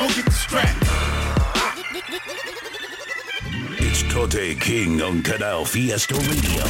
Go 0.00 0.08
get 0.08 0.24
the 0.24 0.32
strap. 0.32 0.76
It's 3.78 4.02
Tote 4.12 4.58
King 4.58 5.02
on 5.02 5.22
Canal 5.22 5.64
Fiesta 5.64 6.14
Radio. 6.14 6.64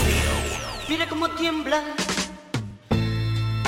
Mira 0.88 1.06
cómo 1.08 1.28
tiembla. 1.30 1.80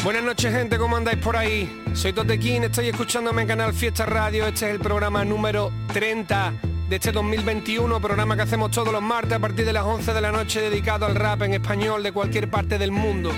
Buenas 0.02 0.24
noches 0.24 0.52
gente, 0.52 0.78
¿cómo 0.78 0.96
andáis 0.96 1.18
por 1.18 1.36
ahí? 1.36 1.84
Soy 1.94 2.12
Totequín, 2.12 2.64
estoy 2.64 2.88
escuchándome 2.88 3.42
en 3.42 3.48
Canal 3.48 3.72
Fiesta 3.72 4.04
Radio, 4.04 4.46
este 4.46 4.66
es 4.66 4.72
el 4.72 4.80
programa 4.80 5.24
número 5.24 5.70
30 5.92 6.54
de 6.88 6.96
este 6.96 7.12
2021, 7.12 8.00
programa 8.00 8.34
que 8.34 8.42
hacemos 8.42 8.72
todos 8.72 8.92
los 8.92 9.00
martes 9.00 9.34
a 9.34 9.38
partir 9.38 9.64
de 9.64 9.72
las 9.72 9.84
11 9.84 10.12
de 10.12 10.20
la 10.20 10.32
noche 10.32 10.60
dedicado 10.60 11.06
al 11.06 11.14
rap 11.14 11.42
en 11.42 11.54
español 11.54 12.02
de 12.02 12.10
cualquier 12.10 12.50
parte 12.50 12.78
del 12.78 12.90
mundo. 12.90 13.30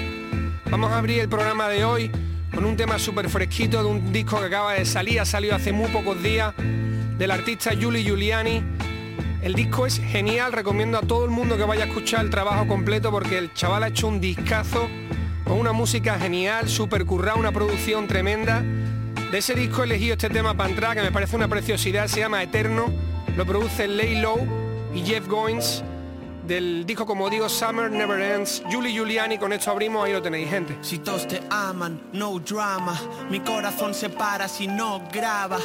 Vamos 0.71 0.91
a 0.91 0.99
abrir 0.99 1.21
el 1.21 1.29
programa 1.29 1.69
de 1.69 1.85
hoy 1.85 2.11
con 2.55 2.65
un 2.65 2.77
tema 2.77 2.99
súper 2.99 3.29
fresquito 3.29 3.83
de 3.83 3.89
un 3.89 4.13
disco 4.13 4.39
que 4.39 4.47
acaba 4.47 4.75
de 4.75 4.85
salir, 4.85 5.21
ha 5.21 5.25
salido 5.25 5.57
hace 5.57 5.73
muy 5.73 5.89
pocos 5.89 6.23
días, 6.23 6.55
del 7.19 7.31
artista 7.31 7.73
Giuli 7.73 8.05
Giuliani. 8.05 8.63
El 9.43 9.55
disco 9.55 9.87
es 9.87 9.99
genial, 9.99 10.53
recomiendo 10.53 10.99
a 10.99 11.01
todo 11.01 11.25
el 11.25 11.31
mundo 11.31 11.57
que 11.57 11.65
vaya 11.65 11.85
a 11.85 11.87
escuchar 11.89 12.25
el 12.25 12.31
trabajo 12.31 12.67
completo 12.67 13.11
porque 13.11 13.39
el 13.39 13.53
chaval 13.55 13.83
ha 13.83 13.89
hecho 13.89 14.07
un 14.07 14.21
discazo 14.21 14.89
con 15.45 15.59
una 15.59 15.73
música 15.73 16.19
genial, 16.19 16.69
super 16.69 17.05
currada, 17.05 17.37
una 17.37 17.53
producción 17.53 18.07
tremenda. 18.07 18.63
De 19.33 19.39
ese 19.39 19.55
disco 19.55 19.83
he 19.83 19.87
elegido 19.87 20.13
este 20.13 20.31
tema 20.31 20.57
para 20.57 20.71
entrar, 20.71 20.97
que 20.97 21.03
me 21.03 21.11
parece 21.11 21.35
una 21.35 21.49
preciosidad, 21.49 22.07
se 22.07 22.21
llama 22.21 22.43
Eterno, 22.43 22.87
lo 23.37 23.45
produce 23.45 23.89
Lay 23.89 24.21
Low 24.21 24.47
y 24.95 25.03
Jeff 25.03 25.27
Goins, 25.27 25.83
del 26.47 26.85
disco, 26.85 27.07
como 27.07 27.31
digo, 27.31 27.49
Summer 27.49 27.91
Never 27.91 28.21
Ends, 28.21 28.63
Julie 28.71 28.93
Giuliani, 28.93 29.39
con 29.39 29.53
esto 29.53 29.71
abrimos, 29.71 30.05
ahí 30.05 30.13
lo 30.13 30.23
tenéis, 30.23 30.51
gente. 30.51 30.77
Si 30.83 30.99
todos 30.99 31.27
te 31.27 31.43
aman, 31.51 32.01
no 32.13 32.39
drama. 32.39 33.01
Mi 33.31 33.41
corazón 33.41 33.95
se 33.95 34.11
para 34.11 34.49
si 34.49 34.67
no 34.67 35.03
graba. 35.13 35.59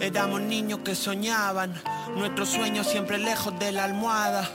Éramos 0.00 0.40
niños 0.40 0.80
que 0.82 0.94
soñaban, 0.94 1.74
nuestros 2.16 2.48
sueños 2.48 2.86
siempre 2.86 3.18
lejos 3.18 3.58
de 3.58 3.72
la 3.72 3.84
almohada. 3.84 4.48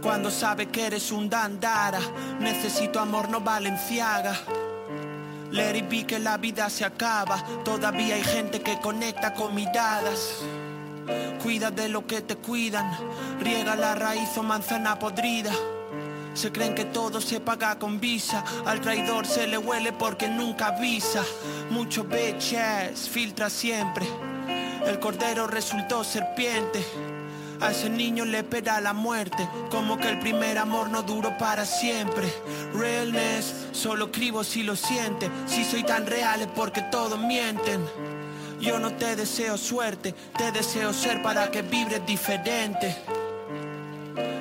Cuando 0.00 0.30
sabe 0.30 0.66
que 0.66 0.86
eres 0.86 1.10
un 1.10 1.28
dandara, 1.28 1.98
necesito 2.38 3.00
amor, 3.00 3.28
no 3.28 3.40
valenciaga. 3.40 4.38
Let 5.50 5.76
it 5.76 5.88
be 5.88 6.04
que 6.06 6.18
la 6.18 6.36
vida 6.36 6.70
se 6.70 6.84
acaba, 6.84 7.42
todavía 7.64 8.14
hay 8.14 8.22
gente 8.22 8.60
que 8.60 8.78
conecta 8.80 9.34
con 9.34 9.54
miradas. 9.54 10.44
Cuida 11.42 11.70
de 11.70 11.88
lo 11.88 12.06
que 12.06 12.20
te 12.20 12.36
cuidan, 12.36 12.90
riega 13.40 13.76
la 13.76 13.94
raíz 13.94 14.36
o 14.36 14.42
manzana 14.42 14.98
podrida. 14.98 15.52
Se 16.34 16.52
creen 16.52 16.74
que 16.74 16.84
todo 16.84 17.20
se 17.20 17.40
paga 17.40 17.78
con 17.78 17.98
visa, 17.98 18.44
al 18.64 18.80
traidor 18.80 19.26
se 19.26 19.46
le 19.46 19.58
huele 19.58 19.92
porque 19.92 20.28
nunca 20.28 20.68
avisa. 20.68 21.24
Mucho 21.70 22.04
bitches, 22.04 23.08
filtra 23.08 23.50
siempre. 23.50 24.06
El 24.86 24.98
cordero 25.00 25.46
resultó 25.46 26.04
serpiente. 26.04 26.84
A 27.60 27.72
ese 27.72 27.90
niño 27.90 28.24
le 28.24 28.38
espera 28.38 28.80
la 28.80 28.92
muerte, 28.92 29.48
como 29.70 29.98
que 29.98 30.08
el 30.08 30.20
primer 30.20 30.58
amor 30.58 30.90
no 30.90 31.02
duró 31.02 31.36
para 31.38 31.66
siempre. 31.66 32.32
Realness, 32.72 33.52
solo 33.72 34.06
escribo 34.06 34.44
si 34.44 34.62
lo 34.62 34.76
siente. 34.76 35.28
Si 35.46 35.64
soy 35.64 35.82
tan 35.82 36.06
real 36.06 36.40
es 36.40 36.48
porque 36.48 36.82
todos 36.82 37.18
mienten. 37.18 37.84
Yo 38.60 38.78
no 38.78 38.92
te 38.94 39.14
deseo 39.14 39.56
suerte, 39.56 40.14
te 40.36 40.50
deseo 40.50 40.92
ser 40.92 41.22
para 41.22 41.50
que 41.50 41.62
vibres 41.62 42.04
diferente. 42.04 42.96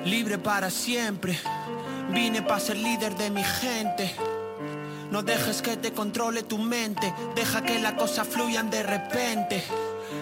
Libre 0.05 0.37
para 0.37 0.69
siempre, 0.69 1.37
vine 2.09 2.41
para 2.41 2.59
ser 2.59 2.77
líder 2.77 3.15
de 3.15 3.29
mi 3.29 3.43
gente. 3.43 4.15
No 5.11 5.21
dejes 5.21 5.61
que 5.61 5.77
te 5.77 5.93
controle 5.93 6.43
tu 6.43 6.57
mente, 6.57 7.13
deja 7.35 7.61
que 7.61 7.79
las 7.79 7.93
cosas 7.93 8.27
fluyan 8.27 8.69
de 8.69 8.83
repente. 8.83 9.63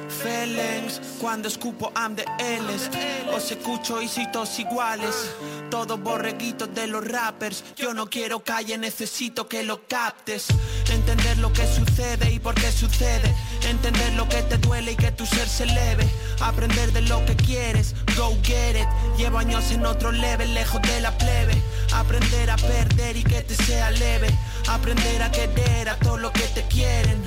Feelings, 0.09 0.99
cuando 1.19 1.47
escupo 1.47 1.91
I'm 1.95 2.15
the 2.15 2.25
L's 2.39 2.89
Os 3.31 3.51
escucho 3.51 4.01
y 4.01 4.07
soy 4.07 4.31
todos 4.31 4.57
iguales 4.59 5.31
Todos 5.69 5.99
borreguitos 5.99 6.73
de 6.73 6.87
los 6.87 7.05
rappers. 7.07 7.63
Yo 7.75 7.93
no 7.93 8.09
quiero 8.09 8.39
calle, 8.39 8.77
necesito 8.77 9.47
que 9.47 9.63
lo 9.63 9.87
captes. 9.87 10.47
Entender 10.91 11.37
lo 11.39 11.51
que 11.51 11.65
sucede 11.67 12.31
y 12.31 12.39
por 12.39 12.55
qué 12.55 12.71
sucede. 12.71 13.35
Entender 13.67 14.13
lo 14.13 14.27
que 14.29 14.41
te 14.43 14.57
duele 14.57 14.93
y 14.93 14.95
que 14.95 15.11
tu 15.11 15.25
ser 15.25 15.47
se 15.47 15.63
eleve. 15.63 16.07
Aprender 16.39 16.91
de 16.91 17.01
lo 17.01 17.25
que 17.25 17.35
quieres, 17.35 17.95
go 18.17 18.37
get 18.43 18.75
it. 18.75 18.87
Llevo 19.17 19.39
años 19.39 19.71
en 19.71 19.85
otro 19.85 20.11
level, 20.11 20.53
lejos 20.53 20.81
de 20.81 21.01
la 21.01 21.17
plebe. 21.17 21.61
Aprender 21.93 22.49
a 22.49 22.57
perder 22.57 23.17
y 23.17 23.23
que 23.23 23.41
te 23.41 23.55
sea 23.55 23.91
leve. 23.91 24.29
Aprender 24.67 25.21
a 25.21 25.31
querer 25.31 25.89
a 25.89 25.97
todo 25.97 26.17
lo 26.17 26.31
que 26.31 26.47
te 26.49 26.63
quieren 26.67 27.23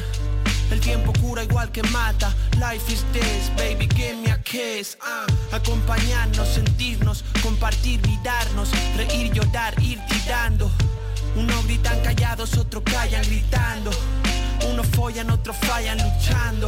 el 0.71 0.81
tiempo 0.81 1.13
cura 1.21 1.43
igual 1.43 1.71
que 1.73 1.83
mata. 1.85 2.35
Life 2.59 2.93
is 2.93 3.05
this, 3.13 3.51
baby, 3.57 3.89
give 3.95 4.17
me 4.17 4.31
a 4.31 4.39
kiss. 4.43 4.97
ah. 5.03 5.27
Acompañarnos, 5.53 6.49
sentirnos, 6.49 7.25
compartir, 7.43 8.01
mirarnos, 8.07 8.71
reír, 8.97 9.33
llorar, 9.33 9.75
ir 9.83 9.99
tirando. 10.09 10.71
Unos 11.37 11.65
gritan 11.65 12.01
callados, 12.01 12.57
otros 12.57 12.83
callan 12.85 13.23
gritando. 13.23 13.91
Unos 14.71 14.87
follan, 14.89 15.31
otros 15.31 15.57
fallan 15.57 15.99
luchando. 15.99 16.67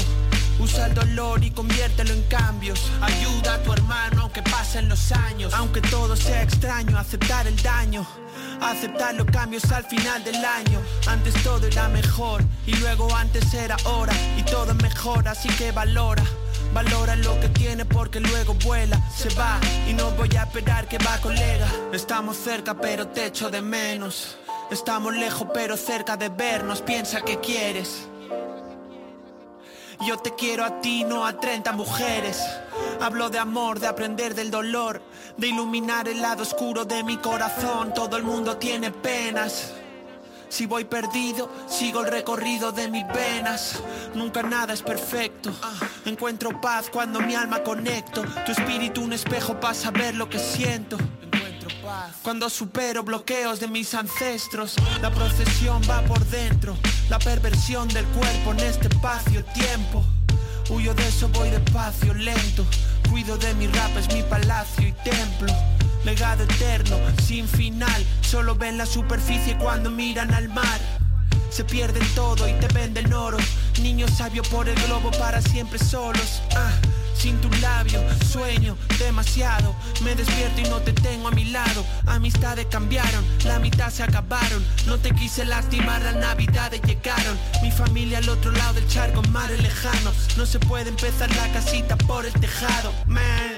Usa 0.59 0.87
el 0.87 0.94
dolor 0.94 1.43
y 1.43 1.50
conviértelo 1.50 2.12
en 2.12 2.22
cambios. 2.25 2.91
Ayuda 3.00 3.55
a 3.55 3.62
tu 3.62 3.72
hermano 3.72 4.22
aunque 4.22 4.43
pasen 4.43 4.89
los 4.89 5.10
años. 5.12 5.53
Aunque 5.55 5.81
todo 5.81 6.15
sea 6.16 6.43
extraño, 6.43 6.99
aceptar 6.99 7.47
el 7.47 7.56
daño. 7.62 8.06
Aceptar 8.60 9.15
los 9.15 9.26
cambios 9.26 9.71
al 9.72 9.84
final 9.84 10.22
del 10.25 10.44
año. 10.44 10.81
Antes 11.06 11.34
todo 11.43 11.66
era 11.66 11.88
mejor 11.88 12.43
y 12.66 12.75
luego 12.75 13.15
antes 13.15 13.53
era 13.54 13.76
ahora. 13.84 14.12
Y 14.37 14.43
todo 14.43 14.72
es 14.72 14.82
mejor, 14.82 15.26
así 15.28 15.48
que 15.50 15.72
valora. 15.72 16.22
Valora 16.72 17.16
lo 17.16 17.38
que 17.41 17.48
tiene 17.48 17.84
porque 17.84 18.21
luego 18.21 18.54
vuela, 18.65 19.00
se 19.16 19.28
va 19.34 19.59
y 19.88 19.93
no 19.93 20.10
voy 20.12 20.31
a 20.37 20.43
esperar 20.43 20.87
que 20.87 20.98
va 20.98 21.19
colega. 21.21 21.66
Estamos 21.93 22.37
cerca 22.37 22.75
pero 22.75 23.09
te 23.09 23.26
echo 23.26 23.50
de 23.50 23.60
menos. 23.60 24.37
Estamos 24.71 25.15
lejos 25.15 25.48
pero 25.53 25.77
cerca 25.77 26.16
de 26.16 26.28
vernos. 26.28 26.81
Piensa 26.82 27.22
que 27.22 27.41
quieres. 27.41 28.06
Yo 30.06 30.16
te 30.16 30.34
quiero 30.34 30.65
a 30.65 30.81
ti, 30.81 31.04
no 31.04 31.27
a 31.27 31.38
30 31.38 31.72
mujeres. 31.72 32.41
Hablo 33.01 33.31
de 33.31 33.39
amor, 33.39 33.81
de 33.81 33.87
aprender 33.87 34.35
del 34.35 34.51
dolor, 34.51 35.03
de 35.37 35.49
iluminar 35.49 36.09
el 36.09 36.21
lado 36.21 36.43
oscuro 36.43 36.85
de 36.85 37.03
mi 37.03 37.17
corazón. 37.17 37.95
Todo 37.95 38.17
el 38.17 38.23
mundo 38.23 38.57
tiene 38.57 38.91
penas. 38.91 39.73
Si 40.51 40.67
voy 40.67 40.85
perdido, 40.85 41.49
sigo 41.69 42.01
el 42.01 42.11
recorrido 42.11 42.73
de 42.73 42.89
mis 42.89 43.07
venas. 43.07 43.81
Nunca 44.15 44.43
nada 44.43 44.75
es 44.75 44.83
perfecto. 44.83 45.53
Encuentro 46.05 46.61
paz 46.61 46.91
cuando 46.91 47.21
mi 47.21 47.35
alma 47.35 47.63
conecto. 47.63 48.25
Tu 48.45 48.53
espíritu 48.53 49.01
un 49.03 49.13
espejo 49.13 49.59
para 49.61 49.75
saber 49.75 50.17
lo 50.17 50.29
que 50.29 50.39
siento. 50.39 50.99
Cuando 52.23 52.51
supero 52.51 53.03
bloqueos 53.03 53.61
de 53.61 53.69
mis 53.69 53.95
ancestros, 53.95 54.77
la 55.01 55.11
procesión 55.11 55.81
va 55.89 56.03
por 56.03 56.25
dentro, 56.27 56.77
la 57.09 57.19
perversión 57.19 57.89
del 57.89 58.04
cuerpo 58.07 58.53
en 58.53 58.60
este 58.60 58.89
espacio-tiempo. 58.89 60.04
Huyo 60.71 60.95
de 60.95 61.09
eso, 61.09 61.28
voy 61.28 61.51
despacio, 61.51 62.15
lento. 62.15 62.65
Cuido 63.11 63.37
de 63.37 63.53
mi 63.55 63.67
rap, 63.67 63.97
es 63.99 64.13
mi 64.15 64.22
palacio 64.22 64.87
y 64.87 64.93
templo. 64.93 65.53
Legado 66.05 66.45
eterno, 66.45 66.97
sin 67.27 67.49
final. 67.49 68.07
Solo 68.21 68.55
ven 68.55 68.78
la 68.78 68.87
superficie 68.87 69.59
cuando 69.59 69.91
miran 69.91 70.33
al 70.33 70.49
mar. 70.49 70.81
Se 71.51 71.65
pierden 71.65 72.07
todo 72.15 72.49
y 72.49 72.53
te 72.55 72.69
venden 72.69 73.13
oro. 73.13 73.39
Niños 73.83 74.13
sabios 74.13 74.47
por 74.49 74.69
el 74.69 74.77
globo 74.87 75.11
para 75.19 75.43
siempre 75.43 75.78
solos. 75.78 76.41
Ah, 76.55 76.73
sin 77.21 77.39
tu 77.41 77.51
labio, 77.61 78.01
sueño 78.31 78.77
demasiado. 78.99 79.77
Me 80.03 80.15
despierto 80.15 80.61
y 80.61 80.65
no 80.65 80.81
te 80.81 80.93
tengo 80.93 81.28
a 81.28 81.31
mi 81.33 81.45
lado. 81.45 81.84
Amistades 82.07 82.67
cambiaron, 82.71 83.25
la 83.45 83.59
mitad 83.59 83.91
se 83.91 84.03
acabaron. 84.03 84.65
No 84.87 84.99
te 84.99 85.15
quise 85.15 85.45
lastimar, 85.45 86.01
las 86.03 86.17
navidades 86.17 86.81
llegaron. 86.83 87.39
Mi 87.63 87.71
familia 87.71 88.19
al 88.19 88.28
otro 88.28 88.51
lado 88.53 88.75
del 88.75 88.89
charco, 88.89 89.22
mares 89.31 89.61
lejanos. 89.61 90.15
No 90.39 90.47
se 90.47 90.59
puede 90.61 90.89
empezar 90.89 91.28
la 91.37 91.53
casita 91.53 91.97
por 91.97 92.25
el 92.25 92.33
tejado, 92.33 92.93
man. 93.07 93.53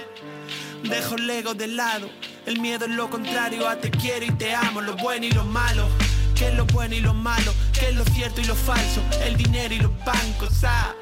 Dejo 0.82 1.15
el 1.15 1.31
ego 1.31 1.55
de 1.55 1.69
lado. 1.69 2.11
El 2.47 2.61
miedo 2.61 2.87
es 2.87 2.91
lo 2.91 3.08
contrario 3.08 3.69
a 3.69 3.76
te 3.76 3.91
quiero 3.91 4.26
y 4.26 4.32
te 4.32 4.55
amo, 4.55 4.81
lo 4.81 4.97
bueno 4.97 5.26
y 5.26 5.31
lo 5.31 5.44
malo. 5.44 5.87
qué 6.35 6.49
es 6.49 6.55
lo 6.55 6.65
bueno 6.67 6.97
y 6.97 7.00
lo 7.00 7.15
malo, 7.15 7.55
qué 7.73 7.91
es 7.91 7.94
lo 7.94 8.05
cierto 8.06 8.41
y 8.41 8.44
lo 8.44 8.56
falso, 8.56 9.00
el 9.25 9.37
dinero 9.37 9.75
y 9.75 9.79
los 9.79 9.93
bancos, 10.05 10.65
ah. 10.65 10.93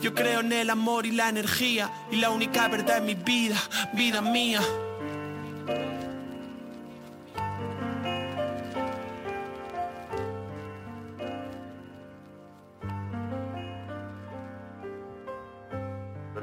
Yo 0.00 0.14
creo 0.14 0.40
en 0.40 0.52
el 0.52 0.70
amor 0.70 1.06
y 1.06 1.12
la 1.12 1.28
energía 1.28 1.90
y 2.10 2.16
la 2.16 2.30
única 2.30 2.68
verdad 2.68 2.98
en 2.98 3.06
mi 3.06 3.14
vida, 3.14 3.56
vida 3.94 4.20
mía. 4.20 4.60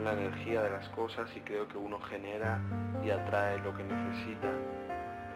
la 0.04 0.12
energía 0.12 0.62
de 0.62 0.70
las 0.70 0.90
cosas 0.90 1.30
y 1.34 1.40
creo 1.40 1.66
que 1.70 1.78
uno 1.78 1.98
genera 2.02 2.60
y 3.06 3.10
atrae 3.10 3.58
lo 3.60 3.74
que 3.74 3.84
necesita 3.86 4.52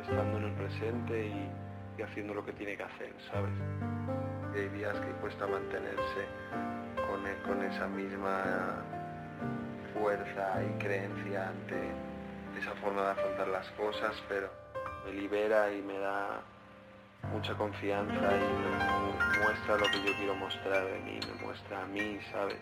estando 0.01 0.39
en 0.39 0.43
el 0.43 0.53
presente 0.55 1.27
y, 1.27 1.66
y 1.97 2.01
haciendo 2.03 2.33
lo 2.33 2.45
que 2.45 2.53
tiene 2.53 2.77
que 2.77 2.83
hacer, 2.83 3.13
¿sabes? 3.31 3.51
Y 4.55 4.59
hay 4.59 4.69
días 4.69 4.99
que 4.99 5.11
cuesta 5.21 5.47
mantenerse 5.47 6.25
con, 7.07 7.25
e- 7.27 7.41
con 7.45 7.63
esa 7.63 7.87
misma 7.87 8.83
fuerza 9.93 10.61
y 10.63 10.79
creencia 10.83 11.49
ante 11.49 11.75
esa 12.59 12.71
forma 12.81 13.03
de 13.03 13.11
afrontar 13.11 13.47
las 13.47 13.67
cosas, 13.71 14.13
pero 14.29 14.49
me 15.05 15.13
libera 15.13 15.71
y 15.73 15.81
me 15.81 15.97
da 15.99 16.41
mucha 17.33 17.53
confianza 17.55 18.13
y 18.13 18.41
me 18.41 18.69
mu- 18.69 19.43
muestra 19.43 19.77
lo 19.77 19.85
que 19.91 20.03
yo 20.03 20.15
quiero 20.17 20.35
mostrar 20.35 20.85
de 20.85 20.99
mí, 20.99 21.19
me 21.19 21.45
muestra 21.45 21.81
a 21.83 21.85
mí, 21.85 22.19
¿sabes? 22.31 22.57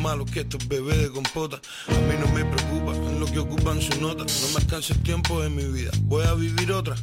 Malos 0.00 0.30
que 0.30 0.40
estos 0.40 0.66
bebés 0.66 0.98
de 0.98 1.10
compota. 1.10 1.60
A 1.88 1.92
mí 1.92 2.14
no 2.18 2.26
me 2.32 2.44
preocupa 2.44 2.94
en 2.94 3.20
lo 3.20 3.26
que 3.26 3.38
ocupan 3.38 3.80
su 3.80 4.00
nota, 4.00 4.24
no 4.24 4.48
me 4.54 4.56
alcanza 4.56 4.94
el 4.94 5.02
tiempo 5.02 5.44
en 5.44 5.54
mi 5.54 5.64
vida, 5.64 5.90
voy 6.02 6.24
a 6.26 6.34
vivir 6.34 6.72
otra. 6.72 6.96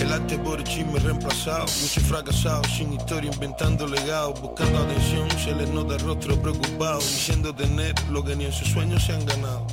El 0.00 0.12
arte 0.12 0.38
por 0.38 0.58
el 0.58 0.64
chisme 0.64 1.00
reemplazado, 1.00 1.66
muchos 1.82 2.02
fracasados, 2.04 2.66
sin 2.76 2.92
historia, 2.92 3.30
inventando 3.32 3.86
legados, 3.88 4.40
buscando 4.40 4.78
atención, 4.78 5.28
se 5.42 5.54
les 5.54 5.68
nota 5.70 5.94
el 5.94 6.00
rostro 6.00 6.40
preocupado, 6.40 7.00
diciendo 7.00 7.54
tener 7.54 7.94
lo 8.10 8.24
que 8.24 8.36
ni 8.36 8.44
en 8.44 8.52
sus 8.52 8.68
sueños 8.68 9.04
se 9.04 9.12
han 9.12 9.24
ganado. 9.26 9.66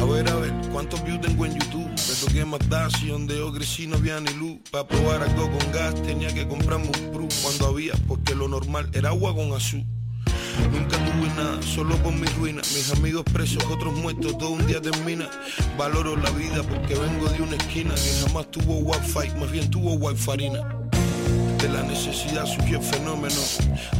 A 0.00 0.04
ver, 0.06 0.28
a 0.28 0.34
ver, 0.36 0.52
cuántos 0.72 1.04
views 1.04 1.20
tengo 1.20 1.46
en 1.46 1.52
YouTube, 1.58 1.88
me 1.88 2.26
toqué 2.26 2.44
más 2.44 2.68
dar 2.68 2.90
si 2.90 3.08
donde 3.08 3.36
yo 3.36 3.52
crecí 3.52 3.86
no 3.86 3.96
había 3.96 4.18
ni 4.18 4.32
luz, 4.32 4.58
para 4.70 4.88
probar 4.88 5.22
algo 5.22 5.50
con 5.50 5.72
gas 5.72 5.94
tenía 6.02 6.32
que 6.34 6.48
comprarme 6.48 6.86
un 6.86 7.12
Pru 7.12 7.28
cuando 7.42 7.66
había, 7.66 7.92
porque 8.08 8.34
lo 8.34 8.48
normal 8.48 8.90
era 8.92 9.10
agua 9.10 9.34
con 9.36 9.52
azul. 9.52 9.84
Nunca 10.72 10.96
tuve 10.96 11.28
nada, 11.36 11.62
solo 11.62 11.96
por 11.96 12.12
mi 12.12 12.26
ruina. 12.38 12.62
Mis 12.74 12.92
amigos 12.92 13.24
presos, 13.32 13.64
otros 13.70 13.94
muertos, 13.94 14.36
todo 14.38 14.50
un 14.50 14.66
día 14.66 14.80
termina. 14.80 15.28
Valoro 15.76 16.16
la 16.16 16.30
vida 16.30 16.62
porque 16.62 16.94
vengo 16.94 17.28
de 17.28 17.42
una 17.42 17.56
esquina 17.56 17.94
que 17.94 18.26
jamás 18.26 18.50
tuvo 18.50 18.78
wifi, 18.78 19.30
más 19.38 19.50
bien 19.50 19.70
tuvo 19.70 19.94
wifarina. 19.94 20.79
De 21.62 21.68
la 21.68 21.82
necesidad 21.82 22.46
surgió 22.46 22.80
fenómeno. 22.80 23.34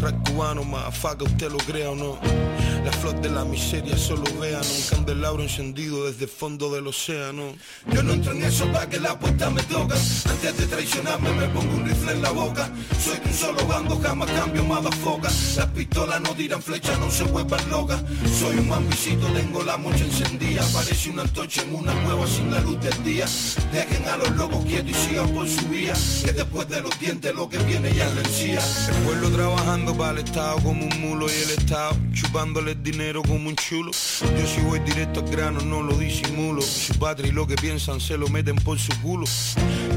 Rap 0.00 0.28
cubano, 0.28 0.64
más 0.64 0.96
faca, 0.96 1.24
usted 1.24 1.50
lo 1.50 1.58
crea 1.58 1.90
o 1.90 1.94
no. 1.94 2.18
La 2.84 2.90
flor 2.92 3.20
de 3.20 3.28
la 3.28 3.44
miseria 3.44 3.98
solo 3.98 4.24
vean 4.40 4.62
un 4.62 4.82
candelabro 4.88 5.42
encendido 5.42 6.06
desde 6.06 6.24
el 6.24 6.30
fondo 6.30 6.72
del 6.72 6.86
océano. 6.86 7.54
Yo 7.92 8.02
no 8.02 8.14
entro 8.14 8.32
en 8.32 8.44
eso 8.44 8.66
para 8.72 8.88
que 8.88 8.98
la 8.98 9.18
puerta 9.18 9.50
me 9.50 9.62
toca. 9.64 9.94
Antes 9.94 10.56
de 10.56 10.66
traicionarme 10.66 11.30
me 11.32 11.48
pongo 11.48 11.74
un 11.74 11.84
rifle 11.84 12.12
en 12.12 12.22
la 12.22 12.30
boca. 12.30 12.70
Soy 13.04 13.18
de 13.18 13.28
un 13.28 13.34
solo 13.34 13.66
bando, 13.66 14.00
jamás 14.00 14.30
cambio 14.30 14.64
foca. 15.02 15.28
Las 15.56 15.66
pistolas 15.66 16.20
no 16.22 16.30
tiran 16.30 16.62
flechas, 16.62 16.98
no 16.98 17.10
se 17.10 17.24
vuelvan 17.24 17.68
locas. 17.70 18.02
Soy 18.38 18.56
un 18.56 18.68
mambicito, 18.68 19.26
tengo 19.34 19.62
la 19.62 19.76
mocha 19.76 20.04
encendida. 20.04 20.62
Parece 20.72 21.10
una 21.10 21.22
antorcha 21.22 21.62
en 21.62 21.74
una 21.74 21.92
cueva 22.04 22.26
sin 22.26 22.50
la 22.50 22.60
luz 22.60 22.80
del 22.80 23.04
día. 23.04 23.26
Dejen 23.72 24.08
a 24.08 24.16
los 24.16 24.30
locos 24.36 24.64
quietos 24.64 24.92
y 24.92 24.94
sigan 24.94 25.28
por 25.30 25.46
su 25.46 25.68
vía. 25.68 25.92
Que 26.24 26.32
después 26.32 26.66
de 26.68 26.80
los 26.80 26.98
dientes 26.98 27.34
lo 27.34 27.49
que 27.50 27.58
viene 27.58 27.92
ya 27.92 28.08
encía. 28.08 28.60
El 28.88 29.02
pueblo 29.04 29.30
trabajando 29.30 29.94
para 29.96 30.12
el 30.12 30.18
Estado 30.18 30.56
como 30.62 30.86
un 30.86 31.00
mulo 31.00 31.26
y 31.26 31.32
el 31.32 31.50
Estado 31.58 31.96
chupándole 32.12 32.72
el 32.72 32.82
dinero 32.82 33.22
como 33.22 33.48
un 33.48 33.56
chulo. 33.56 33.90
Yo 33.90 34.46
si 34.46 34.60
voy 34.62 34.78
directo 34.80 35.20
al 35.20 35.28
grano 35.30 35.60
no 35.60 35.82
lo 35.82 35.94
disimulo. 35.96 36.62
Su 36.62 36.94
patria 36.94 37.28
y 37.28 37.32
lo 37.32 37.46
que 37.46 37.56
piensan 37.56 38.00
se 38.00 38.16
lo 38.16 38.28
meten 38.28 38.56
por 38.56 38.78
su 38.78 38.92
culo. 39.02 39.26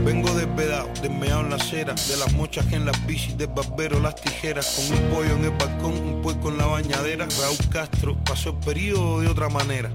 Vengo 0.04 0.34
despedado, 0.34 0.90
desmeado 1.02 1.42
en 1.42 1.52
la 1.52 1.56
acera, 1.58 1.94
de 1.94 2.18
las 2.18 2.34
mochas 2.34 2.66
en 2.74 2.86
las 2.86 3.06
bicis, 3.06 3.38
del 3.38 3.48
barbero 3.48 4.00
las 4.00 4.16
tijeras, 4.16 4.68
con 4.76 4.98
un 4.98 5.10
pollo 5.10 5.36
en 5.36 5.46
el 5.46 5.52
balcón, 5.52 5.94
un 5.94 6.22
puerco 6.22 6.50
en 6.50 6.58
la 6.58 6.66
bañadera. 6.66 7.28
Raúl 7.40 7.58
Castro 7.70 8.18
pasó 8.26 8.50
el 8.50 8.56
periodo 8.58 9.22
de 9.22 9.28
otra 9.28 9.50
manera. 9.50 9.92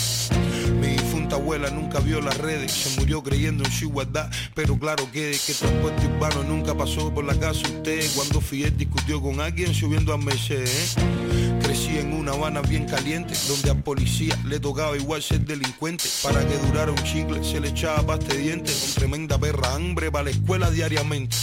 Difunta 1.28 1.44
abuela 1.44 1.68
nunca 1.68 2.00
vio 2.00 2.22
las 2.22 2.38
redes, 2.38 2.72
se 2.72 2.98
murió 2.98 3.22
creyendo 3.22 3.62
en 3.62 3.70
su 3.70 3.84
igualdad, 3.84 4.30
pero 4.54 4.78
claro 4.78 5.06
que, 5.12 5.36
que 5.46 5.52
transporte 5.52 6.06
urbano 6.06 6.42
nunca 6.42 6.74
pasó 6.74 7.12
por 7.12 7.22
la 7.22 7.38
casa 7.38 7.68
usted 7.68 8.02
cuando 8.14 8.40
Fidel 8.40 8.74
discutió 8.78 9.20
con 9.20 9.38
alguien 9.38 9.74
subiendo 9.74 10.14
a 10.14 10.16
Mercedes. 10.16 10.96
¿eh? 10.96 11.27
Crecí 11.68 11.98
en 11.98 12.14
una 12.14 12.32
Habana 12.32 12.62
bien 12.62 12.86
caliente, 12.86 13.34
donde 13.46 13.70
al 13.70 13.82
policía 13.82 14.34
le 14.46 14.58
tocaba 14.58 14.96
igual 14.96 15.22
ser 15.22 15.40
delincuente. 15.40 16.04
Para 16.22 16.40
que 16.48 16.56
durara 16.56 16.90
un 16.90 17.02
chicle 17.02 17.44
se 17.44 17.60
le 17.60 17.68
echaba 17.68 18.06
pasta 18.06 18.32
de 18.32 18.38
dientes, 18.38 18.74
con 18.74 18.94
tremenda 18.94 19.36
perra 19.36 19.74
hambre 19.74 20.10
para 20.10 20.24
la 20.24 20.30
escuela 20.30 20.70
diariamente. 20.70 21.36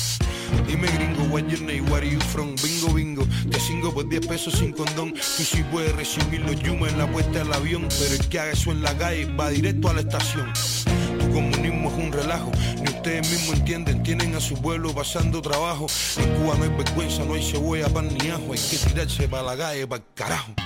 Dime 0.66 0.88
gringo, 0.88 1.26
what 1.26 1.44
your 1.44 1.62
name, 1.62 1.88
where 1.92 2.04
you 2.04 2.20
from? 2.22 2.56
Bingo, 2.56 2.92
bingo, 2.92 3.28
te 3.52 3.60
cingo 3.60 3.94
por 3.94 4.10
10 4.10 4.26
pesos 4.26 4.56
sin 4.56 4.72
condón. 4.72 5.14
Tú 5.14 5.44
sí 5.44 5.64
puedes 5.72 5.96
recibir 5.96 6.40
los 6.42 6.56
yumas 6.60 6.92
en 6.92 6.98
la 6.98 7.12
puerta 7.12 7.38
del 7.38 7.54
avión, 7.54 7.88
pero 7.88 8.16
el 8.16 8.28
que 8.28 8.40
haga 8.40 8.52
eso 8.52 8.72
en 8.72 8.82
la 8.82 8.98
calle 8.98 9.26
va 9.36 9.52
directo 9.52 9.90
a 9.90 9.94
la 9.94 10.00
estación. 10.00 10.52
Comunismo 11.36 11.90
es 11.90 11.96
un 11.98 12.14
relajo, 12.14 12.50
ni 12.78 12.88
ustedes 12.88 13.30
mismos 13.30 13.58
entienden, 13.58 14.02
tienen 14.04 14.34
a 14.36 14.40
su 14.40 14.56
pueblo 14.56 14.96
pasando 14.96 15.42
trabajo. 15.42 15.86
En 16.16 16.34
Cuba 16.36 16.56
no 16.56 16.64
hay 16.64 16.70
vergüenza, 16.70 17.26
no 17.26 17.34
hay 17.34 17.44
cebolla, 17.44 17.90
pan 17.90 18.08
ni 18.08 18.30
ajo, 18.30 18.54
hay 18.54 18.60
que 18.60 18.78
tirarse 18.78 19.28
para 19.28 19.44
la 19.44 19.58
calle, 19.58 19.86
para 19.86 20.02
el 20.02 20.08
carajo. 20.16 20.65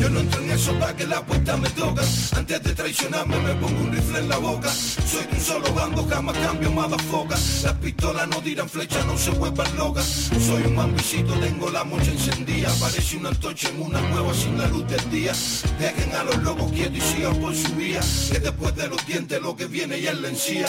Yo 0.00 0.10
no 0.10 0.20
entro 0.20 0.42
en 0.42 0.50
eso 0.50 0.72
para 0.78 0.94
que 0.94 1.06
la 1.06 1.24
puerta 1.24 1.56
me 1.56 1.68
toca. 1.70 2.02
Antes 2.36 2.62
de 2.62 2.74
traicionarme 2.74 3.38
me 3.40 3.54
pongo 3.54 3.80
un 3.80 3.92
rifle 3.92 4.20
en 4.20 4.28
la 4.28 4.38
boca. 4.38 4.70
Soy 4.70 5.24
de 5.26 5.34
un 5.34 5.40
solo 5.40 5.72
bando, 5.74 6.06
jamás 6.08 6.36
cambio 6.38 6.68
foca. 7.10 7.36
Las 7.62 7.74
pistolas 7.74 8.28
no 8.28 8.40
tiran 8.40 8.68
flechas, 8.68 9.04
no 9.06 9.16
se 9.16 9.30
vuelvan 9.30 9.76
locas. 9.76 10.04
Soy 10.46 10.62
un 10.62 10.76
mambicito, 10.76 11.32
tengo 11.34 11.70
la 11.70 11.84
mocha 11.84 12.10
encendida. 12.10 12.68
Parece 12.80 13.16
una 13.16 13.30
antorcha 13.30 13.68
en 13.68 13.82
una 13.82 14.00
cueva 14.10 14.34
sin 14.34 14.58
la 14.58 14.68
luz 14.68 14.86
del 14.88 15.10
día. 15.10 15.32
Dejen 15.78 16.14
a 16.14 16.24
los 16.24 16.38
locos 16.42 16.72
quietos 16.72 16.98
y 16.98 17.00
sigan 17.00 17.36
por 17.36 17.54
su 17.54 17.74
vía. 17.74 18.00
Que 18.30 18.38
después 18.38 18.74
de 18.76 18.88
los 18.88 19.06
dientes 19.06 19.40
lo 19.40 19.56
que 19.56 19.66
viene 19.66 20.00
ya 20.00 20.12
es 20.12 20.20
la 20.20 20.28
encía. 20.28 20.68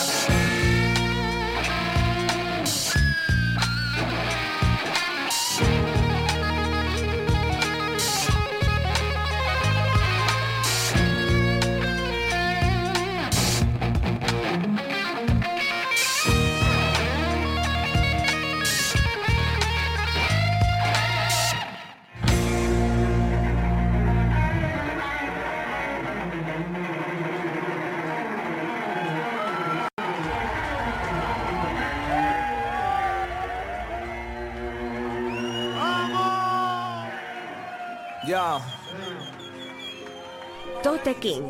Tote 40.84 41.16
King 41.16 41.44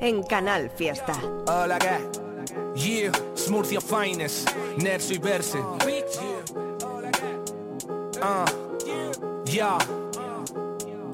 en 0.00 0.22
Canal 0.22 0.70
Fiesta. 0.70 1.14
Hola. 1.46 1.78
Yeah, 2.74 3.12
Smurfia 3.34 3.80
Finest, 3.80 4.50
Nerso 4.78 5.14
y 5.14 5.18
Verse. 5.18 5.58
Ah, 8.20 8.44
yeah. 9.46 9.78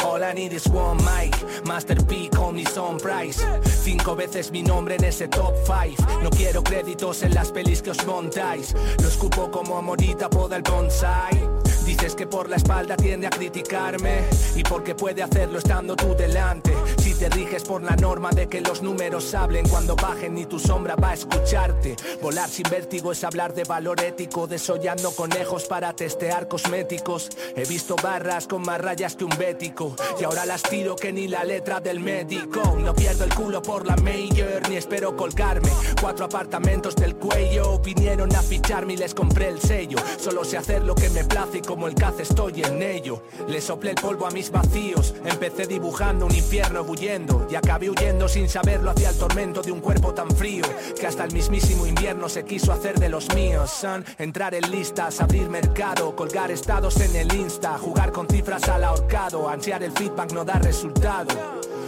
All 0.05 0.25
I 0.25 0.33
need 0.33 0.53
is 0.53 0.67
one 0.69 0.97
mic, 1.05 1.35
Master 1.67 1.97
P, 1.97 2.31
me 2.53 2.65
Son 2.65 2.99
Price. 2.99 3.45
Cinco 3.83 4.17
veces 4.17 4.51
mi 4.51 4.63
nombre 4.63 4.97
en 4.97 5.05
ese 5.05 5.29
top 5.29 5.55
five. 5.67 5.97
No 6.23 6.31
quiero 6.31 6.63
créditos 6.63 7.23
en 7.23 7.35
las 7.35 7.53
pelis 7.53 7.83
que 7.83 7.91
os 7.91 8.07
montáis. 8.07 8.75
Lo 9.01 9.09
escupo 9.09 9.51
como 9.51 9.81
morita 9.83 10.31
poda 10.31 10.57
el 10.57 10.63
bonsai. 10.63 11.61
Dices 11.85 12.15
que 12.15 12.27
por 12.27 12.49
la 12.49 12.57
espalda 12.57 12.95
tiende 12.97 13.27
a 13.27 13.31
criticarme 13.31 14.21
Y 14.55 14.63
porque 14.63 14.95
puede 14.95 15.23
hacerlo 15.25 15.59
estando 15.59 15.97
tú 15.97 16.15
delante 16.15 16.73
Si 17.01 17.15
te 17.15 17.31
riges 17.31 17.65
por 17.65 17.83
la 17.83 17.97
norma 17.97 18.31
de 18.31 18.47
que 18.47 18.61
los 18.61 18.83
números 18.83 19.35
hablen 19.35 19.67
cuando 19.69 19.97
bajen 19.97 20.35
ni 20.35 20.45
tu 20.45 20.59
sombra 20.59 20.97
va 20.97 21.11
a 21.11 21.15
escucharte. 21.15 21.97
Volar 22.21 22.49
sin 22.49 22.69
vértigo 22.71 23.13
es 23.13 23.25
hablar 23.25 23.55
de 23.55 23.65
valor 23.65 24.01
ético, 24.03 24.47
desollando 24.47 25.11
conejos 25.13 25.65
para 25.65 25.95
testear 25.95 26.47
cosméticos. 26.47 27.31
He 27.57 27.65
visto 27.65 27.97
barras 27.97 28.47
con 28.47 28.63
más 28.63 28.81
rayas 28.81 29.17
que 29.17 29.25
un 29.25 29.37
bético 29.39 29.97
y 30.21 30.25
ahora 30.25 30.45
las 30.45 30.63
tiro 30.63 30.95
que 30.95 31.11
ni 31.11 31.27
la 31.27 31.43
letra 31.45 31.81
del 31.81 32.01
médico. 32.01 32.77
No 32.79 32.95
pierdo 32.95 33.25
el 33.25 33.35
culo 33.35 33.63
por 33.63 33.87
la 33.87 33.97
mayor 33.97 34.69
ni 34.69 34.77
espero 34.77 35.17
colgarme. 35.17 35.71
Cuatro 36.01 36.27
apartamentos 36.27 36.95
del 36.97 37.17
cuello 37.17 37.79
vinieron 37.79 38.35
a 38.37 38.43
ficharme 38.43 38.93
y 38.93 38.97
les 38.99 39.15
compré 39.15 39.49
el 39.49 39.61
sello. 39.61 39.99
Solo 40.19 40.45
sé 40.45 40.59
hacer 40.59 40.85
lo 40.85 40.95
que 40.95 41.09
me 41.11 41.25
place 41.25 41.59
y 41.59 41.63
como 41.63 41.89
el 41.89 41.95
caz 41.95 42.21
estoy 42.21 42.63
en 42.63 42.83
ello. 42.83 43.23
Le 43.49 43.63
soplé 43.63 43.91
el 43.91 43.97
polvo 43.97 44.27
a 44.27 44.31
mis 44.31 44.51
vacíos, 44.51 45.15
empecé 45.25 45.67
dibujando 45.67 46.27
un 46.27 46.35
infierno 46.35 46.85
y 46.99 47.55
acabé 47.55 47.89
huyendo 47.89 48.29
sin 48.29 48.49
saberlo 48.49 48.91
hacia 48.91 49.11
el 49.11 49.17
tormento 49.17 49.63
de 49.63 49.71
un 49.71 49.81
cuerpo 49.81 50.13
tan 50.13 50.29
frío 50.31 50.65
que 50.99 51.07
hasta 51.07 51.25
el 51.25 51.33
mismísimo 51.33 51.87
invierno 51.87 52.29
se 52.29 52.45
quiso 52.45 52.73
hacer 52.73 52.99
de 52.99 53.09
los 53.09 53.33
míos. 53.35 53.71
Son 53.71 54.05
entrar 54.19 54.55
en 54.55 54.69
listas, 54.71 55.21
abrir 55.21 55.49
mercado, 55.49 56.17
colgar 56.17 56.51
estados 56.51 57.01
en 57.01 57.15
el 57.15 57.33
Insta, 57.33 57.79
jugar 57.79 58.11
con 58.11 58.27
cifras 58.27 58.69
al 58.69 58.83
ahorcado, 58.83 59.49
ansiar 59.49 59.85
el 59.85 59.93
feedback 59.93 60.33
no 60.33 60.45
da 60.45 60.55
resultado. 60.55 61.29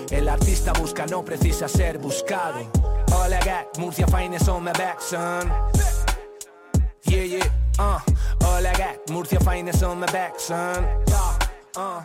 El 0.09 0.29
artista 0.29 0.73
busca, 0.73 1.05
no 1.07 1.25
precisa 1.25 1.67
ser 1.67 1.99
buscado. 1.99 2.61
All 3.13 3.33
I 3.33 3.41
got, 3.45 3.79
Murcia 3.79 4.07
finest 4.07 4.49
on 4.49 4.63
my 4.63 4.73
back, 4.73 5.01
son. 5.01 5.51
Yeah, 7.05 7.25
yeah, 7.25 7.51
uh. 7.79 7.99
All 8.45 8.65
I 8.65 8.73
got, 8.75 9.11
Murcia 9.11 9.41
finest 9.41 9.83
on 9.83 9.99
my 9.99 10.07
back, 10.07 10.39
son. 10.39 10.87
Yeah, 11.09 11.39
uh. 11.77 12.03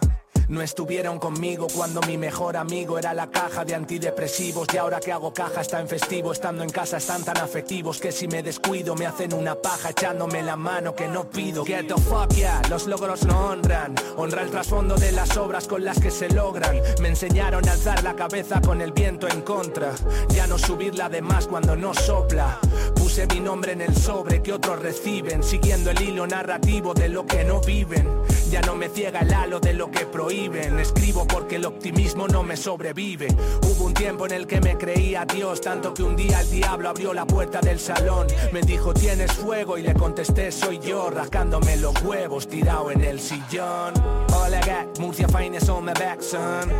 No 0.49 0.61
estuvieron 0.61 1.19
conmigo 1.19 1.67
cuando 1.75 1.99
mi 2.01 2.17
mejor 2.17 2.55
amigo 2.55 2.97
era 2.97 3.13
la 3.13 3.27
caja 3.27 3.65
de 3.65 3.75
antidepresivos. 3.75 4.67
Y 4.73 4.77
ahora 4.77 5.01
que 5.01 5.11
hago 5.11 5.33
caja 5.33 5.59
está 5.59 5.81
en 5.81 5.89
festivo. 5.89 6.31
Estando 6.31 6.63
en 6.63 6.69
casa 6.69 6.97
están 6.97 7.23
tan 7.23 7.37
afectivos 7.37 7.99
Que 7.99 8.13
si 8.13 8.27
me 8.27 8.41
descuido 8.41 8.95
me 8.95 9.05
hacen 9.05 9.33
una 9.33 9.55
paja 9.55 9.89
Echándome 9.89 10.41
la 10.41 10.55
mano 10.55 10.95
que 10.95 11.09
no 11.09 11.29
pido. 11.29 11.65
Get 11.65 11.87
the 11.87 12.01
fuck 12.01 12.33
yeah, 12.33 12.61
los 12.69 12.87
logros 12.87 13.25
no 13.25 13.49
honran. 13.49 13.95
Honra 14.15 14.43
el 14.43 14.49
trasfondo 14.49 14.95
de 14.95 15.11
las 15.11 15.35
obras 15.35 15.67
con 15.67 15.83
las 15.83 15.99
que 15.99 16.11
se 16.11 16.29
logran. 16.29 16.79
Me 17.01 17.09
enseñaron 17.09 17.67
a 17.67 17.73
alzar 17.73 18.01
la 18.03 18.15
cabeza 18.15 18.61
con 18.61 18.81
el 18.81 18.93
viento 18.93 19.27
en 19.27 19.41
contra. 19.41 19.93
Ya 20.29 20.47
no 20.47 20.57
subirla 20.57 21.09
de 21.09 21.21
más 21.21 21.47
cuando 21.47 21.75
no 21.75 21.93
sopla. 21.93 22.59
Puse 22.95 23.27
mi 23.27 23.41
nombre 23.41 23.73
en 23.73 23.81
el 23.81 23.95
sobre 23.95 24.41
que 24.41 24.53
otros 24.53 24.79
reciben 24.79 25.43
Siguiendo 25.43 25.91
el 25.91 26.01
hilo 26.01 26.25
narrativo 26.25 26.93
de 26.93 27.09
lo 27.09 27.25
que 27.25 27.43
no 27.43 27.59
viven 27.61 28.07
Ya 28.49 28.61
no 28.61 28.75
me 28.75 28.87
ciega 28.87 29.19
el 29.19 29.33
halo 29.33 29.59
de 29.59 29.73
lo 29.73 29.91
que 29.91 30.05
prohíben. 30.05 30.79
Escribo 30.79 31.27
porque 31.27 31.57
el 31.57 31.65
optimismo 31.65 32.27
no 32.27 32.43
me 32.43 32.55
sobrevive. 32.55 33.27
Hubo 33.63 33.85
un 33.85 33.93
tiempo 33.93 34.25
en 34.25 34.31
el 34.33 34.47
que 34.47 34.61
me 34.61 34.77
creía 34.77 35.25
Dios 35.25 35.61
Tanto 35.61 35.93
que 35.93 36.03
un 36.03 36.15
día 36.15 36.39
el 36.41 36.49
diablo 36.49 36.89
abrió 36.89 37.13
la 37.13 37.25
puerta 37.25 37.59
del 37.59 37.79
salón. 37.79 38.27
Me 38.51 38.61
dijo 38.61 38.93
tienes 38.93 39.33
fuego 39.33 39.77
y 39.77 39.83
le 39.83 39.93
contesté 39.93 40.51
soy 40.51 40.79
yo 40.79 41.09
Rascándome 41.09 41.77
los 41.77 42.01
huevos 42.03 42.47
tirado 42.47 42.91
en 42.91 43.01
el 43.01 43.19
sillón 43.19 43.93
All 44.33 44.53
I 44.53 44.59
got, 44.65 44.99
Murcia 44.99 45.27
on 45.69 45.85
my 45.85 45.93
back 45.93 46.21
son. 46.21 46.71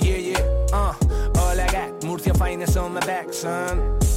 Yeah 0.00 0.16
yeah, 0.16 0.38
uh. 0.72 0.94
All 1.38 1.60
I 1.60 1.66
got, 1.66 2.04
Murcia 2.04 2.32
on 2.78 2.94
my 2.94 3.00
back 3.00 3.32
son 3.32 4.09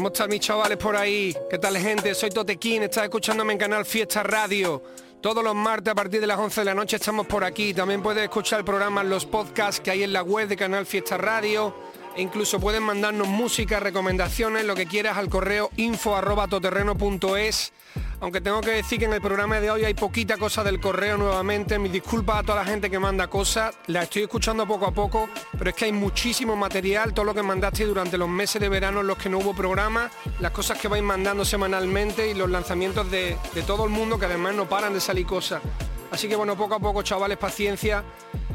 ¿Cómo 0.00 0.08
están 0.08 0.30
mis 0.30 0.40
chavales 0.40 0.78
por 0.78 0.96
ahí? 0.96 1.36
¿Qué 1.50 1.58
tal 1.58 1.76
gente? 1.76 2.14
Soy 2.14 2.30
Totequín, 2.30 2.84
estás 2.84 3.04
escuchándome 3.04 3.52
en 3.52 3.58
Canal 3.58 3.84
Fiesta 3.84 4.22
Radio. 4.22 4.82
Todos 5.20 5.44
los 5.44 5.54
martes 5.54 5.92
a 5.92 5.94
partir 5.94 6.22
de 6.22 6.26
las 6.26 6.38
11 6.38 6.62
de 6.62 6.64
la 6.64 6.74
noche 6.74 6.96
estamos 6.96 7.26
por 7.26 7.44
aquí. 7.44 7.74
También 7.74 8.02
puedes 8.02 8.24
escuchar 8.24 8.60
el 8.60 8.64
programa 8.64 9.02
en 9.02 9.10
los 9.10 9.26
podcasts 9.26 9.78
que 9.78 9.90
hay 9.90 10.02
en 10.02 10.14
la 10.14 10.22
web 10.22 10.48
de 10.48 10.56
Canal 10.56 10.86
Fiesta 10.86 11.18
Radio. 11.18 11.74
E 12.16 12.22
incluso 12.22 12.60
pueden 12.60 12.82
mandarnos 12.82 13.28
música, 13.28 13.80
recomendaciones, 13.80 14.64
lo 14.64 14.74
que 14.74 14.86
quieras 14.86 15.16
al 15.16 15.28
correo 15.28 15.70
info 15.76 16.16
arroba 16.16 16.48
toterreno.es 16.48 17.72
aunque 18.20 18.42
tengo 18.42 18.60
que 18.60 18.72
decir 18.72 18.98
que 18.98 19.06
en 19.06 19.14
el 19.14 19.20
programa 19.20 19.60
de 19.60 19.70
hoy 19.70 19.84
hay 19.84 19.94
poquita 19.94 20.36
cosa 20.36 20.62
del 20.62 20.78
correo 20.78 21.16
nuevamente. 21.16 21.78
Mis 21.78 21.90
disculpas 21.90 22.40
a 22.40 22.42
toda 22.42 22.56
la 22.56 22.64
gente 22.66 22.90
que 22.90 22.98
manda 22.98 23.28
cosas. 23.28 23.74
La 23.86 24.02
estoy 24.02 24.22
escuchando 24.22 24.66
poco 24.66 24.86
a 24.86 24.92
poco, 24.92 25.28
pero 25.56 25.70
es 25.70 25.76
que 25.76 25.86
hay 25.86 25.92
muchísimo 25.92 26.54
material. 26.54 27.14
Todo 27.14 27.24
lo 27.24 27.34
que 27.34 27.42
mandaste 27.42 27.86
durante 27.86 28.18
los 28.18 28.28
meses 28.28 28.60
de 28.60 28.68
verano 28.68 29.00
en 29.00 29.06
los 29.06 29.16
que 29.16 29.30
no 29.30 29.38
hubo 29.38 29.54
programa. 29.54 30.10
Las 30.38 30.52
cosas 30.52 30.78
que 30.78 30.86
vais 30.86 31.02
mandando 31.02 31.46
semanalmente 31.46 32.30
y 32.30 32.34
los 32.34 32.50
lanzamientos 32.50 33.10
de, 33.10 33.38
de 33.54 33.62
todo 33.62 33.84
el 33.84 33.90
mundo 33.90 34.18
que 34.18 34.26
además 34.26 34.54
no 34.54 34.68
paran 34.68 34.92
de 34.92 35.00
salir 35.00 35.24
cosas. 35.24 35.62
Así 36.10 36.28
que 36.28 36.36
bueno, 36.36 36.56
poco 36.56 36.74
a 36.74 36.78
poco, 36.78 37.02
chavales, 37.02 37.38
paciencia. 37.38 38.04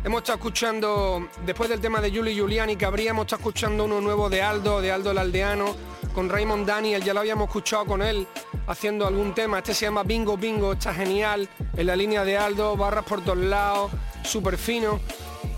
Hemos 0.05 0.19
estado 0.19 0.37
escuchando, 0.37 1.29
después 1.47 1.67
del 1.67 1.81
tema 1.81 1.99
de 1.99 2.11
Juli 2.11 2.35
Giuliani 2.35 2.75
que 2.75 2.85
habríamos 2.85 3.25
estado 3.25 3.39
escuchando 3.39 3.85
uno 3.85 3.99
nuevo 4.01 4.29
de 4.29 4.39
Aldo, 4.39 4.79
de 4.79 4.91
Aldo 4.91 5.09
el 5.09 5.17
Aldeano, 5.17 5.75
con 6.13 6.29
Raymond 6.29 6.67
Daniel, 6.67 7.03
ya 7.03 7.11
lo 7.11 7.21
habíamos 7.21 7.47
escuchado 7.47 7.87
con 7.87 8.03
él 8.03 8.27
haciendo 8.67 9.07
algún 9.07 9.33
tema. 9.33 9.57
Este 9.57 9.73
se 9.73 9.87
llama 9.87 10.03
Bingo 10.03 10.37
Bingo, 10.37 10.73
está 10.73 10.93
genial, 10.93 11.49
en 11.75 11.87
la 11.87 11.95
línea 11.95 12.23
de 12.23 12.37
Aldo, 12.37 12.77
barras 12.77 13.03
por 13.03 13.23
todos 13.23 13.39
lados, 13.39 13.93
súper 14.23 14.59
fino. 14.59 14.99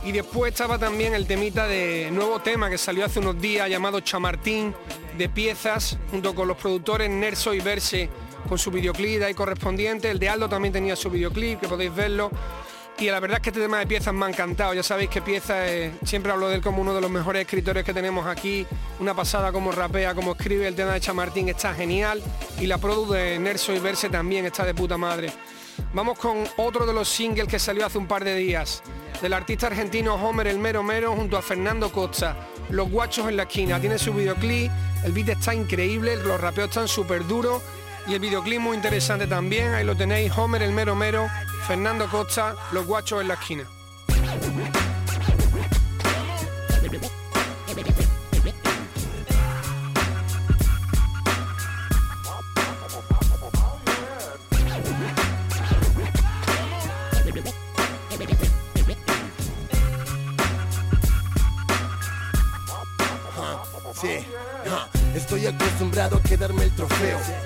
Y 0.05 0.13
después 0.13 0.53
estaba 0.53 0.79
también 0.79 1.13
el 1.13 1.27
temita 1.27 1.67
de 1.67 2.09
nuevo 2.13 2.39
tema 2.39 2.69
que 2.69 2.77
salió 2.77 3.03
hace 3.03 3.19
unos 3.19 3.41
días 3.41 3.69
llamado 3.69 3.99
Chamartín 3.99 4.73
de 5.17 5.27
piezas, 5.27 5.97
junto 6.09 6.33
con 6.33 6.47
los 6.47 6.55
productores 6.55 7.09
Nerso 7.09 7.53
y 7.53 7.59
Verse, 7.59 8.09
con 8.47 8.57
su 8.57 8.71
videoclip 8.71 9.23
ahí 9.23 9.33
correspondiente. 9.33 10.09
El 10.09 10.19
de 10.19 10.29
Aldo 10.29 10.47
también 10.47 10.71
tenía 10.71 10.95
su 10.95 11.09
videoclip, 11.09 11.59
que 11.59 11.67
podéis 11.67 11.93
verlo. 11.93 12.31
Y 12.99 13.11
la 13.11 13.19
verdad 13.19 13.37
es 13.37 13.43
que 13.43 13.49
este 13.51 13.61
tema 13.61 13.77
de 13.77 13.85
piezas 13.85 14.11
me 14.11 14.25
ha 14.25 14.29
encantado. 14.29 14.73
Ya 14.73 14.81
sabéis 14.81 15.11
que 15.11 15.21
piezas, 15.21 15.69
siempre 16.03 16.31
hablo 16.31 16.49
de 16.49 16.55
él 16.55 16.61
como 16.61 16.81
uno 16.81 16.95
de 16.95 17.01
los 17.01 17.11
mejores 17.11 17.43
escritores 17.43 17.83
que 17.83 17.93
tenemos 17.93 18.25
aquí. 18.25 18.65
Una 18.99 19.13
pasada 19.13 19.51
como 19.51 19.71
rapea, 19.71 20.15
como 20.15 20.31
escribe. 20.31 20.67
El 20.67 20.75
tema 20.75 20.93
de 20.93 20.99
Chamartín 20.99 21.47
está 21.47 21.75
genial. 21.75 22.23
Y 22.59 22.65
la 22.65 22.79
produ 22.79 23.13
de 23.13 23.37
Nerso 23.37 23.71
y 23.71 23.77
Verse 23.77 24.09
también 24.09 24.47
está 24.47 24.65
de 24.65 24.73
puta 24.73 24.97
madre. 24.97 25.31
Vamos 25.93 26.17
con 26.17 26.43
otro 26.57 26.87
de 26.87 26.93
los 26.93 27.07
singles 27.07 27.47
que 27.47 27.59
salió 27.59 27.85
hace 27.85 27.99
un 27.99 28.07
par 28.07 28.23
de 28.23 28.33
días. 28.35 28.81
Del 29.21 29.33
artista 29.33 29.67
argentino 29.67 30.15
Homer 30.15 30.47
el 30.47 30.57
Mero 30.57 30.81
Mero 30.81 31.15
junto 31.15 31.37
a 31.37 31.43
Fernando 31.43 31.91
Costa. 31.91 32.35
Los 32.71 32.89
guachos 32.89 33.29
en 33.29 33.37
la 33.37 33.43
esquina. 33.43 33.79
Tiene 33.79 33.99
su 33.99 34.11
videoclip. 34.11 34.71
El 35.05 35.11
beat 35.11 35.29
está 35.29 35.53
increíble. 35.53 36.15
Los 36.15 36.41
rapeos 36.41 36.69
están 36.69 36.87
súper 36.87 37.27
duros. 37.27 37.61
Y 38.07 38.13
el 38.13 38.19
videoclip 38.19 38.59
muy 38.59 38.75
interesante 38.75 39.27
también. 39.27 39.73
Ahí 39.73 39.85
lo 39.85 39.95
tenéis. 39.95 40.31
Homer 40.37 40.61
el 40.61 40.71
Mero 40.71 40.95
Mero. 40.95 41.27
Fernando 41.67 42.07
Costa, 42.09 42.55
Los 42.71 42.85
Guachos 42.85 43.21
en 43.21 43.27
la 43.27 43.33
esquina. 43.33 43.67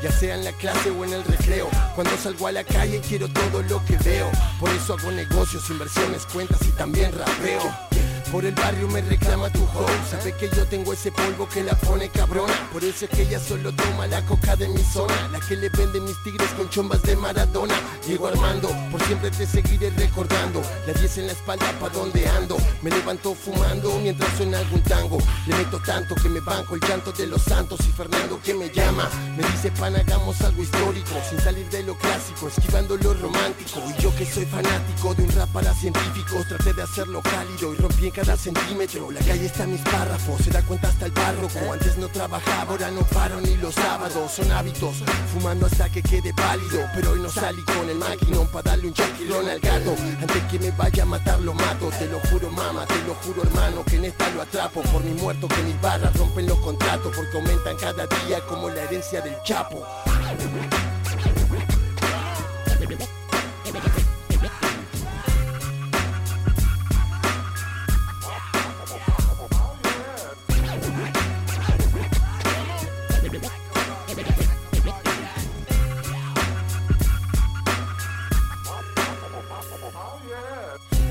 Ya 0.01 0.11
sea 0.11 0.35
en 0.35 0.43
la 0.43 0.51
clase 0.53 0.89
o 0.89 1.03
en 1.03 1.13
el 1.13 1.23
recreo. 1.23 1.67
Cuando 1.95 2.15
salgo 2.17 2.47
a 2.47 2.51
la 2.51 2.63
calle 2.63 3.01
quiero 3.07 3.27
todo 3.27 3.61
lo 3.63 3.83
que 3.85 3.97
veo, 3.97 4.29
por 4.59 4.69
eso 4.69 4.93
hago 4.93 5.11
negocios, 5.11 5.69
inversiones, 5.69 6.25
cuentas 6.25 6.59
y 6.67 6.71
también 6.71 7.11
rapeo. 7.11 7.90
Por 8.31 8.45
el 8.45 8.55
barrio 8.55 8.87
me 8.87 9.01
reclama 9.01 9.49
tu 9.49 9.61
hoe 9.63 9.91
Sabe 10.09 10.33
que 10.37 10.49
yo 10.55 10.65
tengo 10.65 10.93
ese 10.93 11.11
polvo 11.11 11.49
que 11.49 11.63
la 11.63 11.75
pone 11.75 12.07
cabrona. 12.09 12.53
Por 12.71 12.81
eso 12.81 13.05
es 13.05 13.11
que 13.11 13.23
ella 13.23 13.39
solo 13.39 13.73
toma 13.73 14.07
la 14.07 14.25
coca 14.25 14.55
de 14.55 14.69
mi 14.69 14.81
zona. 14.81 15.27
La 15.33 15.39
que 15.41 15.57
le 15.57 15.67
vende 15.69 15.99
mis 15.99 16.15
tigres 16.23 16.47
con 16.51 16.69
chombas 16.69 17.01
de 17.03 17.17
Maradona. 17.17 17.75
Diego 18.07 18.27
Armando, 18.27 18.69
por 18.89 19.03
siempre 19.03 19.31
te 19.31 19.45
seguiré 19.45 19.89
recordando. 19.91 20.61
La 20.87 20.93
10 20.93 21.17
en 21.17 21.27
la 21.27 21.33
espalda 21.33 21.71
pa' 21.79 21.89
donde 21.89 22.25
ando. 22.29 22.57
Me 22.81 22.89
levanto 22.89 23.35
fumando 23.35 23.99
mientras 23.99 24.35
suena 24.37 24.59
algún 24.59 24.81
tango. 24.81 25.17
Le 25.45 25.55
meto 25.55 25.81
tanto 25.85 26.15
que 26.15 26.29
me 26.29 26.39
banco 26.39 26.75
el 26.75 26.81
llanto 26.81 27.11
de 27.11 27.27
los 27.27 27.41
santos. 27.41 27.79
Y 27.81 27.91
Fernando 27.91 28.39
que 28.41 28.53
me 28.53 28.69
llama 28.69 29.09
Me 29.35 29.43
dice 29.43 29.71
pan 29.71 29.95
hagamos 29.95 30.39
algo 30.41 30.61
histórico 30.63 31.11
Sin 31.29 31.39
salir 31.39 31.67
de 31.69 31.83
lo 31.83 31.97
clásico, 31.97 32.47
esquivando 32.47 32.95
lo 32.97 33.13
romántico. 33.13 33.81
Y 33.89 34.01
yo 34.01 34.15
que 34.15 34.25
soy 34.25 34.45
fanático 34.45 35.13
de 35.15 35.23
un 35.23 35.31
rap 35.31 35.49
para 35.49 35.73
científicos 35.73 36.47
Traté 36.47 36.73
de 36.73 36.83
hacerlo 36.83 37.21
cálido 37.21 37.73
y 37.73 37.75
rompí 37.75 38.05
en 38.07 38.11
cada 38.21 38.37
centímetro. 38.37 39.09
La 39.09 39.19
calle 39.21 39.45
está 39.45 39.63
en 39.63 39.71
mis 39.71 39.81
párrafos, 39.81 40.41
se 40.43 40.51
da 40.51 40.61
cuenta 40.61 40.89
hasta 40.89 41.05
el 41.07 41.11
párroco. 41.11 41.73
Antes 41.73 41.97
no 41.97 42.07
trabajaba, 42.07 42.71
ahora 42.71 42.91
no 42.91 43.01
paro 43.01 43.41
ni 43.41 43.57
los 43.57 43.73
sábados. 43.73 44.31
Son 44.31 44.51
hábitos, 44.51 45.03
fumando 45.33 45.65
hasta 45.65 45.89
que 45.89 46.03
quede 46.03 46.33
pálido. 46.33 46.81
Pero 46.93 47.11
hoy 47.11 47.19
no 47.19 47.29
salí 47.29 47.63
con 47.63 47.89
el 47.89 47.97
maquinón 47.97 48.47
para 48.47 48.71
darle 48.71 48.87
un 48.87 48.93
chaquilón 48.93 49.49
al 49.49 49.59
gato. 49.59 49.95
Antes 50.21 50.43
que 50.43 50.59
me 50.59 50.71
vaya 50.71 51.03
a 51.03 51.05
matar 51.05 51.39
lo 51.41 51.53
mato. 51.53 51.89
Te 51.97 52.05
lo 52.07 52.19
juro 52.29 52.49
mama, 52.51 52.85
te 52.85 53.01
lo 53.07 53.15
juro 53.15 53.43
hermano 53.43 53.83
Que 53.85 53.95
en 53.95 54.05
esta 54.05 54.29
lo 54.31 54.41
atrapo. 54.41 54.81
Por 54.81 55.03
mi 55.03 55.13
muerto 55.19 55.47
Que 55.47 55.63
mis 55.63 55.79
barras 55.81 56.15
rompen 56.15 56.47
los 56.47 56.57
contratos 56.59 57.15
Porque 57.15 57.37
aumentan 57.37 57.75
cada 57.77 58.07
día 58.07 58.39
como 58.47 58.69
la 58.69 58.83
herencia 58.83 59.21
del 59.21 59.35
Chapo 59.43 59.85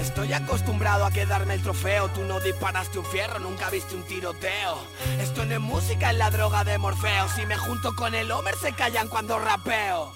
Estoy 0.00 0.32
acostumbrado 0.34 1.06
a 1.06 1.10
quedarme 1.10 1.54
el 1.54 1.62
trofeo, 1.62 2.08
tú 2.08 2.22
no 2.24 2.40
disparaste 2.40 2.98
un 2.98 3.06
fierro, 3.06 3.38
nunca 3.38 3.70
viste 3.70 3.94
un 3.94 4.02
tiroteo. 4.02 4.78
Esto 5.18 5.46
no 5.46 5.54
es 5.54 5.60
música, 5.60 6.10
es 6.10 6.18
la 6.18 6.30
droga 6.30 6.62
de 6.62 6.76
Morfeo. 6.76 7.26
Si 7.34 7.46
me 7.46 7.56
junto 7.56 7.94
con 7.94 8.14
el 8.14 8.30
Homer 8.30 8.54
se 8.56 8.72
callan 8.72 9.08
cuando 9.08 9.38
rapeo. 9.38 10.12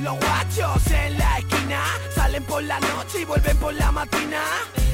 Los 0.00 0.16
guachos 0.18 0.86
en 0.86 1.18
la 1.18 1.38
esquina 1.38 1.82
salen 2.14 2.44
por 2.44 2.62
la 2.62 2.80
noche 2.80 3.20
y 3.20 3.24
vuelven 3.26 3.56
por 3.58 3.74
la 3.74 3.92
matina. 3.92 4.42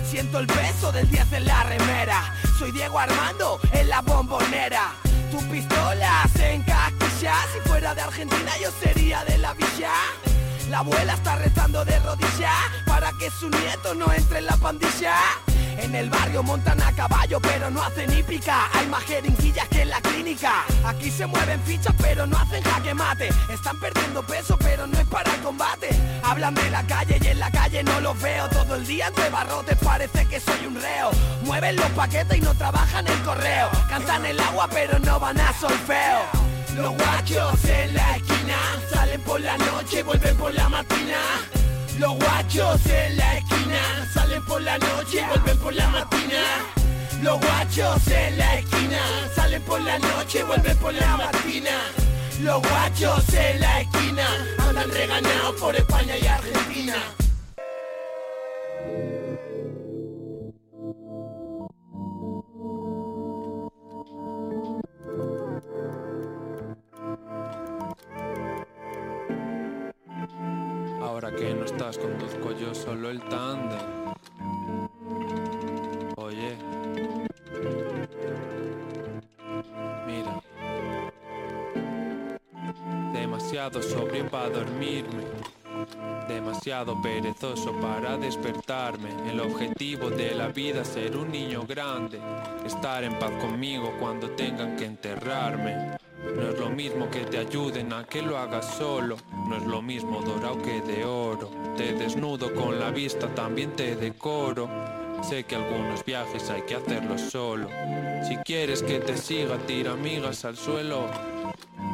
Siento 0.05 0.41
el 0.41 0.47
peso 0.49 0.91
del 0.91 1.09
10 1.09 1.35
en 1.35 1.47
la 1.47 1.63
remera. 1.63 2.35
Soy 2.59 2.73
Diego 2.73 2.99
Armando 2.99 3.61
en 3.73 3.89
la 3.89 4.01
bombonera. 4.01 5.08
Tu 5.31 5.39
pistola 5.49 6.25
se 6.35 6.55
encasquilla 6.55 7.35
Si 7.53 7.69
fuera 7.69 7.95
de 7.95 8.01
Argentina 8.01 8.53
yo 8.63 8.71
sería 8.83 9.25
de 9.25 9.39
la 9.39 9.53
villa 9.55 9.93
la 10.71 10.81
abuela 10.81 11.15
está 11.15 11.37
rezando 11.37 11.83
de 11.83 11.99
rodillas 12.01 12.53
para 12.87 13.11
que 13.19 13.31
su 13.31 13.49
nieto 13.49 13.95
no 13.95 14.13
entre 14.13 14.41
en 14.41 14.47
la 14.47 14.57
pandilla. 14.59 15.15
En 15.79 15.95
el 15.95 16.11
barrio 16.11 16.43
montan 16.43 16.83
a 16.83 16.93
caballo 16.93 17.41
pero 17.41 17.71
no 17.71 17.83
hacen 17.83 18.13
hípica. 18.13 18.69
Hay 18.73 18.87
más 18.89 19.03
jeringuillas 19.05 19.69
que 19.69 19.83
en 19.83 19.91
la 19.91 20.01
clínica. 20.01 20.65
Aquí 20.85 21.11
se 21.11 21.27
mueven 21.27 21.61
fichas 21.63 21.95
pero 21.99 22.27
no 22.27 22.37
hacen 22.37 22.63
jaque 22.63 22.95
mate. 22.95 23.29
Están 23.49 23.79
perdiendo 23.79 24.23
peso 24.23 24.57
pero 24.59 24.87
no 24.87 24.99
es 24.99 25.07
para 25.07 25.33
el 25.33 25.41
combate. 25.41 25.89
Hablan 26.23 26.55
de 26.55 26.71
la 26.71 26.83
calle 26.85 27.19
y 27.23 27.27
en 27.29 27.39
la 27.39 27.51
calle 27.51 27.83
no 27.85 28.01
los 28.01 28.21
veo. 28.21 28.49
Todo 28.49 28.75
el 28.75 28.87
día 28.87 29.07
entre 29.09 29.31
barrotes 29.31 29.79
parece 29.79 30.27
que 30.27 30.41
soy 30.41 30.67
un 30.67 30.75
reo. 30.75 31.11
Mueven 31.45 31.77
los 31.77 31.91
paquetes 31.91 32.39
y 32.39 32.41
no 32.41 32.55
trabajan 32.55 33.07
el 33.07 33.23
correo. 33.23 33.71
Cantan 33.89 34.27
el 34.27 34.39
agua 34.41 34.69
pero 34.73 34.99
no 34.99 35.21
van 35.21 35.39
a 35.41 35.53
solfeo. 35.53 36.49
Los 36.75 36.95
guachos 36.95 37.65
en 37.65 37.95
la 37.95 38.17
esquina 38.17 38.57
salen 38.93 39.21
por 39.23 39.41
la 39.41 39.57
noche 39.59 40.01
y 40.01 40.03
vuelven 40.03 40.37
por 40.37 40.53
la 40.55 40.69
matina. 40.69 41.19
Los 41.99 42.15
guachos 42.15 42.87
en 42.87 43.17
la 43.17 43.39
esquina 43.39 44.09
salen 44.15 44.45
por 44.45 44.63
la 44.63 44.79
noche 44.79 45.21
vuelven 45.29 45.59
por 45.59 45.75
la 45.75 45.89
matina. 45.89 46.43
Los 47.23 47.41
guachos 47.41 48.07
en 48.07 48.39
la 48.39 48.55
esquina 48.59 49.01
salen 49.35 49.63
por 49.63 49.81
la 49.81 49.99
noche 49.99 50.45
vuelven 50.45 50.77
por 50.77 50.95
la 50.95 51.17
matina. 51.17 51.71
Los 52.41 52.63
guachos 52.63 53.35
en 53.35 53.61
la 53.61 53.81
esquina 53.81 54.29
andan 54.59 54.89
regañados 54.93 55.61
por 55.61 55.75
España 55.75 56.17
y 56.17 56.27
Argentina. 56.27 56.95
Que 71.39 71.55
no 71.55 71.65
estás, 71.65 71.97
conduzco 71.99 72.53
yo 72.53 72.75
solo 72.75 73.11
el 73.11 73.21
tándem. 73.21 73.79
Oye, 76.17 76.57
mira, 80.07 80.43
demasiado 83.13 83.83
sobrio 83.83 84.29
para 84.29 84.51
dormirme. 84.51 85.25
Demasiado 86.27 87.01
perezoso 87.01 87.73
para 87.81 88.17
despertarme. 88.19 89.11
El 89.31 89.41
objetivo 89.41 90.11
de 90.11 90.35
la 90.35 90.49
vida 90.49 90.85
ser 90.85 91.17
un 91.17 91.31
niño 91.31 91.65
grande. 91.67 92.21
Estar 92.67 93.05
en 93.05 93.19
paz 93.19 93.31
conmigo 93.41 93.93
cuando 94.01 94.29
tengan 94.31 94.77
que 94.77 94.85
enterrarme. 94.85 95.99
No 96.25 96.51
es 96.51 96.59
lo 96.59 96.71
mismo 96.71 97.11
que 97.11 97.21
te 97.21 97.39
ayuden 97.39 97.93
a 97.93 98.05
que 98.05 98.23
lo 98.23 98.39
hagas 98.39 98.77
solo. 98.77 99.17
No 99.49 99.57
es 99.57 99.65
lo 99.65 99.81
mismo 99.81 100.21
dorado 100.21 100.61
que 100.63 100.81
de 100.81 101.05
oro. 101.05 101.51
Te 101.77 101.93
desnudo 101.93 102.53
con 102.55 102.79
la 102.79 102.91
vista, 102.91 103.29
también 103.35 103.77
te 103.77 103.97
decoro. 103.97 104.69
Sé 105.23 105.45
que 105.45 105.57
algunos 105.57 106.05
viajes 106.05 106.49
hay 106.51 106.63
que 106.63 106.77
hacerlos 106.77 107.21
solo. 107.23 107.69
Si 108.27 108.37
quieres 108.39 108.83
que 108.83 109.01
te 109.01 109.17
siga, 109.17 109.59
tira 109.67 109.93
amigas 109.93 110.45
al 110.45 110.57
suelo. 110.57 111.07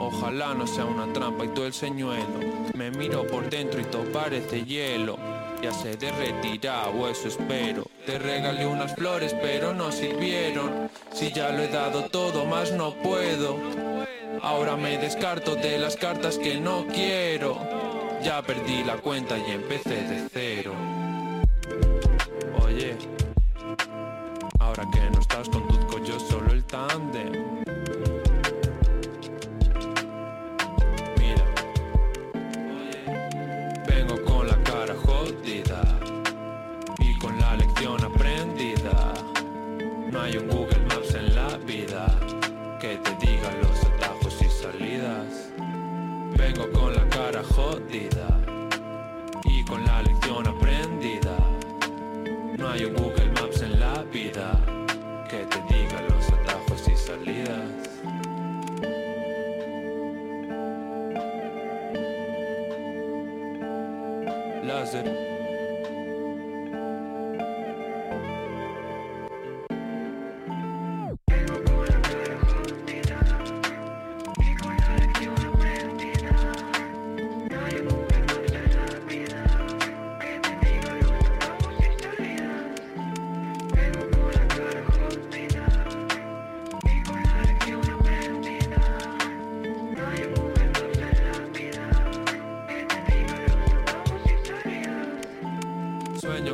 Ojalá 0.01 0.55
no 0.55 0.67
sea 0.67 0.85
una 0.85 1.13
trampa 1.13 1.45
y 1.45 1.49
todo 1.49 1.67
el 1.67 1.73
señuelo. 1.73 2.41
Me 2.75 2.91
miro 2.91 3.27
por 3.27 3.49
dentro 3.49 3.81
y 3.81 3.85
todo 3.85 4.05
parece 4.13 4.65
hielo. 4.65 5.17
Ya 5.63 5.73
se 5.73 5.97
derretirá 5.97 6.89
o 6.89 7.09
eso 7.09 7.29
espero. 7.29 7.85
Te 8.05 8.19
regalé 8.19 8.67
unas 8.67 8.95
flores 8.95 9.35
pero 9.41 9.73
no 9.73 9.91
sirvieron. 9.93 10.91
Si 11.13 11.33
ya 11.33 11.51
lo 11.51 11.63
he 11.63 11.69
dado 11.69 12.05
todo, 12.11 12.45
más 12.45 12.73
no 12.73 12.93
puedo. 12.95 13.84
Ahora 14.45 14.77
me 14.77 14.99
descarto 14.99 15.57
de 15.57 15.79
las 15.79 15.97
cartas 15.97 16.37
que 16.37 16.61
no 16.61 16.87
quiero. 16.87 17.59
Ya 18.23 18.43
perdí 18.43 18.85
la 18.85 18.99
cuenta 18.99 19.39
y 19.39 19.51
empecé 19.51 20.03
de 20.03 20.29
cero. 20.31 21.04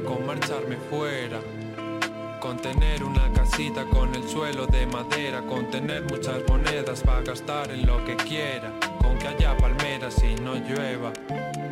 Con 0.06 0.26
marcharme 0.26 0.76
fuera, 0.88 1.40
con 2.40 2.56
tener 2.56 3.04
una 3.04 3.32
casita 3.32 3.84
con 3.84 4.14
el 4.14 4.26
suelo 4.28 4.66
de 4.66 4.86
madera, 4.86 5.42
con 5.42 5.70
tener 5.70 6.02
muchas 6.04 6.42
monedas 6.48 7.00
para 7.02 7.22
gastar 7.22 7.70
en 7.70 7.86
lo 7.86 8.04
que 8.04 8.16
quiera, 8.16 8.72
con 9.00 9.18
que 9.18 9.28
haya 9.28 9.56
palmeras 9.56 10.22
y 10.24 10.34
no 10.40 10.54
llueva. 10.54 11.12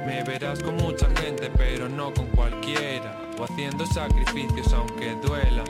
Me 0.07 0.23
verás 0.25 0.62
con 0.62 0.77
mucha 0.77 1.09
gente, 1.21 1.51
pero 1.57 1.88
no 1.88 2.12
con 2.12 2.27
cualquiera, 2.29 3.21
o 3.38 3.45
haciendo 3.45 3.85
sacrificios 3.87 4.73
aunque 4.73 5.14
duela. 5.17 5.64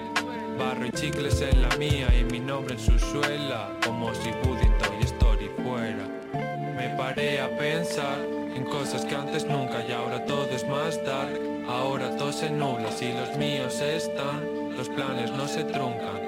Barro 0.59 0.87
y 0.87 0.91
chicles 0.91 1.41
en 1.41 1.63
la 1.63 1.75
mía 1.77 2.09
y 2.15 2.25
mi 2.25 2.41
nombre 2.41 2.75
en 2.75 2.81
su 2.81 2.99
suela, 2.99 3.73
como 3.85 4.13
si 4.15 4.31
Pudding 4.43 4.77
Toy 4.79 5.03
Story 5.03 5.51
fuera. 5.63 6.07
Me 6.77 6.95
paré 6.97 7.41
a 7.41 7.49
pensar 7.57 8.38
en 8.59 8.65
cosas 8.65 9.05
que 9.05 9.15
antes 9.15 9.47
nunca 9.47 9.85
y 9.89 9.93
ahora 9.93 10.25
todo 10.25 10.47
es 10.51 10.67
más 10.67 11.03
dark. 11.05 11.41
Ahora 11.69 12.17
todo 12.17 12.33
se 12.33 12.51
nubla 12.51 12.91
si 12.91 13.13
los 13.13 13.37
míos 13.37 13.81
están, 13.81 14.77
los 14.77 14.89
planes 14.89 15.31
no 15.31 15.47
se 15.47 15.63
truncan 15.65 16.28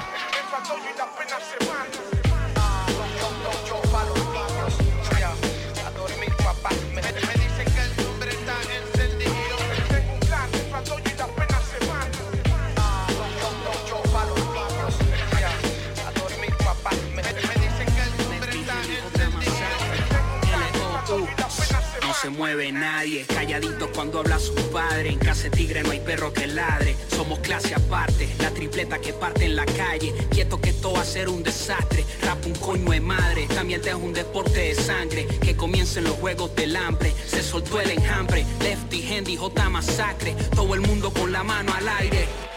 Se 22.21 22.29
mueve 22.29 22.71
nadie. 22.71 23.25
Calladito 23.25 23.91
cuando 23.91 24.19
habla 24.19 24.37
su 24.37 24.53
padre. 24.71 25.09
En 25.09 25.17
casa 25.17 25.43
de 25.43 25.51
tigre 25.51 25.81
no 25.81 25.91
hay 25.91 25.99
perro 25.99 26.31
que 26.31 26.45
ladre. 26.45 26.95
Somos 27.09 27.39
clase 27.39 27.73
aparte, 27.73 28.29
la 28.39 28.51
tripleta 28.51 28.99
que 28.99 29.13
parte 29.13 29.45
en 29.45 29.55
la 29.55 29.65
calle. 29.65 30.13
Quieto 30.29 30.61
que 30.61 30.71
todo 30.73 30.93
va 30.93 31.01
a 31.01 31.05
ser 31.05 31.29
un 31.29 31.41
desastre. 31.41 32.05
Rap 32.21 32.45
un 32.45 32.53
coño 32.53 32.91
de 32.91 33.01
madre. 33.01 33.47
También 33.47 33.81
es 33.83 33.95
un 33.95 34.13
deporte 34.13 34.59
de 34.59 34.75
sangre. 34.75 35.25
Que 35.41 35.55
comiencen 35.55 36.03
los 36.03 36.13
juegos 36.13 36.55
del 36.55 36.75
hambre. 36.75 37.11
Se 37.25 37.41
soltó 37.41 37.81
el 37.81 37.89
enjambre. 37.89 38.45
Lefty, 38.61 39.07
Handy, 39.11 39.35
J 39.37 39.69
masacre. 39.69 40.35
Todo 40.55 40.75
el 40.75 40.81
mundo 40.81 41.11
con 41.11 41.31
la 41.31 41.43
mano 41.43 41.73
al 41.73 41.87
aire. 41.87 42.50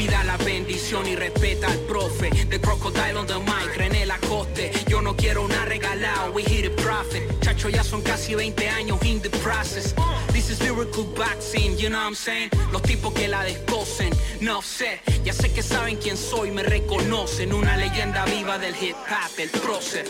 Pida 0.00 0.24
la 0.24 0.38
bendición 0.38 1.06
y 1.06 1.14
respeta 1.14 1.66
al 1.66 1.78
profe. 1.80 2.30
The 2.48 2.58
crocodile 2.58 3.18
on 3.18 3.26
the 3.26 3.38
mic, 3.40 3.76
René 3.76 4.06
Lacoste. 4.06 4.72
Yo 4.88 5.02
no 5.02 5.14
quiero 5.14 5.44
una 5.44 5.66
regalada, 5.66 6.30
we 6.30 6.42
hit 6.42 6.64
a 6.64 6.70
profit. 6.82 7.22
Chacho, 7.40 7.68
ya 7.68 7.84
son 7.84 8.00
casi 8.00 8.34
20 8.34 8.66
años 8.70 8.98
in 9.04 9.20
the 9.20 9.28
process. 9.42 9.94
This 10.32 10.48
is 10.48 10.58
lyrical 10.62 11.04
boxing, 11.04 11.76
you 11.76 11.90
know 11.90 11.98
what 11.98 12.06
I'm 12.06 12.14
saying? 12.14 12.48
Los 12.72 12.80
tipos 12.80 13.12
que 13.12 13.28
la 13.28 13.44
descosen, 13.44 14.10
no 14.40 14.62
sé. 14.62 15.02
Ya 15.22 15.34
sé 15.34 15.52
que 15.52 15.62
saben 15.62 15.98
quién 15.98 16.16
soy, 16.16 16.50
me 16.50 16.62
reconocen. 16.62 17.52
Una 17.52 17.76
leyenda 17.76 18.24
viva 18.24 18.56
del 18.58 18.74
hip 18.82 18.96
hop, 18.96 19.38
el 19.38 19.50
prócer. 19.50 20.06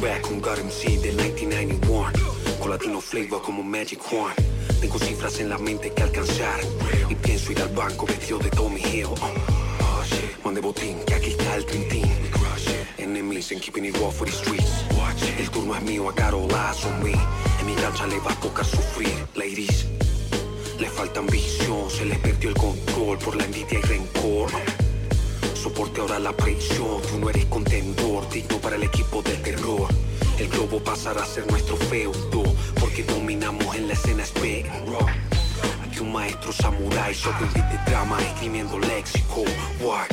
Back 0.00 0.26
on 0.30 0.40
God 0.40 0.58
MC 0.58 0.98
del 1.00 1.16
1991 1.16 2.12
Con 2.60 2.70
latino 2.70 3.00
flavor 3.00 3.42
como 3.42 3.62
Magic 3.62 4.00
Juan 4.00 4.34
Tengo 4.80 4.98
cifras 4.98 5.40
en 5.40 5.48
la 5.48 5.58
mente 5.58 5.92
que 5.92 6.02
alcanzar. 6.04 6.60
Y 7.08 7.14
pienso 7.16 7.50
ir 7.50 7.60
al 7.60 7.68
banco 7.70 8.06
vestido 8.06 8.38
de 8.38 8.48
Tommy 8.50 8.80
Hill. 8.80 9.06
Oh, 9.06 10.04
shit. 10.04 10.44
Mande 10.44 10.60
botín, 10.60 10.98
que 11.04 11.14
aquí 11.14 11.30
está 11.30 11.56
el 11.56 11.66
tintín. 11.66 12.06
Enemies 12.96 13.50
and 13.50 13.60
keeping 13.60 13.86
it 13.86 13.96
raw 13.98 14.10
for 14.10 14.26
the 14.26 14.32
streets. 14.32 14.84
El 15.36 15.50
turno 15.50 15.74
es 15.74 15.82
mío, 15.82 16.08
I 16.08 16.14
got 16.14 16.32
all 16.32 16.48
eyes 16.52 16.84
on 16.84 17.02
me 17.02 17.12
En 17.60 17.66
mi 17.66 17.74
cancha 17.74 18.06
le 18.06 18.20
va 18.20 18.30
a 18.30 18.40
tocar 18.40 18.64
sufrir, 18.64 19.12
ladies. 19.34 19.86
Le 20.78 20.88
falta 20.88 21.18
ambición, 21.18 21.90
se 21.90 22.04
les 22.04 22.18
perdió 22.18 22.50
el 22.50 22.56
control 22.56 23.18
Por 23.18 23.34
la 23.34 23.44
envidia 23.44 23.80
y 23.80 23.82
rencor 23.82 24.50
Soporte 25.62 26.00
ahora 26.00 26.20
la 26.20 26.32
presión, 26.32 27.02
tú 27.10 27.18
no 27.18 27.28
eres 27.30 27.44
contendor, 27.46 28.28
digno 28.30 28.58
para 28.58 28.76
el 28.76 28.84
equipo 28.84 29.22
del 29.22 29.42
terror. 29.42 29.88
El 30.38 30.48
globo 30.48 30.78
pasará 30.78 31.24
a 31.24 31.26
ser 31.26 31.50
nuestro 31.50 31.76
feudo, 31.76 32.44
porque 32.78 33.02
dominamos 33.02 33.74
en 33.74 33.88
la 33.88 33.94
escena 33.94 34.24
rock. 34.86 35.10
Aquí 35.84 35.98
un 35.98 36.12
maestro 36.12 36.52
samurái 36.52 37.12
sobre 37.12 37.44
un 37.44 37.52
beat 37.54 37.72
de 37.72 37.90
drama 37.90 38.18
escribiendo 38.20 38.78
léxico. 38.78 39.42
What? 39.80 40.06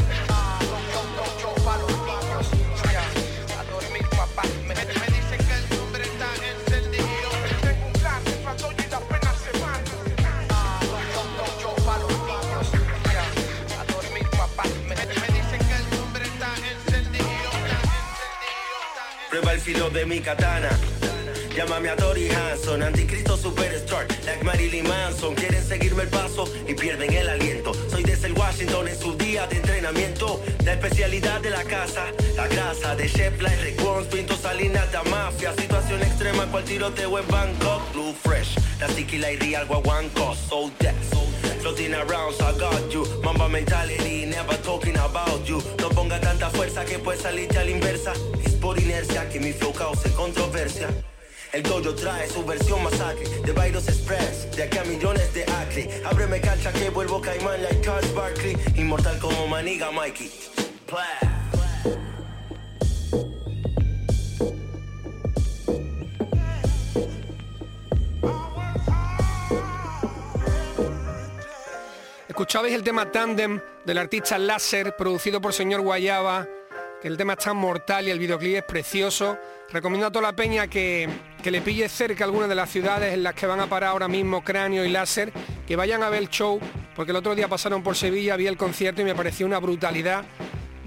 De 19.94 20.06
mi 20.06 20.20
katana. 20.20 20.70
Llámame 21.56 21.90
a 21.90 21.96
Tori 21.96 22.30
Hanson, 22.30 22.82
anticristo 22.82 23.38
superstar, 23.38 24.08
like 24.26 24.44
Marilyn 24.44 24.88
Manson. 24.88 25.36
Quieren 25.36 25.64
seguirme 25.64 26.04
el 26.04 26.10
paso 26.10 26.46
y 26.68 26.74
pierden 26.74 27.14
el 27.14 27.30
aliento. 27.30 27.72
Soy 27.90 28.04
desde 28.04 28.28
el 28.28 28.34
Washington 28.34 28.88
en 28.88 29.00
su 29.00 29.16
día 29.16 29.48
de 29.48 29.58
entrenamiento. 29.58 30.42
La 30.66 30.74
especialidad 30.74 31.40
de 31.42 31.52
la 31.52 31.64
casa, 31.64 32.06
la 32.36 32.48
grasa 32.48 32.96
de 32.96 33.10
Chef 33.10 33.42
Life 33.42 33.62
Records, 33.64 34.08
Pinto 34.08 34.36
Salinas 34.36 34.92
de 34.92 35.10
Mafia. 35.10 35.54
Situación 35.54 36.02
extrema, 36.02 36.46
cual 36.52 36.64
tiroteo 36.64 37.20
en 37.20 37.28
Bangkok. 37.28 37.94
Blue 37.94 38.14
Fresh, 38.24 38.58
la 38.80 38.88
tequila 38.88 39.32
y 39.32 39.38
real 39.38 39.66
guaguancos. 39.68 40.38
So 40.50 40.72
death, 40.80 40.96
floating 41.62 41.94
around, 41.94 42.34
so 42.36 42.48
I 42.48 42.58
got 42.60 42.92
you. 42.92 43.06
Mamba 43.24 43.48
mentality, 43.48 44.26
never 44.26 44.58
talking 44.64 44.98
about 44.98 45.46
you. 45.46 45.62
No 45.80 45.90
ponga 45.90 46.20
tanta 46.20 46.50
fuerza 46.50 46.84
que 46.84 47.00
puede 47.00 47.20
salirte 47.20 47.60
a 47.60 47.64
la 47.64 47.72
inversa. 47.72 48.14
Por 48.66 48.82
inercia 48.82 49.30
que 49.30 49.40
mi 49.40 49.54
flow 49.54 49.72
cause 49.74 50.12
controversia. 50.14 50.90
El 51.54 51.62
dojo 51.62 51.94
trae 51.94 52.28
su 52.28 52.44
versión 52.44 52.82
masacre 52.82 53.24
de 53.46 53.52
Virus 53.52 53.88
Express, 53.88 54.50
de 54.56 54.64
aquí 54.64 54.80
a 54.80 54.84
millones 54.86 55.32
de 55.36 55.44
acre. 55.44 56.02
Ábreme 56.04 56.42
cancha 56.42 56.74
que 56.74 56.90
vuelvo 56.90 57.22
caimán 57.22 57.62
like 57.62 57.82
Charles 57.82 58.12
Barkley, 58.16 58.58
inmortal 58.76 59.20
como 59.20 59.46
Maniga 59.46 59.92
Mikey. 59.92 60.32
Plah. 60.88 61.36
Escuchabais 72.28 72.74
el 72.74 72.82
tema 72.82 73.12
Tandem 73.12 73.62
del 73.86 74.00
artista 74.00 74.40
Láser, 74.40 74.96
producido 74.96 75.40
por 75.40 75.54
señor 75.54 75.82
Guayaba, 75.82 76.48
el 77.06 77.18
tema 77.18 77.34
está 77.34 77.54
mortal 77.54 78.08
y 78.08 78.10
el 78.10 78.18
videoclip 78.18 78.56
es 78.56 78.64
precioso. 78.64 79.38
Recomiendo 79.72 80.08
a 80.08 80.12
toda 80.12 80.24
la 80.24 80.36
peña 80.36 80.68
que, 80.68 81.08
que 81.44 81.52
le 81.52 81.62
pille 81.62 81.88
cerca 81.88 82.24
algunas 82.24 82.50
de 82.50 82.56
las 82.56 82.68
ciudades 82.68 83.14
en 83.14 83.22
las 83.22 83.36
que 83.36 83.46
van 83.46 83.60
a 83.60 83.68
parar 83.68 83.92
ahora 83.92 84.08
mismo 84.08 84.44
Cráneo 84.44 84.84
y 84.84 84.90
Láser, 84.90 85.32
que 85.68 85.76
vayan 85.76 86.02
a 86.02 86.10
ver 86.10 86.24
el 86.24 86.30
show, 86.30 86.60
porque 86.96 87.12
el 87.12 87.18
otro 87.18 87.36
día 87.36 87.48
pasaron 87.48 87.84
por 87.84 87.96
Sevilla, 87.96 88.36
vi 88.36 88.48
el 88.48 88.58
concierto 88.58 89.04
y 89.04 89.06
me 89.06 89.14
pareció 89.14 89.46
una 89.46 89.60
brutalidad. 89.60 90.26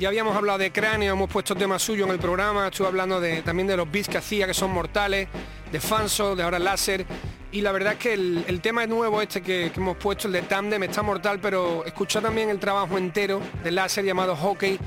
Ya 0.01 0.09
habíamos 0.09 0.37
hablado 0.37 0.59
de 0.59 0.73
Cráneo, 0.73 1.13
hemos 1.13 1.31
puesto 1.31 1.55
tema 1.55 1.79
suyo 1.79 2.05
en 2.07 2.11
el 2.11 2.19
programa, 2.19 2.67
estuve 2.67 2.89
hablando 2.89 3.21
de, 3.21 3.43
también 3.43 3.69
de 3.69 3.77
los 3.77 3.89
beats 3.89 4.09
que 4.09 4.19
hacía, 4.19 4.49
que 4.49 4.55
son 4.55 4.73
mortales, 4.73 5.29
de 5.71 5.81
Fanso, 5.81 6.35
de 6.35 6.43
ahora 6.43 6.59
Láser, 6.59 7.07
y 7.53 7.61
la 7.61 7.71
verdad 7.71 7.93
es 7.93 7.99
que 8.01 8.13
el, 8.13 8.61
tema 8.61 8.87
nuevo 8.87 9.23
este 9.23 9.41
que, 9.41 9.73
hemos 9.75 9.97
puesto, 9.97 10.27
el 10.27 10.33
de 10.35 10.43
Tandem, 10.43 10.83
está 10.83 11.03
mortal, 11.03 11.39
pero 11.41 11.85
escucha 11.85 12.21
también 12.21 12.51
el 12.51 12.59
trabajo 12.59 12.99
entero 12.99 13.41
de 13.63 13.71
Láser 13.71 14.05
llamado 14.05 14.37
Hockey, 14.37 14.79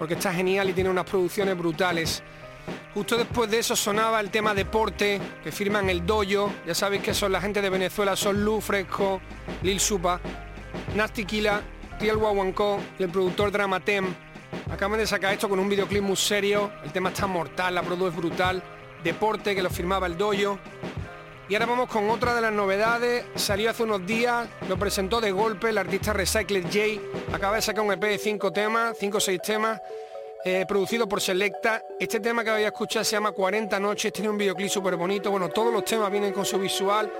porque 0.00 0.14
está 0.14 0.32
genial 0.32 0.70
y 0.70 0.72
tiene 0.72 0.88
unas 0.88 1.04
producciones 1.04 1.58
brutales. 1.58 2.22
Justo 2.94 3.18
después 3.18 3.50
de 3.50 3.58
eso 3.58 3.76
sonaba 3.76 4.18
el 4.18 4.30
tema 4.30 4.54
Deporte, 4.54 5.20
que 5.44 5.52
firman 5.52 5.90
el 5.90 6.06
Doyo, 6.06 6.48
ya 6.66 6.74
sabéis 6.74 7.02
que 7.02 7.12
son 7.12 7.32
la 7.32 7.40
gente 7.40 7.60
de 7.60 7.68
Venezuela, 7.68 8.16
son 8.16 8.42
Lu 8.42 8.62
Fresco, 8.62 9.20
Lil 9.62 9.78
Supa, 9.78 10.18
Nasty 10.96 11.26
Killa, 11.26 11.60
Riel 12.00 12.16
Guaguancó 12.16 12.80
y 12.98 13.02
el 13.02 13.10
productor 13.10 13.52
Dramatem. 13.52 14.06
Acaban 14.72 14.98
de 14.98 15.06
sacar 15.06 15.34
esto 15.34 15.50
con 15.50 15.58
un 15.58 15.68
videoclip 15.68 16.02
muy 16.02 16.16
serio, 16.16 16.72
el 16.82 16.92
tema 16.92 17.10
está 17.10 17.26
mortal, 17.26 17.74
la 17.74 17.82
produ 17.82 18.06
es 18.06 18.16
brutal, 18.16 18.62
Deporte, 19.04 19.54
que 19.54 19.62
lo 19.62 19.68
firmaba 19.68 20.06
el 20.06 20.16
Doyo. 20.16 20.58
Y 21.50 21.54
ahora 21.56 21.66
vamos 21.66 21.88
con 21.88 22.08
otra 22.10 22.32
de 22.32 22.42
las 22.42 22.52
novedades, 22.52 23.24
salió 23.34 23.70
hace 23.70 23.82
unos 23.82 24.06
días, 24.06 24.48
lo 24.68 24.78
presentó 24.78 25.20
de 25.20 25.32
golpe 25.32 25.70
el 25.70 25.78
artista 25.78 26.12
Recycled 26.12 26.66
J, 26.66 27.34
acaba 27.34 27.56
de 27.56 27.62
sacar 27.62 27.82
un 27.84 27.92
EP 27.92 28.00
de 28.00 28.18
5 28.18 28.52
temas, 28.52 28.96
5 28.96 29.16
o 29.16 29.20
6 29.20 29.42
temas, 29.42 29.80
eh, 30.44 30.64
producido 30.68 31.08
por 31.08 31.20
Selecta. 31.20 31.82
Este 31.98 32.20
tema 32.20 32.44
que 32.44 32.52
voy 32.52 32.62
a 32.62 32.68
escuchar 32.68 33.04
se 33.04 33.16
llama 33.16 33.32
40 33.32 33.80
noches, 33.80 34.12
tiene 34.12 34.30
un 34.30 34.38
videoclip 34.38 34.68
súper 34.68 34.94
bonito, 34.94 35.32
bueno, 35.32 35.48
todos 35.48 35.72
los 35.72 35.84
temas 35.84 36.08
vienen 36.12 36.32
con 36.32 36.44
su 36.44 36.56
visual, 36.56 37.12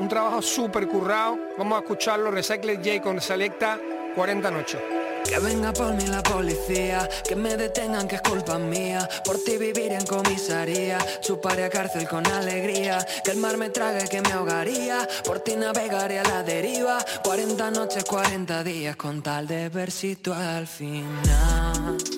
un 0.00 0.08
trabajo 0.08 0.42
súper 0.42 0.88
currado, 0.88 1.38
vamos 1.56 1.78
a 1.78 1.82
escucharlo, 1.82 2.32
Recycled 2.32 2.78
J 2.78 3.00
con 3.00 3.20
Selecta, 3.20 3.78
40 4.16 4.50
noches. 4.50 4.80
Que 5.28 5.38
venga 5.38 5.72
por 5.72 5.94
mí 5.94 6.06
la 6.06 6.22
policía, 6.22 7.08
que 7.26 7.36
me 7.36 7.56
detengan 7.56 8.08
que 8.08 8.16
es 8.16 8.22
culpa 8.22 8.58
mía. 8.58 9.08
Por 9.24 9.38
ti 9.42 9.56
vivir 9.58 9.92
en 9.92 10.06
comisaría, 10.06 10.98
chuparé 11.20 11.64
a 11.64 11.70
cárcel 11.70 12.08
con 12.08 12.26
alegría. 12.26 13.04
Que 13.24 13.32
el 13.32 13.38
mar 13.38 13.56
me 13.56 13.70
trague 13.70 14.08
que 14.08 14.22
me 14.22 14.32
ahogaría, 14.32 15.06
por 15.24 15.40
ti 15.40 15.56
navegaré 15.56 16.18
a 16.20 16.24
la 16.24 16.42
deriva. 16.42 17.04
40 17.24 17.70
noches, 17.70 18.04
40 18.04 18.64
días 18.64 18.96
con 18.96 19.22
tal 19.22 19.46
de 19.46 19.68
versito 19.68 20.32
al 20.32 20.66
final. 20.66 22.15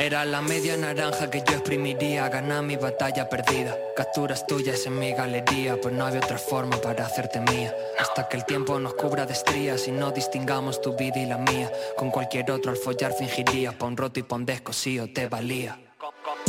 Era 0.00 0.24
la 0.24 0.40
media 0.40 0.78
naranja 0.78 1.28
que 1.28 1.42
yo 1.46 1.56
exprimiría, 1.56 2.26
ganar 2.30 2.62
mi 2.62 2.76
batalla 2.76 3.28
perdida. 3.28 3.76
Capturas 3.94 4.46
tuyas 4.46 4.86
en 4.86 4.98
mi 4.98 5.12
galería, 5.12 5.78
pues 5.78 5.94
no 5.94 6.06
había 6.06 6.20
otra 6.20 6.38
forma 6.38 6.80
para 6.80 7.04
hacerte 7.04 7.38
mía. 7.38 7.76
Hasta 7.98 8.26
que 8.26 8.38
el 8.38 8.46
tiempo 8.46 8.78
nos 8.78 8.94
cubra 8.94 9.26
de 9.26 9.34
estrías 9.34 9.86
y 9.88 9.90
no 9.90 10.10
distingamos 10.10 10.80
tu 10.80 10.96
vida 10.96 11.18
y 11.18 11.26
la 11.26 11.36
mía. 11.36 11.70
Con 11.98 12.10
cualquier 12.10 12.50
otro 12.50 12.70
al 12.70 12.78
follar 12.78 13.12
fingiría, 13.12 13.76
pa' 13.76 13.84
un 13.84 13.98
roto 13.98 14.18
y 14.18 14.22
pa' 14.22 14.36
un 14.36 14.46
descosío 14.46 15.12
te 15.12 15.28
valía. 15.28 15.78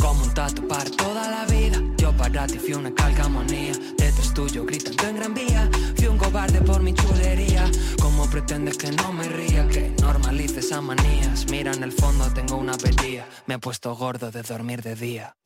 Como 0.00 0.22
un 0.22 0.32
tatu 0.32 0.66
para 0.66 0.90
toda 0.90 1.30
la 1.30 1.44
vida 1.44 1.78
Yo 2.22 2.28
para 2.28 2.46
ti 2.46 2.58
fui 2.58 2.74
una 2.74 2.94
calcamonía 2.94 3.72
Detrás 3.98 4.32
tuyo 4.32 4.64
gritando 4.64 5.08
en 5.08 5.16
gran 5.16 5.34
vía 5.34 5.68
Fui 5.96 6.06
un 6.06 6.16
cobarde 6.16 6.60
por 6.60 6.80
mi 6.80 6.94
chulería 6.94 7.68
¿Cómo 8.00 8.30
pretendes 8.30 8.78
que 8.78 8.92
no 8.92 9.12
me 9.12 9.28
ría? 9.28 9.66
Que 9.66 9.92
normalices 10.00 10.66
esas 10.66 10.82
manías 10.82 11.46
Mira 11.50 11.72
en 11.72 11.82
el 11.82 11.90
fondo 11.90 12.32
tengo 12.32 12.56
una 12.56 12.76
pedía 12.78 13.26
Me 13.46 13.54
he 13.54 13.58
puesto 13.58 13.96
gordo 13.96 14.30
de 14.30 14.42
dormir 14.42 14.82
de 14.82 14.94
día 14.94 15.36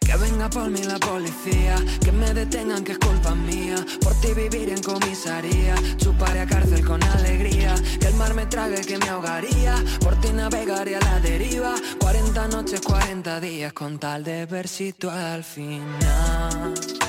que 0.00 0.16
venga 0.18 0.48
por 0.48 0.70
mí 0.70 0.80
la 0.84 1.00
policía, 1.00 1.74
que 2.00 2.12
me 2.12 2.32
detengan 2.32 2.84
que 2.84 2.92
es 2.92 2.98
culpa 2.98 3.34
mía. 3.34 3.74
Por 4.00 4.14
ti 4.20 4.28
vivir 4.34 4.68
en 4.68 4.80
comisaría, 4.80 5.74
chuparé 5.96 6.42
a 6.42 6.46
cárcel 6.46 6.84
con 6.86 7.02
alegría. 7.02 7.74
Que 7.98 8.06
el 8.06 8.14
mar 8.14 8.32
me 8.32 8.46
trague 8.46 8.82
que 8.82 8.98
me 8.98 9.08
ahogaría, 9.08 9.74
por 10.00 10.14
ti 10.20 10.28
navegaría 10.32 10.98
a 10.98 11.04
la 11.04 11.18
deriva. 11.18 11.74
40 11.98 12.48
noches, 12.48 12.80
40 12.82 13.40
días 13.40 13.72
con 13.72 13.98
tal 13.98 14.22
de 14.22 14.46
ver 14.46 14.68
si 14.68 14.92
tú 14.92 15.10
al 15.10 15.42
final. 15.42 16.15
な。 16.16 17.05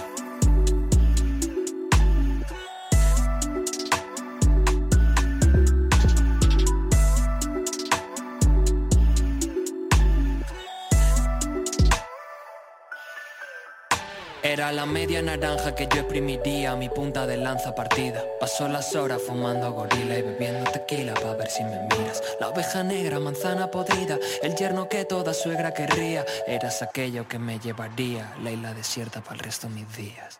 Era 14.57 14.71
la 14.71 14.87
media 14.87 15.21
naranja 15.21 15.75
que 15.75 15.87
yo 15.87 16.01
exprimiría 16.01 16.75
mi 16.75 16.89
punta 16.89 17.27
de 17.27 17.37
lanza 17.37 17.75
partida. 17.75 18.23
Pasó 18.39 18.67
las 18.67 18.95
horas 18.95 19.21
fumando 19.21 19.71
gorila 19.71 20.17
y 20.17 20.23
bebiendo 20.23 20.71
tequila 20.71 21.13
para 21.13 21.35
ver 21.35 21.47
si 21.47 21.63
me 21.63 21.79
miras. 21.83 22.23
La 22.39 22.49
oveja 22.49 22.81
negra, 22.81 23.19
manzana 23.19 23.69
podrida, 23.69 24.17
el 24.41 24.55
yerno 24.55 24.89
que 24.89 25.05
toda 25.05 25.35
suegra 25.35 25.75
querría. 25.75 26.25
Eras 26.47 26.81
aquello 26.81 27.27
que 27.27 27.37
me 27.37 27.59
llevaría 27.59 28.33
la 28.41 28.49
isla 28.49 28.73
desierta 28.73 29.21
para 29.21 29.35
el 29.35 29.41
resto 29.41 29.67
de 29.67 29.75
mis 29.75 29.95
días. 29.95 30.39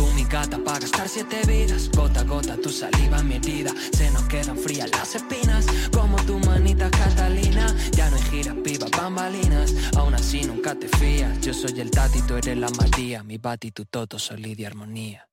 Tú 0.00 0.06
mi 0.14 0.24
gata 0.24 0.56
para 0.64 0.78
gastar 0.78 1.10
siete 1.10 1.42
vidas. 1.46 1.90
Gota 1.94 2.20
a 2.20 2.24
gota 2.24 2.56
tu 2.56 2.70
saliva 2.70 3.22
mi 3.22 3.34
herida. 3.34 3.70
Se 3.92 4.10
nos 4.12 4.22
quedan 4.28 4.56
frías 4.56 4.90
las 4.92 5.14
espinas. 5.14 5.66
Como 5.92 6.16
tu 6.24 6.38
manita 6.38 6.90
Catalina. 6.90 7.66
Ya 7.92 8.08
no 8.08 8.16
hay 8.16 8.22
giras, 8.22 8.56
pibas, 8.64 8.90
bambalinas. 8.92 9.74
Aún 9.98 10.14
así 10.14 10.40
nunca 10.44 10.74
te 10.74 10.88
fías. 10.88 11.38
Yo 11.42 11.52
soy 11.52 11.78
el 11.80 11.90
tati, 11.90 12.22
tú 12.22 12.34
eres 12.36 12.56
la 12.56 12.70
María. 12.70 13.22
Mi 13.22 13.36
bati, 13.36 13.72
tu 13.72 13.84
toto, 13.84 14.18
solid 14.18 14.58
y 14.58 14.64
armonía 14.64 15.28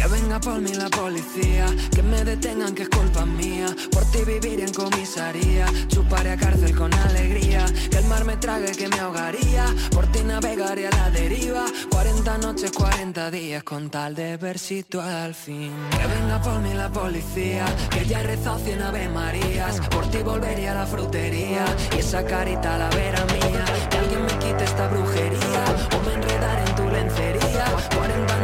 que 0.00 0.08
venga 0.08 0.40
por 0.40 0.60
mí 0.60 0.72
la 0.72 0.88
policía, 0.88 1.66
que 1.94 2.02
me 2.02 2.24
detengan 2.24 2.74
que 2.74 2.84
es 2.84 2.88
culpa 2.88 3.26
mía. 3.26 3.66
Por 3.92 4.04
ti 4.10 4.24
vivir 4.24 4.60
en 4.60 4.72
comisaría, 4.72 5.66
chuparé 5.88 6.30
a 6.32 6.36
cárcel 6.36 6.74
con 6.74 6.92
alegría. 6.94 7.66
Que 7.90 7.98
el 7.98 8.06
mar 8.06 8.24
me 8.24 8.36
trague 8.36 8.72
que 8.72 8.88
me 8.88 8.98
ahogaría, 8.98 9.66
por 9.90 10.06
ti 10.06 10.20
navegaré 10.24 10.86
a 10.86 10.90
la 10.90 11.10
deriva. 11.10 11.66
40 11.90 12.38
noches, 12.38 12.72
40 12.72 13.30
días 13.30 13.62
con 13.62 13.90
tal 13.90 14.14
de 14.14 14.38
ver 14.38 14.58
si 14.58 14.82
tú 14.84 15.00
al 15.00 15.34
fin. 15.34 15.72
Que 15.90 16.06
venga 16.06 16.40
por 16.40 16.60
mí 16.60 16.72
la 16.72 16.90
policía, 16.90 17.66
que 17.90 18.06
ya 18.06 18.20
he 18.20 18.22
rezado 18.22 18.58
cien 18.60 18.80
ave 18.80 19.08
marías. 19.08 19.80
Por 19.90 20.10
ti 20.10 20.18
volvería 20.22 20.72
a 20.72 20.76
la 20.76 20.86
frutería 20.86 21.64
y 21.94 22.00
esa 22.00 22.24
carita 22.24 22.78
la 22.78 22.88
vera 22.90 23.22
mía. 23.26 23.64
Que 23.90 23.98
alguien 23.98 24.22
me 24.22 24.38
quite 24.38 24.64
esta 24.64 24.88
brujería 24.88 25.64
o 25.94 26.06
me 26.06 26.14
enredaré 26.14 26.62
en 26.70 26.74
tu 26.74 26.88
lencería. 26.88 27.40
40 27.50 27.60
noches, 27.74 27.88
40 27.96 27.98
días. 27.98 27.98
40 27.98 28.39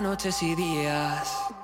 noches 0.00 0.42
y 0.42 0.54
días. 0.54 1.57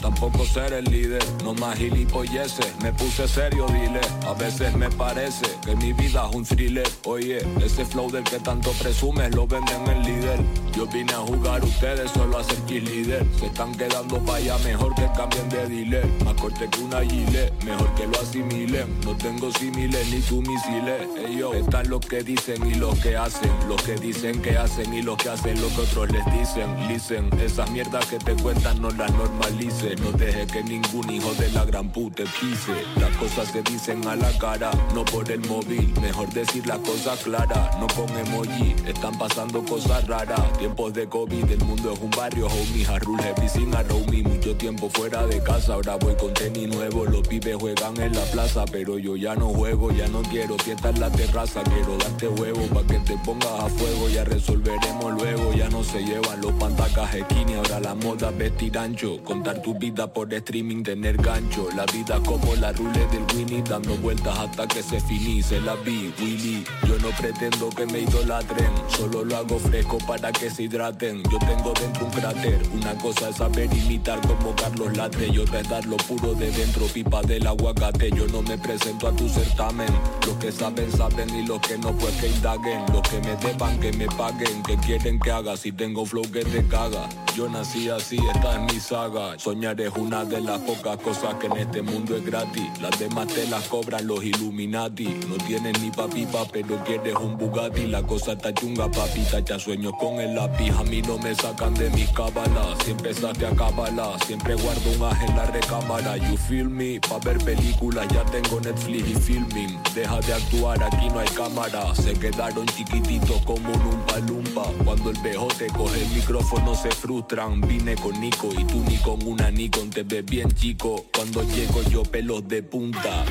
Tampoco 0.00 0.44
ser 0.44 0.72
el 0.72 0.84
líder. 0.84 1.22
No 1.44 1.54
más 1.54 1.78
gilipolleces, 1.78 2.74
me 2.82 2.92
puse 2.92 3.26
serio, 3.28 3.66
dile. 3.68 4.00
A 4.26 4.34
veces 4.34 4.74
me 4.76 4.90
parece 4.90 5.46
que 5.64 5.74
mi 5.76 5.92
vida 5.92 6.26
es 6.28 6.36
un 6.36 6.44
thriller. 6.44 6.88
Oye, 7.04 7.38
ese 7.64 7.84
flow 7.84 8.10
del 8.10 8.24
que 8.24 8.38
tanto 8.38 8.70
presumes 8.72 9.34
lo 9.34 9.46
venden 9.46 9.86
en 9.86 10.02
líder. 10.02 10.40
Yo 10.76 10.86
vine 10.86 11.12
a 11.12 11.18
jugar, 11.18 11.64
ustedes 11.64 12.10
solo 12.12 12.42
ser 12.44 12.56
kill 12.66 12.84
líder 12.84 13.26
Se 13.38 13.46
están 13.46 13.74
quedando 13.74 14.22
allá, 14.32 14.56
mejor 14.58 14.94
que 14.94 15.08
cambien 15.16 15.48
de 15.48 15.68
dealer. 15.68 16.06
Más 16.24 16.34
corte 16.34 16.68
que 16.68 16.80
una 16.80 17.00
gile, 17.02 17.52
mejor 17.64 17.92
que 17.94 18.06
lo 18.06 18.20
asimilen. 18.20 19.00
No 19.04 19.16
tengo 19.16 19.50
similes 19.52 20.06
ni 20.10 20.20
tú 20.20 20.42
misiles. 20.42 21.08
Ellos 21.28 21.54
están 21.54 21.88
los 21.88 22.00
que 22.00 22.22
dicen 22.22 22.66
y 22.66 22.74
los 22.74 22.98
que 23.00 23.16
hacen. 23.16 23.50
Los 23.68 23.82
que 23.82 23.94
dicen 23.96 24.40
que 24.40 24.56
hacen 24.56 24.92
y 24.94 25.02
los 25.02 25.16
que 25.16 25.28
hacen 25.28 25.60
lo 25.60 25.68
que 25.68 25.80
otros 25.80 26.10
les 26.10 26.24
dicen. 26.32 26.88
Listen, 26.88 27.28
esas 27.40 27.70
mierdas 27.70 28.06
que 28.06 28.18
te 28.18 28.34
cuentan 28.34 28.80
no 28.80 28.90
las 28.90 29.10
No 29.60 30.10
deje 30.12 30.46
que 30.46 30.62
ningún 30.62 31.10
hijo 31.10 31.34
de 31.34 31.50
la 31.50 31.66
gran 31.66 31.92
puta 31.92 32.22
pise. 32.40 32.72
Las 32.98 33.14
cosas 33.18 33.52
se 33.52 33.60
dicen 33.62 34.06
a 34.08 34.16
la 34.16 34.30
cara, 34.38 34.70
no 34.94 35.04
por 35.04 35.30
el 35.30 35.40
móvil. 35.40 35.92
Mejor 36.00 36.30
decir 36.30 36.66
las 36.66 36.78
cosas 36.78 37.20
claras, 37.20 37.76
no 37.78 37.86
con 37.88 38.08
emoji. 38.16 38.74
Están 38.86 39.18
pasando 39.18 39.62
cosas 39.62 40.06
raras, 40.06 40.40
tiempos 40.58 40.94
de 40.94 41.06
COVID 41.06 41.50
El 41.50 41.64
mundo 41.64 41.92
es 41.92 42.00
un 42.00 42.10
barrio, 42.10 42.46
homie, 42.46 42.86
Harrul, 42.86 43.20
everything 43.20 43.74
a 43.74 43.82
me 44.10 44.22
Mucho 44.22 44.56
tiempo 44.56 44.88
fuera 44.88 45.26
de 45.26 45.42
casa, 45.42 45.74
ahora 45.74 45.96
voy 45.96 46.14
con 46.14 46.32
tenis 46.32 46.68
nuevo. 46.68 47.04
Los 47.04 47.28
pibes 47.28 47.56
juegan 47.56 48.00
en 48.00 48.14
la 48.14 48.24
plaza, 48.32 48.64
pero 48.64 48.96
yo 48.98 49.14
ya 49.16 49.34
no 49.34 49.48
juego. 49.50 49.92
Ya 49.92 50.08
no 50.08 50.22
quiero 50.22 50.56
fiesta 50.56 50.88
en 50.88 51.00
la 51.00 51.12
terraza, 51.12 51.62
quiero 51.64 51.98
darte 51.98 52.28
huevo. 52.28 52.62
Pa' 52.72 52.86
que 52.86 52.98
te 53.00 53.18
pongas 53.18 53.60
a 53.60 53.68
fuego, 53.68 54.08
ya 54.08 54.24
resolveremos 54.24 55.12
luego. 55.12 55.52
Ya 55.52 55.68
no 55.68 55.84
se 55.84 56.02
llevan 56.02 56.40
los 56.40 56.52
pantacas 56.52 57.14
esquina, 57.14 57.58
ahora 57.58 57.80
la 57.80 57.94
moda 57.94 58.30
vestir 58.30 58.78
ancho 58.78 59.18
Contar 59.40 59.62
tu 59.62 59.72
vida 59.72 60.06
por 60.06 60.30
streaming, 60.34 60.82
tener 60.82 61.16
gancho. 61.16 61.66
La 61.74 61.86
vida 61.86 62.20
como 62.26 62.54
la 62.56 62.72
rule 62.72 63.06
del 63.06 63.24
Winnie 63.34 63.62
Dando 63.62 63.96
vueltas 63.96 64.38
hasta 64.38 64.68
que 64.68 64.82
se 64.82 65.00
finice 65.00 65.58
la 65.62 65.76
vi, 65.76 66.12
Willy. 66.20 66.62
Yo 66.86 66.98
no 66.98 67.08
pretendo 67.16 67.70
que 67.70 67.86
me 67.86 68.00
idolatren 68.00 68.70
Solo 68.88 69.24
lo 69.24 69.38
hago 69.38 69.58
fresco 69.58 69.96
para 70.06 70.30
que 70.30 70.50
se 70.50 70.64
hidraten. 70.64 71.22
Yo 71.30 71.38
tengo 71.38 71.72
dentro 71.72 72.04
un 72.04 72.10
cráter 72.10 72.60
Una 72.74 72.94
cosa 72.96 73.30
es 73.30 73.36
saber 73.36 73.72
imitar 73.74 74.20
como 74.20 74.54
Carlos 74.56 74.94
Latre 74.94 75.28
Y 75.28 75.38
otra 75.38 75.60
es 75.60 75.70
dar 75.70 75.86
lo 75.86 75.96
puro 75.96 76.34
de 76.34 76.50
dentro 76.50 76.84
Pipa 76.88 77.22
del 77.22 77.46
aguacate. 77.46 78.10
Yo 78.10 78.26
no 78.26 78.42
me 78.42 78.58
presento 78.58 79.08
a 79.08 79.16
tu 79.16 79.26
certamen. 79.26 79.88
Los 80.26 80.36
que 80.36 80.52
saben, 80.52 80.92
saben 80.92 81.34
y 81.34 81.46
los 81.46 81.60
que 81.60 81.78
no 81.78 81.96
pues 81.96 82.14
que 82.16 82.28
indaguen. 82.28 82.84
Los 82.92 83.00
que 83.08 83.20
me 83.20 83.34
deban, 83.36 83.80
que 83.80 83.90
me 83.94 84.06
paguen. 84.06 84.62
Que 84.64 84.76
quieren 84.76 85.18
que 85.18 85.30
haga 85.30 85.56
si 85.56 85.72
tengo 85.72 86.04
flow 86.04 86.30
que 86.30 86.44
te 86.44 86.62
caga 86.66 87.08
Yo 87.34 87.48
nací 87.48 87.88
así, 87.88 88.18
esta 88.34 88.56
es 88.56 88.74
mi 88.74 88.80
saga 88.80 89.29
Soñar 89.38 89.80
es 89.80 89.92
una 89.96 90.24
de 90.24 90.40
las 90.40 90.60
pocas 90.60 90.96
cosas 90.98 91.34
que 91.34 91.46
en 91.46 91.56
este 91.56 91.82
mundo 91.82 92.16
es 92.16 92.24
gratis. 92.24 92.66
Las 92.80 92.98
demás 92.98 93.28
te 93.28 93.46
las 93.48 93.68
cobran 93.68 94.06
los 94.06 94.22
Illuminati. 94.24 95.08
No 95.28 95.36
tienes 95.46 95.80
ni 95.80 95.90
papipa 95.90 96.44
pero 96.52 96.82
quieres 96.84 97.14
un 97.14 97.38
Bugatti. 97.38 97.86
La 97.86 98.02
cosa 98.02 98.32
está 98.32 98.52
chunga 98.52 98.90
papi, 98.90 99.20
tacha 99.30 99.58
sueños 99.58 99.92
con 99.98 100.20
el 100.20 100.34
lápiz. 100.34 100.70
A 100.78 100.82
mí 100.84 101.02
no 101.02 101.18
me 101.18 101.34
sacan 101.34 101.74
de 101.74 101.90
mis 101.90 102.08
cábalas. 102.10 102.78
Siempre 102.84 103.14
saque 103.14 103.46
a 103.46 103.50
cábala 103.50 104.18
Siempre 104.26 104.54
guardo 104.54 104.90
un 104.96 105.04
aje 105.04 105.26
en 105.26 105.36
la 105.36 105.46
recámara. 105.46 106.16
You 106.16 106.36
feel 106.36 106.68
me, 106.68 107.00
pa' 107.00 107.18
ver 107.18 107.38
películas 107.38 108.06
Ya 108.08 108.24
tengo 108.24 108.60
Netflix 108.60 109.08
y 109.08 109.14
filming. 109.14 109.78
Deja 109.94 110.20
de 110.20 110.34
actuar, 110.34 110.82
aquí 110.82 111.08
no 111.08 111.20
hay 111.20 111.28
cámara. 111.28 111.94
Se 111.94 112.14
quedaron 112.14 112.66
chiquititos 112.66 113.40
como 113.42 113.72
un 113.72 113.80
umpa 113.80 114.18
lumpa 114.20 114.64
Cuando 114.84 115.10
el 115.10 115.20
pejote 115.20 115.66
coge 115.68 116.02
el 116.02 116.08
micrófono 116.10 116.74
se 116.74 116.90
frustran. 116.90 117.60
Vine 117.60 117.94
con 117.96 118.20
Nico 118.20 118.48
y 118.56 118.64
tú 118.64 118.82
ni 118.88 118.96
con 118.96 119.19
una 119.26 119.50
Nikon 119.50 119.90
Te 119.90 120.02
ves 120.02 120.24
bien 120.24 120.50
chico. 120.52 121.06
Cuando 121.14 121.42
llego 121.42 121.82
yo 121.84 122.02
pelos 122.02 122.46
de 122.48 122.62
punta. 122.62 123.24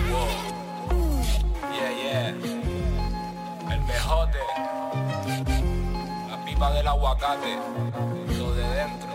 Yeah, 1.74 1.92
yeah. 2.04 2.30
El 3.74 3.82
pejote 3.86 4.40
La 6.30 6.46
pipa 6.46 6.72
del 6.74 6.88
aguacate. 6.88 7.56
Lo 8.38 8.54
de 8.54 8.64
dentro. 8.64 9.10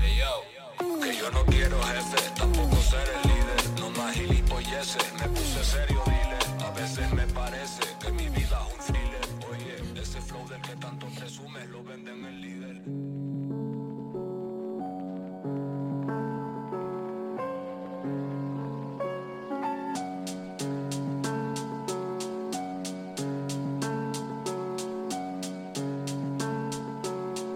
Hey, 0.00 0.18
yo. 0.18 1.00
Que 1.00 1.16
yo 1.16 1.30
no 1.30 1.44
quiero 1.46 1.80
jefe 1.82 2.30
Tampoco 2.36 2.76
ser 2.76 3.08
el 3.16 3.28
líder. 3.28 3.80
No 3.80 3.90
más 3.90 4.14
gilipolleces 4.14 5.12
Me 5.20 5.28
puse 5.28 5.64
serio, 5.64 6.00
dile 6.06 6.64
A 6.64 6.70
veces 6.70 7.12
me 7.12 7.26
parece 7.28 7.91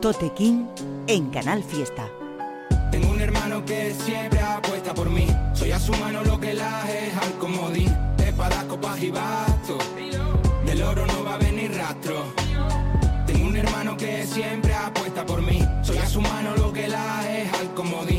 Tote 0.06 0.32
King 0.34 0.66
en 1.08 1.30
Canal 1.30 1.64
Fiesta. 1.64 2.08
Tengo 2.92 3.10
un 3.10 3.20
hermano 3.20 3.64
que 3.64 3.92
siempre 3.92 4.38
apuesta 4.38 4.94
por 4.94 5.10
mí. 5.10 5.26
Soy 5.52 5.72
a 5.72 5.80
su 5.80 5.92
mano 5.94 6.22
lo 6.22 6.38
que 6.38 6.54
la 6.54 6.88
es 6.88 7.16
al 7.16 7.32
comodín. 7.38 7.92
Espadas, 8.16 8.62
copas 8.66 9.02
y 9.02 9.10
bastos. 9.10 9.84
Del 10.64 10.82
oro 10.84 11.04
no 11.08 11.24
va 11.24 11.34
a 11.34 11.38
venir 11.38 11.72
rastro. 11.74 12.22
Tengo 13.26 13.48
un 13.48 13.56
hermano 13.56 13.96
que 13.96 14.24
siempre 14.28 14.72
apuesta 14.74 15.26
por 15.26 15.42
mí. 15.42 15.58
Soy 15.82 15.98
a 15.98 16.06
su 16.06 16.20
mano 16.20 16.54
lo 16.56 16.72
que 16.72 16.86
la 16.86 17.28
es 17.28 17.52
al 17.54 17.74
comodín. 17.74 18.15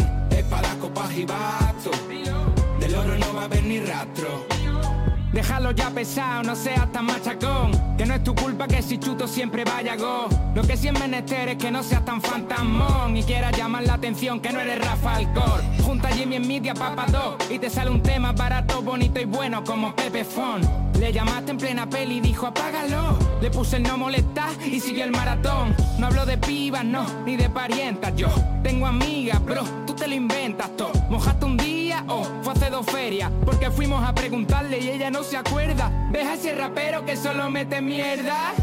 Déjalo 5.48 5.72
ya 5.72 5.90
pesado, 5.92 6.44
no 6.44 6.58
seas 6.58 6.92
tan 6.92 7.06
machacón. 7.06 7.72
Que 7.98 8.06
no 8.06 8.16
es 8.16 8.22
tu 8.22 8.36
culpa 8.36 8.68
que 8.68 8.82
si 8.82 8.98
chuto 8.98 9.30
siempre 9.30 9.64
vaya 9.64 9.96
go. 9.96 10.28
Lo 10.54 10.62
que 10.62 10.76
sí 10.76 10.90
es 10.90 11.00
menester 11.00 11.48
es 11.48 11.56
que 11.56 11.72
no 11.72 11.84
seas 11.84 12.04
tan 12.04 12.22
fantasmón 12.22 13.16
y 13.16 13.24
quieras 13.24 13.58
llamar 13.58 13.84
la 13.84 13.94
atención 13.94 14.42
que 14.42 14.52
no 14.52 14.60
eres 14.60 14.78
Rafa 14.84 15.16
Alcor. 15.16 15.64
Junta 15.86 16.10
Jimmy 16.10 16.36
en 16.36 16.48
Media 16.50 16.74
Papa 16.74 17.06
2 17.10 17.50
y 17.50 17.60
te 17.60 17.70
sale 17.70 17.90
un 17.90 18.04
tema 18.04 18.34
barato, 18.34 18.82
bonito 18.82 19.22
y 19.22 19.26
bueno 19.26 19.64
como 19.64 19.96
Pepe 19.96 20.26
Fon. 20.26 20.60
Le 21.00 21.14
llamaste 21.14 21.52
en 21.52 21.58
plena 21.58 21.90
peli 21.90 22.18
y 22.18 22.20
dijo 22.20 22.48
apágalo. 22.48 23.18
Le 23.40 23.50
puse 23.50 23.78
el 23.78 23.84
no 23.84 23.98
molestar 23.98 24.50
y 24.66 24.82
siguió 24.82 25.06
el 25.06 25.12
maratón. 25.12 25.74
No 25.98 26.08
hablo 26.08 26.26
de 26.26 26.38
pibas, 26.38 26.84
no, 26.84 27.06
ni 27.26 27.38
de 27.38 27.50
parientas. 27.50 28.14
Yo 28.18 28.28
tengo 28.64 28.86
amigas, 28.86 29.42
bro, 29.46 29.64
tú 29.86 29.94
te 29.94 30.10
lo 30.10 30.14
inventas 30.14 30.76
todo. 30.76 30.92
Mojaste 31.10 31.46
un 31.46 31.56
día 31.56 31.77
o 32.08 32.24
fue 32.42 32.54
hace 32.54 32.70
dos 32.70 32.86
ferias. 32.86 33.32
Porque 33.46 33.72
fuimos 33.72 34.04
a 34.08 34.14
preguntarle 34.14 34.80
y 34.80 34.90
ella 34.90 35.10
no 35.10 35.24
se 35.24 35.38
acuerda. 35.38 35.92
¿Ves 36.12 36.28
a 36.28 36.34
ese 36.36 36.56
rapero 36.56 37.06
que 37.06 37.16
solo 37.16 37.50
mete 37.50 37.82
mierda? 37.82 38.54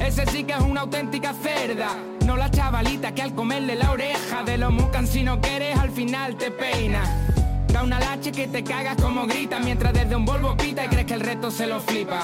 Ese 0.00 0.26
sí 0.26 0.44
que 0.44 0.52
es 0.52 0.60
una 0.60 0.82
auténtica 0.82 1.32
cerda. 1.34 1.90
No 2.26 2.36
la 2.36 2.50
chavalita 2.50 3.14
que 3.14 3.22
al 3.22 3.34
comerle 3.34 3.76
la 3.76 3.90
oreja 3.90 4.42
de 4.44 4.58
los 4.58 4.72
mucan 4.72 5.06
si 5.06 5.22
no 5.22 5.40
quieres 5.40 5.78
al 5.78 5.90
final 5.90 6.36
te 6.36 6.50
peina. 6.50 7.02
Da 7.68 7.82
una 7.82 7.98
lache 7.98 8.32
que 8.32 8.46
te 8.48 8.62
cagas 8.62 8.96
como 9.00 9.26
grita 9.26 9.58
mientras 9.58 9.92
desde 9.92 10.14
un 10.14 10.24
Volvo 10.24 10.56
pita 10.56 10.84
y 10.84 10.88
crees 10.88 11.06
que 11.06 11.14
el 11.14 11.20
resto 11.20 11.50
se 11.50 11.66
lo 11.66 11.80
flipa. 11.80 12.22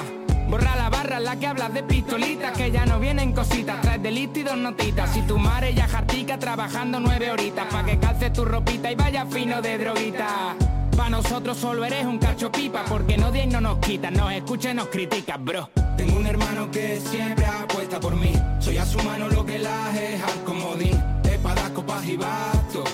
Borra 0.48 0.76
la 0.76 0.88
la 1.20 1.36
que 1.36 1.46
hablas 1.46 1.72
de 1.74 1.82
pistolitas 1.82 2.56
que 2.56 2.70
ya 2.70 2.86
no 2.86 3.00
vienen 3.00 3.32
cositas, 3.32 3.80
traes 3.80 4.02
delito 4.02 4.40
y 4.40 4.42
dos 4.42 4.56
notitas. 4.56 5.12
Si 5.12 5.22
tu 5.22 5.38
madre 5.38 5.74
ya 5.74 5.88
jartica 5.88 6.38
trabajando 6.38 7.00
nueve 7.00 7.30
horitas 7.30 7.66
pa' 7.66 7.84
que 7.84 7.98
calces 7.98 8.32
tu 8.32 8.44
ropita 8.44 8.90
y 8.90 8.94
vaya 8.94 9.26
fino 9.26 9.60
de 9.60 9.78
droguita. 9.78 10.54
Pa' 10.96 11.08
nosotros 11.08 11.56
solo 11.56 11.84
eres 11.84 12.04
un 12.06 12.18
cacho 12.18 12.50
pipa 12.50 12.84
porque 12.88 13.16
no 13.16 13.34
y 13.34 13.46
no 13.46 13.60
nos 13.60 13.78
quita, 13.78 14.10
nos 14.10 14.32
escucha 14.32 14.70
y 14.70 14.74
nos 14.74 14.88
critica, 14.88 15.36
bro. 15.36 15.70
Tengo 15.96 16.16
un 16.16 16.26
hermano 16.26 16.70
que 16.70 17.00
siempre 17.00 17.46
apuesta 17.46 17.98
por 18.00 18.14
mí. 18.16 18.32
Soy 18.60 18.76
a 18.78 18.86
su 18.86 18.98
mano 19.02 19.28
lo 19.28 19.44
que 19.44 19.58
la 19.58 19.90
es 19.96 20.22
al 20.22 20.44
comodín. 20.44 21.02
Espadas, 21.24 21.70
copas 21.70 22.04
y 22.06 22.16
bastos. 22.16 22.88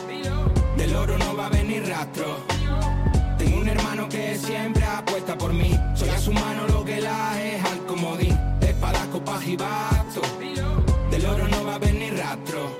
Del 0.76 0.94
oro 0.94 1.18
no 1.18 1.36
va 1.36 1.46
a 1.46 1.50
venir 1.50 1.86
rastro. 1.86 2.38
Tengo 3.38 3.58
un 3.58 3.68
hermano 3.68 4.08
que 4.08 4.36
siempre 4.36 4.84
apuesta 4.84 5.36
por 5.36 5.52
mí. 5.52 5.78
Soy 5.94 6.08
a 6.08 6.18
su 6.18 6.32
mano 6.32 6.66
lo 6.68 6.84
que 6.84 7.00
la 7.00 7.42
es. 7.42 7.83
Del 11.10 11.26
oro 11.26 11.48
no 11.48 11.64
va 11.64 11.74
a 11.74 11.78
venir 11.78 12.16
rastro. 12.16 12.78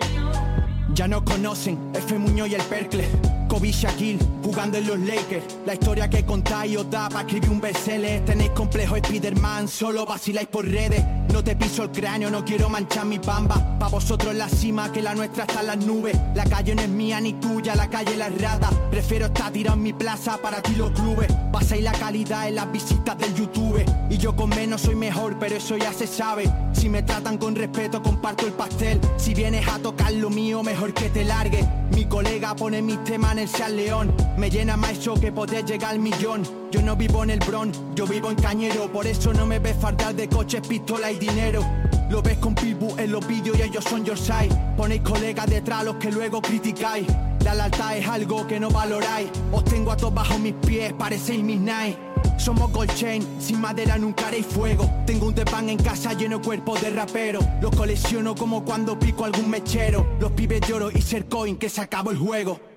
Ya 0.95 1.09
nos 1.09 1.23
conocen, 1.23 1.91
F. 1.95 2.17
Muñoz 2.17 2.49
y 2.49 2.55
el 2.55 2.63
Percle. 2.63 3.09
Kobe 3.49 3.73
Shaquille, 3.73 4.21
jugando 4.43 4.79
en 4.79 4.87
los 4.87 4.99
Lakers. 5.01 5.45
La 5.67 5.75
historia 5.75 6.09
que 6.09 6.25
contáis 6.25 6.77
os 6.77 6.89
da 6.89 7.09
para 7.09 7.23
escribir 7.23 7.51
un 7.51 7.61
bestseller. 7.61 8.25
Tenéis 8.25 8.51
complejo 8.51 8.97
Spiderman, 8.97 9.67
solo 9.67 10.07
vaciláis 10.07 10.47
por 10.47 10.65
redes. 10.65 11.05
No 11.35 11.43
te 11.43 11.57
piso 11.57 11.83
el 11.83 11.91
cráneo, 11.91 12.31
no 12.31 12.45
quiero 12.45 12.69
manchar 12.69 13.07
mi 13.07 13.19
bamba. 13.19 13.77
Pa' 13.77 13.89
vosotros 13.89 14.37
la 14.37 14.49
cima, 14.49 14.93
que 14.93 15.03
la 15.03 15.17
nuestra 15.17 15.43
está 15.43 15.63
en 15.63 15.67
las 15.67 15.79
nubes. 15.79 16.17
La 16.33 16.45
calle 16.45 16.77
no 16.77 16.83
es 16.83 16.89
mía 16.89 17.21
ni 17.21 17.33
tuya, 17.33 17.75
la 17.75 17.91
calle 17.91 18.17
la 18.17 18.29
rata. 18.29 18.71
Prefiero 18.89 19.27
estar 19.27 19.51
tirado 19.51 19.77
en 19.77 19.83
mi 19.83 19.93
plaza 19.93 20.39
para 20.39 20.63
ti 20.63 20.77
los 20.77 20.93
clubes. 20.93 21.27
Pasáis 21.51 21.83
la 21.83 21.91
calidad 21.91 22.47
en 22.47 22.55
las 22.55 22.71
visitas 22.71 23.19
del 23.19 23.35
YouTube. 23.35 23.85
Y 24.11 24.17
yo 24.17 24.37
con 24.37 24.51
menos 24.51 24.83
soy 24.83 24.95
mejor, 24.95 25.37
pero 25.41 25.57
eso 25.57 25.77
ya 25.77 25.93
se 25.93 26.07
sabe. 26.07 26.49
Si 26.73 26.89
me 26.89 27.03
tratan 27.03 27.37
con 27.37 27.57
respeto, 27.57 28.01
comparto 28.01 28.47
el 28.47 28.53
pastel. 28.53 29.01
Si 29.17 29.35
vienes 29.35 29.67
a 29.67 29.81
tocar 29.81 30.13
lo 30.13 30.31
mío, 30.31 30.63
mejor 30.63 30.95
que 30.95 31.09
te 31.09 31.25
largue. 31.25 31.69
Mi 31.97 32.05
colega 32.05 32.55
pone 32.55 32.81
mis 32.81 33.03
temas 33.03 33.33
en 33.33 33.39
el 33.41 33.49
San 33.49 33.75
León. 33.75 34.15
Me 34.39 34.51
llena 34.51 34.77
más 34.77 34.93
eso 34.93 35.15
que 35.15 35.33
poder 35.33 35.65
llegar 35.65 35.91
al 35.91 35.99
millón. 35.99 36.64
Yo 36.75 36.83
no 36.83 36.97
vivo 36.97 37.23
en 37.23 37.31
el 37.31 37.39
Bron, 37.39 37.71
yo 37.95 38.05
vivo 38.05 38.33
en 38.33 38.35
Cañero. 38.35 38.91
Por 38.91 39.07
eso 39.07 39.33
no 39.33 39.47
me 39.47 39.61
ves 39.61 39.77
faltar 39.81 40.13
de 40.13 40.29
coches, 40.29 40.61
pistola 40.67 41.13
y 41.13 41.19
dinero. 41.21 41.65
Lo 42.11 42.21
ves 42.21 42.37
con 42.39 42.53
Pibu 42.53 42.97
en 42.99 43.13
los 43.13 43.25
vídeos 43.29 43.57
y 43.57 43.63
ellos 43.63 43.85
son 43.85 44.05
your 44.05 44.19
side. 44.19 44.51
Ponéis 44.77 45.03
colegas 45.03 45.47
detrás 45.47 45.85
los 45.85 45.95
que 45.99 46.11
luego 46.11 46.43
criticáis. 46.43 47.07
La 47.45 47.55
lealtad 47.55 47.97
es 47.97 48.09
algo 48.09 48.45
que 48.49 48.59
no 48.59 48.71
valoráis. 48.71 49.31
Os 49.53 49.63
tengo 49.63 49.93
a 49.93 49.97
todos 49.97 50.15
bajo 50.15 50.37
mis 50.41 50.55
pies, 50.67 50.93
parecéis 50.95 51.45
mis 51.45 51.61
nights. 51.61 51.97
Somos 52.39 52.73
gold 52.73 52.93
chain, 52.97 53.25
sin 53.39 53.61
madera 53.61 53.97
nunca 53.97 54.27
haréis 54.27 54.45
fuego. 54.45 54.91
Tengo 55.07 55.29
un 55.29 55.35
pan 55.35 55.69
en 55.69 55.79
casa 55.79 56.13
lleno 56.15 56.39
de 56.39 56.45
cuerpo 56.45 56.77
de 56.77 56.91
rapero. 56.91 57.39
Los 57.63 57.71
colecciono 57.77 58.35
como 58.35 58.65
cuando 58.65 58.99
pico 58.99 59.25
algún 59.25 59.49
mechero. 59.49 60.05
Los 60.19 60.33
pibes 60.33 60.61
lloro 60.63 60.91
y 60.91 61.01
ser 61.03 61.27
coin 61.27 61.57
que 61.57 61.69
se 61.69 61.83
acabó 61.83 62.11
el 62.11 62.19
juego. 62.19 62.74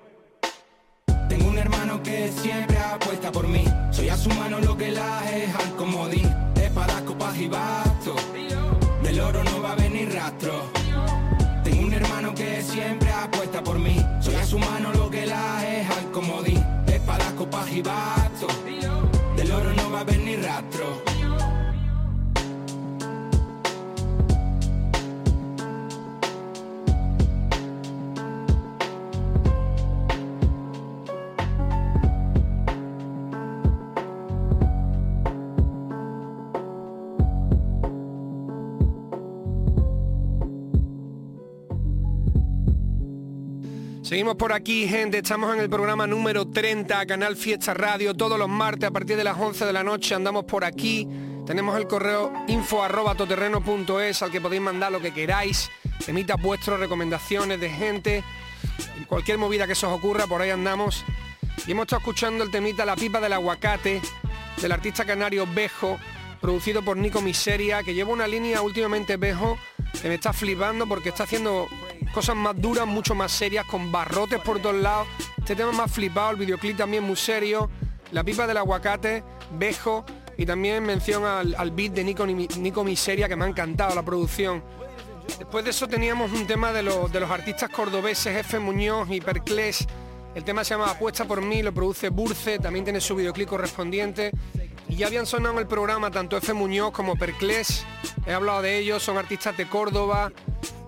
Que 2.07 2.31
siempre 2.31 2.77
apuesta 2.77 3.33
por 3.33 3.45
mí. 3.49 3.65
Soy 3.91 4.07
a 4.07 4.15
su 4.15 4.29
mano 4.29 4.61
lo 4.61 4.77
que 4.77 4.91
la 4.91 5.29
es 5.29 5.53
al 5.53 5.75
comodín. 5.75 6.33
Espadas, 6.55 7.01
copas 7.01 7.37
y 7.37 7.49
bastos. 7.49 8.21
Del 9.03 9.19
oro 9.19 9.43
no 9.43 9.61
va 9.61 9.73
a 9.73 9.75
venir 9.75 10.13
rastro. 10.13 10.53
Tengo 11.65 11.85
un 11.85 11.93
hermano 11.93 12.33
que 12.33 12.61
siempre 12.61 13.11
apuesta 13.11 13.61
por 13.61 13.77
mí. 13.77 13.97
Soy 14.21 14.35
a 14.35 14.45
su 14.45 14.57
mano 14.57 14.93
lo 14.93 15.09
que 15.09 15.25
la 15.25 15.67
es 15.67 15.89
al 15.89 16.09
comodín. 16.11 16.63
Espadas, 16.87 17.33
copas 17.33 17.69
y 17.73 17.81
bastos. 17.81 18.16
Seguimos 44.07 44.37
por 44.37 44.53
aquí, 44.53 44.87
gente. 44.87 45.17
Estamos 45.17 45.53
en 45.53 45.59
el 45.59 45.69
programa 45.69 46.07
número 46.07 46.47
30, 46.47 47.05
Canal 47.07 47.35
Fiesta 47.35 47.73
Radio, 47.73 48.13
todos 48.13 48.39
los 48.39 48.47
martes 48.47 48.87
a 48.87 48.91
partir 48.91 49.17
de 49.17 49.23
las 49.25 49.37
11 49.37 49.65
de 49.65 49.73
la 49.73 49.83
noche. 49.83 50.15
Andamos 50.15 50.45
por 50.45 50.63
aquí. 50.63 51.05
Tenemos 51.45 51.75
el 51.75 51.87
correo 51.87 52.31
info 52.47 52.81
al 52.81 52.93
que 54.31 54.39
podéis 54.39 54.61
mandar 54.61 54.93
lo 54.93 55.01
que 55.01 55.13
queráis. 55.13 55.69
Emita 56.07 56.37
vuestras 56.37 56.79
recomendaciones 56.79 57.59
de 57.59 57.69
gente. 57.69 58.23
Cualquier 59.09 59.39
movida 59.39 59.67
que 59.67 59.75
se 59.75 59.85
os 59.85 59.91
ocurra, 59.91 60.25
por 60.25 60.41
ahí 60.41 60.51
andamos. 60.51 61.03
Y 61.67 61.71
hemos 61.71 61.83
estado 61.83 61.99
escuchando 61.99 62.45
el 62.45 62.49
temita 62.49 62.85
La 62.85 62.95
pipa 62.95 63.19
del 63.19 63.33
aguacate 63.33 64.01
del 64.61 64.71
artista 64.71 65.03
canario 65.03 65.45
Bejo, 65.53 65.99
producido 66.39 66.81
por 66.81 66.95
Nico 66.95 67.21
Miseria, 67.21 67.83
que 67.83 67.93
lleva 67.93 68.13
una 68.13 68.25
línea 68.25 68.61
últimamente 68.61 69.17
Bejo 69.17 69.57
que 70.01 70.07
me 70.07 70.15
está 70.15 70.31
flipando 70.31 70.87
porque 70.87 71.09
está 71.09 71.23
haciendo 71.23 71.67
cosas 72.11 72.35
más 72.35 72.59
duras, 72.59 72.87
mucho 72.87 73.15
más 73.15 73.31
serias, 73.31 73.65
con 73.65 73.91
barrotes 73.91 74.39
por 74.41 74.59
todos 74.59 74.75
lados. 74.75 75.07
Este 75.37 75.55
tema 75.55 75.71
más 75.71 75.91
flipado, 75.91 76.31
el 76.31 76.37
videoclip 76.37 76.77
también 76.77 77.03
muy 77.03 77.15
serio. 77.15 77.69
La 78.11 78.23
pipa 78.23 78.47
del 78.47 78.57
aguacate, 78.57 79.23
Bejo 79.57 80.05
y 80.37 80.45
también 80.45 80.83
mención 80.83 81.25
al, 81.25 81.55
al 81.57 81.71
beat 81.71 81.93
de 81.93 82.03
Nico, 82.03 82.25
Nico 82.25 82.83
Miseria 82.83 83.27
que 83.27 83.35
me 83.35 83.45
ha 83.45 83.47
encantado 83.47 83.95
la 83.95 84.03
producción. 84.03 84.63
Después 85.39 85.63
de 85.65 85.71
eso 85.71 85.87
teníamos 85.87 86.31
un 86.31 86.47
tema 86.47 86.71
de, 86.71 86.83
los, 86.83 87.11
de 87.11 87.19
los 87.19 87.29
artistas 87.29 87.69
cordobeses 87.69 88.35
F. 88.37 88.59
Muñoz 88.59 89.09
y 89.11 89.19
Perclés. 89.19 89.87
El 90.35 90.43
tema 90.43 90.63
se 90.63 90.75
llama 90.75 90.91
Apuesta 90.91 91.25
por 91.25 91.41
mí, 91.41 91.63
lo 91.63 91.73
produce 91.73 92.09
Burce, 92.09 92.59
también 92.59 92.85
tiene 92.85 93.01
su 93.01 93.15
videoclip 93.15 93.49
correspondiente. 93.49 94.31
Y 94.87 94.95
ya 94.95 95.07
habían 95.07 95.25
sonado 95.25 95.55
en 95.55 95.59
el 95.59 95.67
programa 95.67 96.11
tanto 96.11 96.37
F. 96.37 96.53
Muñoz 96.53 96.91
como 96.91 97.15
Perclés. 97.15 97.85
He 98.25 98.33
hablado 98.33 98.61
de 98.61 98.77
ellos, 98.77 99.03
son 99.03 99.17
artistas 99.17 99.57
de 99.57 99.67
Córdoba 99.67 100.31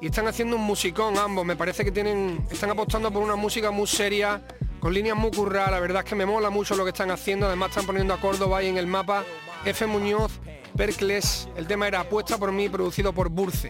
y 0.02 0.08
están 0.08 0.28
haciendo 0.28 0.56
un 0.56 0.64
musicón 0.64 1.18
ambos. 1.18 1.46
Me 1.46 1.56
parece 1.56 1.84
que 1.84 1.92
tienen, 1.92 2.46
están 2.52 2.70
apostando 2.70 3.12
por 3.12 3.22
una 3.22 3.36
música 3.36 3.72
muy 3.72 3.88
seria, 3.88 4.42
con 4.80 4.94
líneas 4.94 5.18
muy 5.18 5.32
curradas. 5.32 5.72
La 5.72 5.80
verdad 5.80 6.04
es 6.04 6.10
que 6.10 6.16
me 6.16 6.26
mola 6.26 6.50
mucho 6.50 6.76
lo 6.76 6.84
que 6.84 6.92
están 6.92 7.12
haciendo. 7.12 7.48
Además 7.48 7.70
están 7.70 7.86
poniendo 7.86 8.14
a 8.14 8.20
Córdoba 8.20 8.60
ahí 8.60 8.68
en 8.68 8.78
el 8.78 8.88
mapa. 8.88 9.24
F. 9.66 9.86
Muñoz, 9.86 10.40
Perclés. 10.78 11.50
El 11.56 11.68
tema 11.68 11.88
era 11.88 12.02
Apuesta 12.02 12.38
por 12.38 12.52
mí, 12.52 12.70
producido 12.70 13.14
por 13.14 13.30
Burce. 13.30 13.70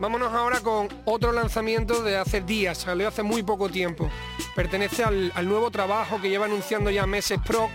Vámonos 0.00 0.32
ahora 0.32 0.60
con 0.60 0.88
otro 1.04 1.30
lanzamiento 1.32 2.02
de 2.02 2.16
hace 2.16 2.40
días, 2.40 2.78
salió 2.78 3.06
hace 3.06 3.22
muy 3.22 3.44
poco 3.44 3.68
tiempo. 3.68 4.10
Pertenece 4.56 5.04
al, 5.04 5.32
nuevo 5.48 5.70
trabajo 5.70 6.20
que 6.20 6.28
lleva 6.28 6.46
anunciando 6.46 6.90
ya 6.90 7.06
meses 7.06 7.38
Proc, 7.46 7.70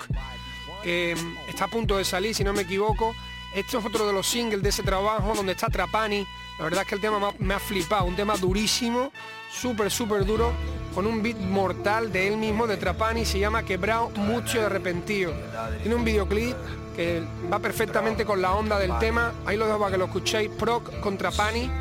que 0.83 1.15
está 1.47 1.65
a 1.65 1.67
punto 1.69 1.97
de 1.97 2.03
salir, 2.03 2.35
si 2.35 2.43
no 2.43 2.51
me 2.51 2.63
equivoco. 2.63 3.15
Este 3.53 3.77
es 3.77 3.85
otro 3.85 4.05
de 4.05 4.13
los 4.13 4.27
singles 4.27 4.61
de 4.61 4.69
ese 4.69 4.83
trabajo, 4.83 5.33
donde 5.33 5.53
está 5.53 5.67
Trapani, 5.67 6.25
La 6.59 6.65
verdad 6.65 6.81
es 6.81 6.87
que 6.87 6.95
el 6.95 7.01
tema 7.01 7.33
me 7.39 7.53
ha 7.53 7.59
flipado, 7.59 8.05
un 8.05 8.15
tema 8.15 8.35
durísimo, 8.37 9.11
súper, 9.51 9.89
súper 9.89 10.23
duro, 10.25 10.51
con 10.93 11.07
un 11.07 11.23
beat 11.23 11.37
mortal 11.37 12.11
de 12.11 12.27
él 12.27 12.37
mismo, 12.37 12.67
de 12.67 12.77
Trapani, 12.77 13.25
se 13.25 13.39
llama 13.39 13.63
Quebrado 13.63 14.09
Mucho 14.09 14.59
de 14.59 14.65
Arrepentido. 14.65 15.33
Tiene 15.81 15.95
un 15.95 16.03
videoclip 16.03 16.55
que 16.95 17.23
va 17.51 17.59
perfectamente 17.59 18.23
con 18.23 18.41
la 18.41 18.53
onda 18.53 18.77
del 18.77 18.97
tema, 18.99 19.33
ahí 19.45 19.57
lo 19.57 19.65
dejo 19.65 19.79
para 19.79 19.91
que 19.91 19.97
lo 19.97 20.05
escuchéis, 20.05 20.49
Proc 20.51 20.99
con 20.99 21.17
Trapani, 21.17 21.71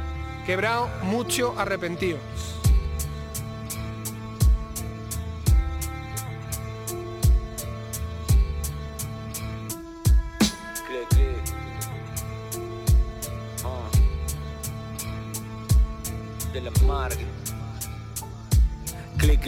Quebrado 0.47 0.89
Mucho 1.03 1.55
Arrepentido. 1.59 2.19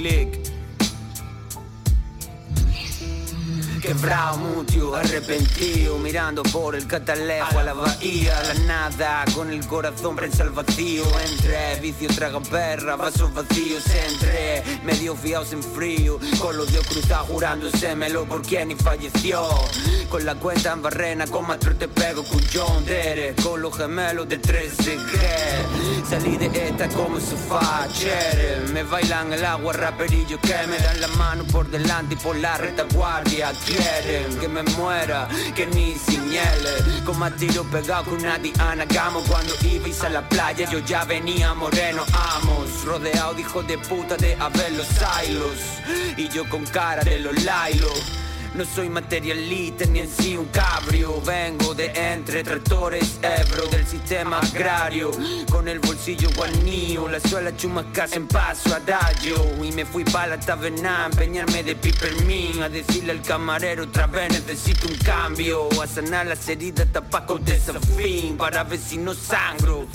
Click, 0.00 0.49
Quebrado, 3.90 4.36
mucho, 4.36 4.94
arrepentido 4.94 5.98
Mirando 5.98 6.44
por 6.44 6.76
el 6.76 6.86
catalejo 6.86 7.58
a 7.58 7.64
la 7.64 7.72
bahía 7.72 8.40
La 8.44 8.54
nada, 8.62 9.24
con 9.34 9.50
el 9.50 9.66
corazón 9.66 10.14
prensa 10.14 10.44
al 10.44 10.50
vacío 10.50 11.02
Entre 11.28 11.80
vicio, 11.80 12.06
traga 12.14 12.38
perra, 12.38 12.94
vasos 12.94 13.34
vacíos 13.34 13.82
Entre 13.88 14.62
medio 14.84 15.16
fiados 15.16 15.52
en 15.52 15.64
frío 15.64 16.20
Con 16.38 16.56
los 16.56 16.70
dios 16.70 16.86
cruzados 16.86 17.26
jurándoselo 17.30 18.26
por 18.26 18.42
quien 18.42 18.70
y 18.70 18.76
falleció. 18.76 19.48
Con 20.08 20.24
la 20.24 20.36
cuenta 20.36 20.72
en 20.72 20.82
barrena, 20.82 21.26
con 21.26 21.48
mastro 21.48 21.74
te 21.74 21.88
pego 21.88 22.22
con 22.22 22.40
John 22.52 22.84
Dere 22.84 23.34
Con 23.42 23.60
los 23.60 23.76
gemelos 23.76 24.28
de 24.28 24.38
13 24.38 24.84
que 24.84 26.08
Salí 26.08 26.36
de 26.36 26.68
esta 26.68 26.88
como 26.90 27.18
sofá, 27.18 27.88
chere 27.92 28.60
Me 28.72 28.84
bailan 28.84 29.32
el 29.32 29.44
agua, 29.44 29.72
raperillo 29.72 30.40
que 30.40 30.54
me 30.68 30.78
dan 30.78 31.00
la 31.00 31.08
mano 31.08 31.42
por 31.44 31.68
delante 31.68 32.14
y 32.14 32.16
por 32.16 32.36
la 32.36 32.56
retaguardia 32.56 33.52
que 34.40 34.48
me 34.48 34.62
muera, 34.62 35.28
que 35.54 35.66
ni 35.66 35.94
señale. 35.94 37.02
Con 37.04 37.18
más 37.18 37.36
tiro 37.36 37.64
pegado 37.64 38.04
con 38.04 38.14
una 38.14 38.38
Diana 38.38 38.84
Gamo. 38.84 39.22
Cuando 39.28 39.52
ibais 39.62 40.02
a 40.04 40.08
la 40.08 40.28
playa, 40.28 40.68
yo 40.70 40.78
ya 40.80 41.04
venía 41.04 41.54
moreno, 41.54 42.04
amos. 42.12 42.84
Rodeado 42.84 43.34
de 43.34 43.40
hijos 43.42 43.66
de 43.66 43.78
puta 43.78 44.16
de 44.16 44.34
haber 44.36 44.72
los 44.72 44.86
silos. 44.86 45.58
Y 46.16 46.28
yo 46.28 46.48
con 46.48 46.64
cara 46.66 47.02
de 47.02 47.20
los 47.20 47.42
lailos. 47.44 48.20
No 48.54 48.64
soy 48.64 48.88
materialista 48.88 49.84
ni 49.86 50.00
en 50.00 50.08
sí 50.08 50.36
un 50.36 50.46
cabrio. 50.46 51.20
Vengo 51.22 51.72
de 51.72 51.92
entre 51.94 52.42
tractores 52.42 53.20
ebro 53.22 53.66
del 53.68 53.86
sistema 53.86 54.40
agrario. 54.40 55.12
Con 55.50 55.68
el 55.68 55.78
bolsillo 55.78 56.28
guanío, 56.36 57.08
la 57.08 57.20
suela 57.20 57.56
chumascas 57.56 58.14
en 58.16 58.26
paso 58.26 58.74
adagio. 58.74 59.36
Y 59.62 59.70
me 59.72 59.84
fui 59.84 60.04
para 60.04 60.36
la 60.36 60.40
taberna 60.40 61.04
a 61.04 61.06
empeñarme 61.06 61.62
de 61.62 61.76
pipermín. 61.76 62.62
A 62.62 62.68
decirle 62.68 63.12
al 63.12 63.22
camarero 63.22 63.84
otra 63.84 64.08
vez 64.08 64.30
necesito 64.32 64.88
un 64.88 64.96
cambio. 64.96 65.68
A 65.80 65.86
sanar 65.86 66.26
las 66.26 66.48
heridas, 66.48 66.88
tapar 66.92 67.26
con 67.26 67.44
desafío. 67.44 68.36
Para 68.36 68.64
ver 68.64 68.80
si 68.80 68.98
no 68.98 69.14
sangro 69.14 69.86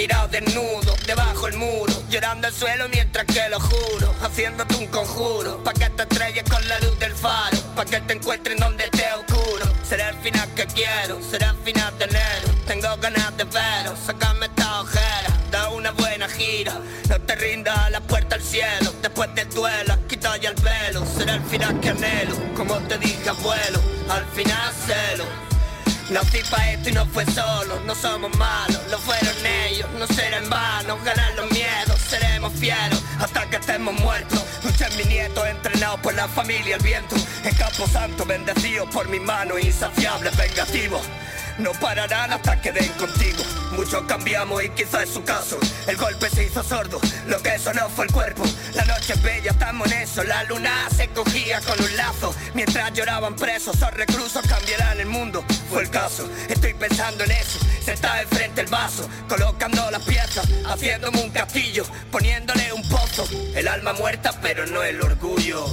tirado 0.00 0.28
desnudo, 0.28 0.96
debajo 1.06 1.46
el 1.46 1.58
muro, 1.58 1.92
llorando 2.08 2.46
al 2.46 2.54
suelo 2.54 2.88
mientras 2.88 3.26
que 3.26 3.46
lo 3.50 3.60
juro, 3.60 4.14
haciéndote 4.22 4.74
un 4.76 4.86
conjuro, 4.86 5.62
pa' 5.62 5.74
que 5.74 5.90
te 5.90 6.04
estrelles 6.04 6.44
con 6.44 6.66
la 6.70 6.80
luz 6.80 6.98
del 6.98 7.12
faro, 7.12 7.58
pa' 7.76 7.84
que 7.84 8.00
te 8.00 8.14
encuentres 8.14 8.58
donde 8.58 8.88
te 8.88 9.04
oscuro. 9.12 9.66
Será 9.86 10.08
el 10.08 10.16
final 10.16 10.48
que 10.54 10.64
quiero, 10.68 11.20
será 11.22 11.50
el 11.50 11.58
final 11.58 11.98
de 11.98 12.04
enero, 12.06 12.48
tengo 12.66 12.96
ganas 12.96 13.36
de 13.36 13.44
veros, 13.44 13.98
sacarme 14.06 14.46
esta 14.46 14.80
ojera, 14.80 15.38
da 15.50 15.68
una 15.68 15.90
buena 15.90 16.26
gira, 16.30 16.80
no 17.10 17.20
te 17.20 17.34
rindas 17.34 17.90
la 17.90 18.00
puerta 18.00 18.36
al 18.36 18.42
cielo, 18.42 18.94
después 19.02 19.28
del 19.34 19.50
duelo, 19.50 19.98
quita 20.08 20.34
ya 20.38 20.48
el 20.48 20.56
velo, 20.62 21.04
será 21.04 21.34
el 21.34 21.42
final 21.42 21.78
que 21.78 21.90
anhelo, 21.90 22.36
como 22.56 22.78
te 22.88 22.96
dije 22.96 23.28
abuelo, 23.28 23.80
al 24.08 24.24
final 24.34 24.72
celo. 24.86 25.49
Nací 26.10 26.42
pa' 26.50 26.72
esto 26.72 26.88
y 26.88 26.92
no 26.92 27.06
fue 27.06 27.24
solo, 27.26 27.78
no 27.86 27.94
somos 27.94 28.36
malos, 28.36 28.80
lo 28.90 28.98
fueron 28.98 29.34
ellos, 29.46 29.88
no 29.96 30.08
será 30.08 30.38
en 30.38 30.50
vano, 30.50 30.98
ganar 31.04 31.32
los 31.34 31.48
miedos, 31.52 32.00
seremos 32.00 32.52
fieros 32.54 33.00
hasta 33.20 33.48
que 33.48 33.56
estemos 33.56 33.94
muertos. 33.94 34.42
Luchen 34.64 34.96
mi 34.96 35.04
nieto, 35.04 35.46
entrenado 35.46 35.98
por 36.02 36.14
la 36.14 36.26
familia, 36.26 36.76
el 36.76 36.82
viento, 36.82 37.14
en 37.44 37.54
Campo 37.54 37.86
Santo, 37.86 38.24
bendecido 38.24 38.90
por 38.90 39.08
mi 39.08 39.20
mano, 39.20 39.56
insaciable, 39.56 40.30
vengativo. 40.30 41.00
No 41.60 41.72
pararán 41.72 42.32
hasta 42.32 42.58
que 42.60 42.72
den 42.72 42.88
contigo. 42.94 43.44
Muchos 43.72 44.02
cambiamos 44.04 44.64
y 44.64 44.70
quizá 44.70 45.02
es 45.02 45.10
su 45.10 45.22
caso. 45.22 45.58
El 45.86 45.96
golpe 45.96 46.30
se 46.30 46.44
hizo 46.44 46.62
sordo, 46.62 46.98
lo 47.26 47.40
que 47.42 47.58
sonó 47.58 47.86
fue 47.90 48.06
el 48.06 48.12
cuerpo. 48.12 48.44
La 48.74 48.84
noche 48.86 49.12
es 49.12 49.22
bella, 49.22 49.50
estamos 49.50 49.92
en 49.92 49.98
eso. 49.98 50.24
La 50.24 50.42
luna 50.44 50.88
se 50.96 51.08
cogía 51.08 51.60
con 51.60 51.78
un 51.78 51.96
lazo. 51.98 52.34
Mientras 52.54 52.92
lloraban 52.94 53.36
presos, 53.36 53.78
los 53.78 53.92
reclusos 53.92 54.42
cambiarán 54.48 55.00
el 55.00 55.06
mundo. 55.06 55.44
Fue 55.68 55.82
el 55.82 55.90
caso, 55.90 56.26
estoy 56.48 56.72
pensando 56.72 57.24
en 57.24 57.32
eso. 57.32 57.58
Se 57.84 57.92
está 57.92 58.22
enfrente 58.22 58.62
el 58.62 58.68
vaso, 58.68 59.06
colocando 59.28 59.90
las 59.90 60.02
piezas, 60.02 60.48
haciéndome 60.66 61.22
un 61.22 61.30
castillo, 61.30 61.84
poniéndole 62.10 62.72
un 62.72 62.88
pozo. 62.88 63.28
El 63.54 63.68
alma 63.68 63.92
muerta, 63.92 64.32
pero 64.40 64.66
no 64.66 64.82
el 64.82 65.00
orgullo. 65.02 65.66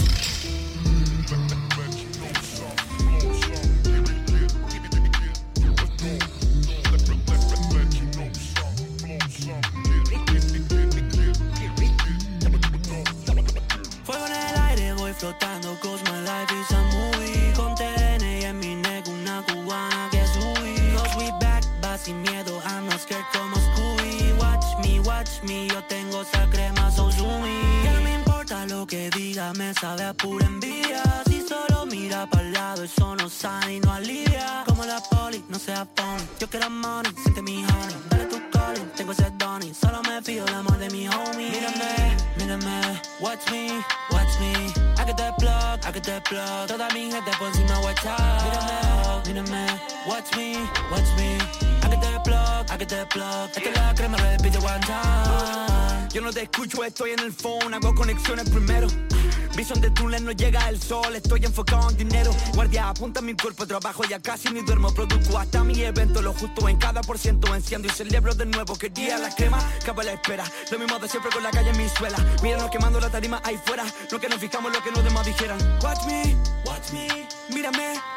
Flotando 15.17 15.75
cause 15.81 16.03
my 16.05 16.21
life 16.21 16.51
is 16.51 16.71
a 16.71 16.81
movie 16.93 17.53
Con 17.55 17.75
TN 17.75 18.23
y 18.23 18.43
en 18.45 18.59
mi 18.59 18.75
neck 18.75 19.07
una 19.07 19.41
cubana 19.43 20.09
que 20.11 20.25
subí 20.27 20.77
Cause 20.95 21.15
we 21.17 21.31
back, 21.39 21.63
va 21.83 21.97
sin 21.97 22.21
miedo, 22.21 22.61
I'm 22.65 22.85
not 22.85 22.99
scared 22.99 23.25
como 23.33 23.55
Scooby. 23.55 24.33
Watch 24.39 24.65
me, 24.83 24.99
watch 24.99 25.43
me, 25.43 25.67
yo 25.67 25.81
tengo 25.83 26.21
esa 26.21 26.47
crema 26.49 26.91
so 26.91 27.11
zoomy. 27.11 27.61
Que 27.83 28.03
me 28.03 28.13
importa 28.15 28.65
lo 28.65 28.85
que 28.85 29.09
diga, 29.11 29.53
me 29.53 29.73
sabe 29.73 30.03
a 30.03 30.13
pura 30.13 30.45
envidia. 30.45 31.03
Si 31.27 31.41
solo 31.47 31.85
mira 31.85 32.27
para 32.27 32.43
el 32.43 32.53
lado, 32.53 32.83
eso 32.83 33.15
no 33.15 33.29
sale 33.29 33.75
y 33.75 33.79
no 33.79 33.93
alivia. 33.93 34.63
Como 34.65 34.85
la 34.85 34.99
poli, 34.99 35.43
no 35.49 35.59
sea 35.59 35.85
pony 35.85 36.25
Yo 36.39 36.47
quiero 36.49 36.69
money, 36.69 37.11
siente 37.21 37.41
mi 37.41 37.63
honey. 37.63 37.95
Dale 38.09 38.25
tu 38.25 38.37
calling, 38.51 38.89
tengo 38.95 39.11
ese 39.11 39.29
donny. 39.37 39.73
Solo 39.73 40.01
me 40.03 40.21
pido 40.21 40.45
el 40.47 40.53
amor 40.53 40.77
de 40.77 40.89
mi 40.89 41.07
homie. 41.07 41.51
Mírame, 41.51 42.17
mírame, 42.37 43.01
watch 43.21 43.51
me, 43.51 43.83
watch 44.11 44.39
me 44.39 44.86
Get 45.07 45.15
that 45.15 45.37
plug, 45.37 45.79
I 45.85 45.91
get 45.93 46.03
that 46.03 46.25
plug. 46.25 46.67
Toda 46.67 46.89
mi 46.93 47.09
gente 47.09 47.31
por 47.39 47.47
encima 47.47 47.79
WhatsApp. 47.79 49.23
Mírame, 49.25 49.45
mírame, 49.47 49.79
watch 50.05 50.35
me, 50.35 50.57
watch 50.91 51.07
me. 51.15 51.37
I 51.81 51.89
get 51.89 52.01
that 52.01 52.25
plug, 52.25 52.69
I 52.69 52.77
get 52.77 52.89
that 52.89 53.09
plug. 53.09 53.49
Esta 53.55 53.69
es 53.69 53.77
la 53.77 53.93
crema, 53.95 54.17
repite 54.17 54.57
one 54.57 54.81
time. 54.81 56.09
Yo 56.13 56.19
no 56.21 56.33
te 56.33 56.41
escucho, 56.41 56.83
estoy 56.83 57.11
en 57.11 57.19
el 57.19 57.31
phone, 57.31 57.73
hago 57.73 57.95
conexiones 57.95 58.49
primero. 58.49 58.87
Vision 59.57 59.81
de 59.81 59.89
túnel 59.89 60.23
no 60.23 60.31
llega 60.33 60.69
el 60.69 60.79
sol, 60.79 61.15
estoy 61.15 61.43
enfocado 61.43 61.89
en 61.89 61.97
dinero. 61.97 62.31
Guardia, 62.53 62.89
apunta 62.89 63.21
mi 63.21 63.33
cuerpo, 63.33 63.65
trabajo, 63.65 64.03
ya 64.03 64.19
casi 64.19 64.49
ni 64.49 64.61
duermo. 64.61 64.93
Produzco 64.93 65.35
hasta 65.35 65.63
mi 65.63 65.81
evento, 65.81 66.21
lo 66.21 66.31
justo 66.31 66.69
en 66.69 66.77
cada 66.77 67.01
por 67.01 67.17
ciento. 67.17 67.55
Enciendo 67.55 67.87
y 67.87 67.91
celebro 67.91 68.35
de 68.35 68.45
nuevo. 68.45 68.75
Quería 68.75 69.17
la 69.17 69.33
crema, 69.33 69.57
capa 69.83 70.03
la 70.03 70.13
espera. 70.13 70.43
Lo 70.71 70.77
mismo 70.77 70.99
de 70.99 71.09
siempre 71.09 71.31
con 71.31 71.41
la 71.41 71.49
calle 71.49 71.71
en 71.71 71.77
mi 71.77 71.89
suela. 71.89 72.19
Míranos 72.43 72.69
quemando 72.69 72.99
la 72.99 73.09
tarima 73.09 73.41
ahí 73.43 73.59
fuera. 73.65 73.83
No 74.11 74.19
que 74.19 74.29
nos 74.29 74.37
fijamos 74.37 74.71
lo 74.71 74.83
que 74.83 74.91
los 74.91 75.03
demás 75.03 75.25
dijeran. 75.25 75.57
Watch 75.81 76.05
me, 76.05 76.35
watch 76.63 76.91
me, 76.93 77.27
mírame. 77.51 78.16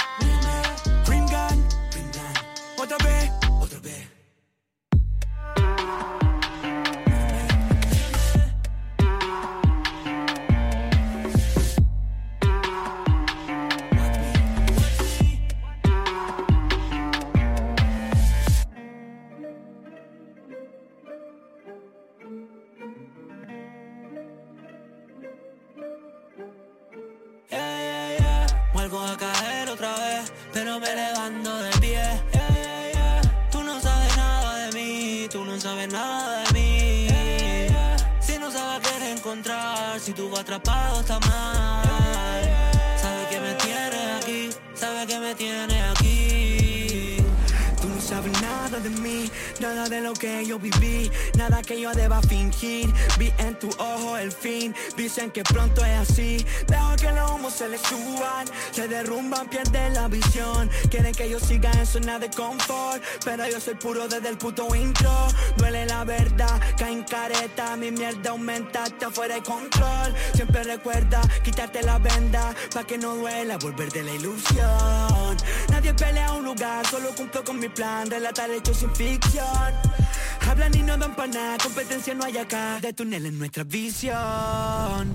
Que 55.43 55.55
pronto 55.55 55.84
es 55.84 56.11
así. 56.11 56.45
Dejo 56.66 56.97
que 56.97 57.11
los 57.12 57.30
humos 57.30 57.55
se 57.55 57.68
les 57.68 57.80
suban, 57.80 58.47
se 58.72 58.88
derrumban, 58.88 59.49
pierden 59.49 59.95
la 59.95 60.09
visión. 60.09 60.68
Quieren 60.91 61.14
que 61.14 61.30
yo 61.30 61.41
siga 61.41 61.70
en 61.72 61.86
zona 61.86 62.18
de 62.18 62.28
confort, 62.30 63.03
pero 63.24 63.47
yo 63.49 63.59
soy 63.59 63.74
puro 63.74 64.07
desde 64.07 64.28
el 64.28 64.36
puto 64.36 64.74
intro. 64.74 65.11
Duele 65.57 65.86
la 65.86 66.05
verdad, 66.05 66.61
cae 66.76 66.93
en 66.93 67.05
careta, 67.05 67.76
mi 67.76 67.91
mierda 67.91 68.30
aumenta, 68.30 68.84
está 68.84 69.11
fuera 69.11 69.36
de 69.36 69.43
control. 69.43 70.14
Siempre 70.34 70.62
recuerda 70.62 71.20
quitarte 71.43 71.82
la 71.82 71.99
venda, 71.99 72.55
pa' 72.74 72.84
que 72.84 72.99
no 72.99 73.14
duela 73.14 73.57
volver 73.57 73.91
de 73.93 74.03
la 74.03 74.12
ilusión. 74.12 75.36
Nadie 75.70 75.95
pelea 75.95 76.32
un 76.32 76.45
lugar, 76.45 76.86
solo 76.86 77.14
cumplo 77.14 77.43
con 77.45 77.59
mi 77.59 77.68
plan, 77.68 78.11
relatar 78.11 78.51
hechos 78.51 78.76
sin 78.76 78.95
ficción. 78.95 79.99
Hablan 80.49 80.74
y 80.74 80.82
no 80.82 80.97
dan 80.97 81.14
para 81.14 81.28
nada, 81.28 81.59
competencia 81.62 82.14
no 82.14 82.24
hay 82.24 82.38
acá, 82.38 82.78
de 82.80 82.93
túnel 82.93 83.26
en 83.26 83.38
nuestra 83.38 83.64
visión. 83.64 85.14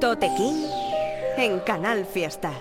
Tote 0.00 0.30
King 0.36 0.66
en 1.36 1.60
Canal 1.60 2.06
Fiesta. 2.06 2.52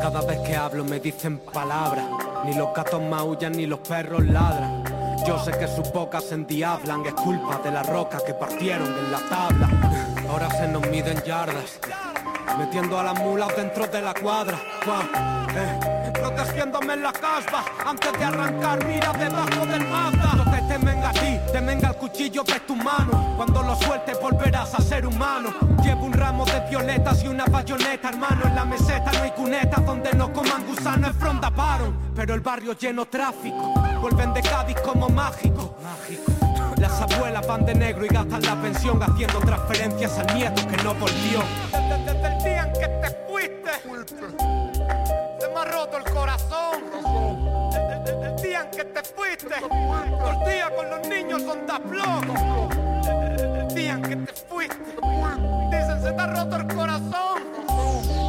Cada 0.00 0.20
vez 0.22 0.38
que 0.46 0.54
hablo 0.54 0.84
me 0.84 1.00
dicen 1.00 1.38
palabras, 1.38 2.04
ni 2.44 2.54
los 2.54 2.72
gatos 2.72 3.02
maullan 3.02 3.52
ni 3.52 3.66
los 3.66 3.80
perros 3.80 4.24
ladran. 4.24 4.84
Yo 5.26 5.36
sé 5.42 5.50
que 5.50 5.66
sus 5.66 5.92
bocas 5.92 6.24
se 6.24 6.34
endiablan, 6.36 7.04
es 7.06 7.14
culpa 7.14 7.58
de 7.64 7.72
la 7.72 7.82
roca 7.82 8.18
que 8.24 8.34
partieron 8.34 8.86
en 8.86 9.10
la 9.10 9.18
tabla. 9.28 9.68
Ahora 10.30 10.48
se 10.50 10.68
nos 10.68 10.86
miden 10.88 11.20
yardas, 11.24 11.80
metiendo 12.58 12.98
a 12.98 13.04
las 13.04 13.18
mulas 13.20 13.54
dentro 13.56 13.86
de 13.86 14.02
la 14.02 14.14
cuadra. 14.14 14.58
Eh, 15.54 16.12
protegiéndome 16.12 16.94
en 16.94 17.02
la 17.02 17.12
caspa, 17.12 17.64
antes 17.84 18.12
de 18.12 18.24
arrancar 18.24 18.84
mira 18.84 19.12
debajo 19.12 19.66
del 19.66 19.86
mapa. 19.88 20.34
No 20.36 20.44
te 20.50 20.62
temen 20.62 21.02
a 21.04 21.12
ti, 21.12 21.38
temen 21.52 21.84
al 21.84 21.96
cuchillo 21.96 22.42
de 22.42 22.60
tu 22.60 22.76
mano. 22.76 23.34
Cuando 23.36 23.62
lo 23.62 23.76
sueltes 23.76 24.18
volverás 24.20 24.74
a 24.74 24.80
ser 24.80 25.06
humano. 25.06 25.50
Llevo 25.82 26.04
un 26.04 26.12
ramo 26.12 26.44
de 26.44 26.60
violetas 26.68 27.22
y 27.22 27.28
una 27.28 27.44
bayoneta, 27.46 28.08
hermano. 28.08 28.42
En 28.44 28.54
la 28.54 28.64
meseta 28.64 29.12
no 29.12 29.22
hay 29.22 29.30
cunetas 29.30 29.84
donde 29.84 30.12
no 30.14 30.32
coman 30.32 30.66
gusanos 30.66 31.10
en 31.10 31.16
fronda 31.16 31.50
paron. 31.50 31.96
Pero 32.14 32.34
el 32.34 32.40
barrio 32.40 32.72
lleno 32.72 33.06
tráfico, 33.06 33.74
vuelven 34.00 34.32
de 34.32 34.42
Cádiz 34.42 34.76
como 34.80 35.08
mágico. 35.08 35.76
Mágico. 35.82 36.32
Las 36.78 37.00
abuelas 37.00 37.46
van 37.46 37.64
de 37.64 37.74
negro 37.74 38.04
y 38.04 38.08
gastan 38.08 38.42
la 38.42 38.54
pensión 38.60 39.02
haciendo 39.02 39.38
transferencias 39.40 40.18
al 40.18 40.34
nieto 40.34 40.66
que 40.68 40.76
no 40.82 40.94
volvió. 40.94 41.42
Se 43.82 45.48
me 45.48 45.60
ha 45.60 45.64
roto 45.64 45.98
el 45.98 46.04
corazón. 46.04 46.82
El 48.06 48.36
día 48.42 48.62
en 48.62 48.70
que 48.70 48.84
te 48.84 49.02
fuiste, 49.02 49.54
los 49.60 50.44
días 50.46 50.70
con 50.70 50.90
los 50.90 51.08
niños 51.08 51.42
son. 51.42 51.66
Desde 51.66 53.60
el 53.60 53.68
día 53.74 53.92
en 53.92 54.02
que 54.02 54.16
te 54.16 54.32
fuiste, 54.32 54.76
dicen 55.70 56.02
se 56.02 56.12
te 56.12 56.20
ha 56.20 56.26
roto 56.26 56.56
el 56.56 56.66
corazón. 56.74 57.42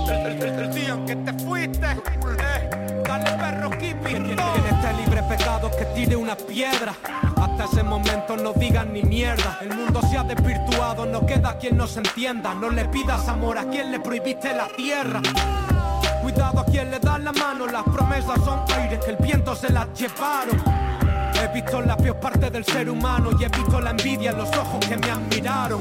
El 0.10 0.74
día 0.74 0.94
en 0.94 1.06
que 1.06 1.16
te 1.16 1.34
fuiste, 1.34 1.88
eh, 1.88 2.87
dale 3.08 3.32
perro 3.38 3.70
kipi. 3.72 4.12
Quien 4.12 4.30
esté 4.30 4.94
libre 4.94 5.22
de 5.22 5.24
pecados 5.24 5.76
que 5.76 5.86
tire 5.86 6.16
una 6.16 6.36
piedra. 6.36 6.94
Hasta 7.36 7.66
ese 7.66 7.84
momento 7.84 8.36
no 8.36 8.54
digan 8.54 8.94
ni 8.94 9.02
mierda. 9.04 9.60
El 9.62 9.76
mundo 9.76 10.02
se 10.10 10.18
ha 10.18 10.24
desvirtuado, 10.24 11.06
no 11.06 11.26
queda 11.26 11.58
quien 11.58 11.78
nos 11.78 11.96
entienda. 11.98 12.54
No 12.54 12.70
le 12.70 12.86
pidas 12.86 13.28
amor 13.28 13.58
a 13.58 13.66
quien 13.66 13.92
le 13.92 14.00
prohibiste 14.00 14.54
la 14.54 14.68
tierra. 14.76 15.22
Cuidado 16.22 16.60
a 16.60 16.66
quien 16.66 16.92
le 16.92 17.00
da 17.00 17.18
la 17.18 17.32
mano, 17.32 17.68
las 17.68 17.84
promesas 17.84 18.40
son 18.44 18.60
aire 18.76 19.00
que 19.00 19.12
el 19.12 19.18
viento 19.18 19.56
se 19.56 19.72
las 19.72 19.88
llevaron. 19.94 20.62
He 21.42 21.48
visto 21.54 21.82
la 21.82 21.96
peor 21.96 22.20
parte 22.20 22.50
del 22.50 22.66
ser 22.66 22.90
humano 22.90 23.30
y 23.40 23.44
he 23.44 23.50
visto 23.50 23.80
la 23.80 23.92
envidia 23.92 24.32
en 24.32 24.38
los 24.38 24.50
ojos 24.58 24.86
que 24.86 24.98
me 24.98 25.10
admiraron. 25.10 25.80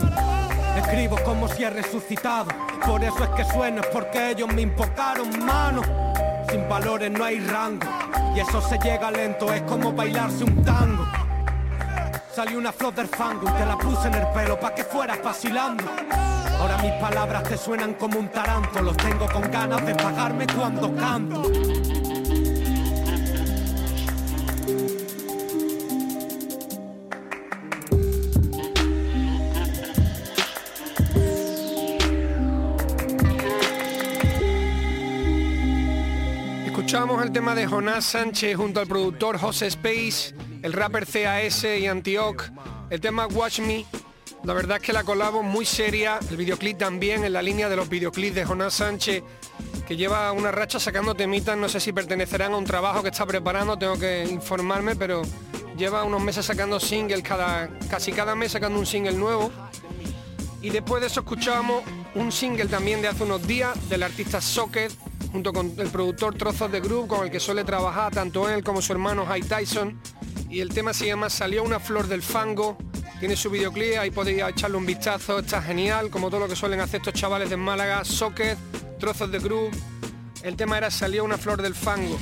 Escribo 0.76 1.16
como 1.24 1.48
si 1.48 1.64
he 1.64 1.70
resucitado, 1.70 2.50
por 2.84 3.02
eso 3.02 3.24
es 3.24 3.30
que 3.30 3.44
sueno, 3.52 3.80
es 3.80 3.86
porque 3.86 4.32
ellos 4.32 4.52
me 4.52 4.62
invocaron 4.62 5.44
mano. 5.44 5.82
Sin 6.48 6.68
valores 6.68 7.10
no 7.10 7.24
hay 7.24 7.40
rango, 7.40 7.86
y 8.34 8.40
eso 8.40 8.60
se 8.60 8.78
llega 8.78 9.10
lento, 9.10 9.52
es 9.52 9.62
como 9.62 9.92
bailarse 9.92 10.44
un 10.44 10.64
tango. 10.64 11.06
Salió 12.34 12.58
una 12.58 12.72
flor 12.72 12.94
del 12.94 13.08
fango 13.08 13.48
y 13.48 13.52
te 13.52 13.66
la 13.66 13.76
puse 13.78 14.08
en 14.08 14.14
el 14.14 14.26
pelo 14.28 14.60
pa' 14.60 14.74
que 14.74 14.84
fueras 14.84 15.22
vacilando. 15.22 15.84
Ahora 16.60 16.78
mis 16.78 16.92
palabras 16.92 17.42
te 17.44 17.56
suenan 17.56 17.94
como 17.94 18.18
un 18.18 18.28
taranto, 18.28 18.80
los 18.82 18.96
tengo 18.96 19.26
con 19.26 19.50
ganas 19.50 19.84
de 19.84 19.94
pagarme 19.94 20.46
cuando 20.46 20.94
canto. 20.94 21.42
Escuchamos 37.06 37.24
el 37.28 37.32
tema 37.32 37.54
de 37.54 37.68
Jonás 37.68 38.04
Sánchez 38.04 38.56
junto 38.56 38.80
al 38.80 38.88
productor 38.88 39.38
José 39.38 39.68
Space, 39.68 40.34
el 40.62 40.72
rapper 40.72 41.06
CAS 41.06 41.62
y 41.62 41.86
Antioch, 41.86 42.42
el 42.90 43.00
tema 43.00 43.28
Watch 43.28 43.60
Me. 43.60 43.86
La 44.42 44.52
verdad 44.52 44.78
es 44.78 44.82
que 44.82 44.92
la 44.92 45.04
colabo 45.04 45.44
muy 45.44 45.64
seria, 45.64 46.18
el 46.28 46.36
videoclip 46.36 46.78
también 46.78 47.22
en 47.22 47.32
la 47.32 47.42
línea 47.42 47.68
de 47.68 47.76
los 47.76 47.88
videoclips 47.88 48.34
de 48.34 48.44
Jonás 48.44 48.74
Sánchez, 48.74 49.22
que 49.86 49.96
lleva 49.96 50.32
una 50.32 50.50
racha 50.50 50.80
sacando 50.80 51.14
temitas, 51.14 51.56
no 51.56 51.68
sé 51.68 51.78
si 51.78 51.92
pertenecerán 51.92 52.54
a 52.54 52.56
un 52.56 52.64
trabajo 52.64 53.04
que 53.04 53.10
está 53.10 53.24
preparando, 53.24 53.78
tengo 53.78 53.96
que 53.96 54.24
informarme, 54.24 54.96
pero 54.96 55.22
lleva 55.76 56.02
unos 56.02 56.20
meses 56.20 56.44
sacando 56.44 56.80
singles, 56.80 57.22
cada, 57.22 57.68
casi 57.88 58.10
cada 58.10 58.34
mes 58.34 58.50
sacando 58.50 58.80
un 58.80 58.86
single 58.86 59.12
nuevo. 59.12 59.52
Y 60.62 60.70
después 60.70 61.00
de 61.00 61.08
eso 61.08 61.20
escuchábamos 61.20 61.82
un 62.14 62.32
single 62.32 62.66
también 62.66 63.02
de 63.02 63.08
hace 63.08 63.24
unos 63.24 63.46
días 63.46 63.88
del 63.88 64.02
artista 64.02 64.40
Socket, 64.40 64.92
junto 65.30 65.52
con 65.52 65.72
el 65.78 65.88
productor 65.88 66.34
Trozos 66.34 66.72
de 66.72 66.80
Groove, 66.80 67.08
con 67.08 67.24
el 67.24 67.30
que 67.30 67.40
suele 67.40 67.62
trabajar 67.64 68.12
tanto 68.12 68.48
él 68.48 68.64
como 68.64 68.80
su 68.80 68.92
hermano 68.92 69.26
High 69.26 69.42
Tyson. 69.42 70.00
Y 70.48 70.60
el 70.60 70.70
tema 70.70 70.92
se 70.94 71.06
llama 71.06 71.28
Salió 71.28 71.62
una 71.62 71.78
flor 71.78 72.08
del 72.08 72.22
fango. 72.22 72.78
Tiene 73.20 73.36
su 73.36 73.50
videoclip, 73.50 73.98
ahí 73.98 74.10
podéis 74.10 74.42
echarle 74.42 74.76
un 74.76 74.86
vistazo, 74.86 75.38
está 75.38 75.62
genial, 75.62 76.10
como 76.10 76.28
todo 76.30 76.40
lo 76.40 76.48
que 76.48 76.56
suelen 76.56 76.80
hacer 76.80 77.00
estos 77.00 77.14
chavales 77.14 77.48
de 77.48 77.56
Málaga, 77.56 78.04
Socket, 78.04 78.58
Trozos 78.98 79.30
de 79.30 79.38
Groove. 79.38 79.70
El 80.42 80.56
tema 80.56 80.78
era 80.78 80.90
Salió 80.90 81.24
una 81.24 81.38
flor 81.38 81.62
del 81.62 81.74
fango. 81.74 82.18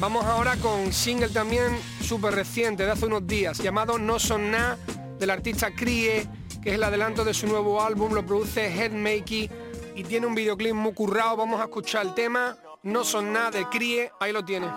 Vamos 0.00 0.24
ahora 0.24 0.56
con 0.56 0.92
single 0.92 1.28
también 1.28 1.78
súper 2.02 2.34
reciente, 2.34 2.84
de 2.84 2.90
hace 2.90 3.06
unos 3.06 3.26
días, 3.26 3.58
llamado 3.58 3.98
No 3.98 4.18
Son 4.18 4.50
Na, 4.50 4.76
del 5.18 5.30
artista 5.30 5.70
Crie, 5.74 6.26
que 6.62 6.70
es 6.70 6.74
el 6.74 6.82
adelanto 6.82 7.24
de 7.24 7.34
su 7.34 7.46
nuevo 7.46 7.82
álbum, 7.82 8.12
lo 8.12 8.24
produce 8.24 8.66
Headmakey 8.66 9.50
y 9.94 10.04
tiene 10.04 10.26
un 10.26 10.34
videoclip 10.34 10.74
muy 10.74 10.92
currado. 10.92 11.36
Vamos 11.36 11.60
a 11.60 11.64
escuchar 11.64 12.06
el 12.06 12.14
tema 12.14 12.56
No 12.82 13.04
Son 13.04 13.32
Nada 13.32 13.50
de 13.50 13.66
Crie, 13.68 14.10
ahí 14.20 14.32
lo 14.32 14.44
tiene. 14.44 14.68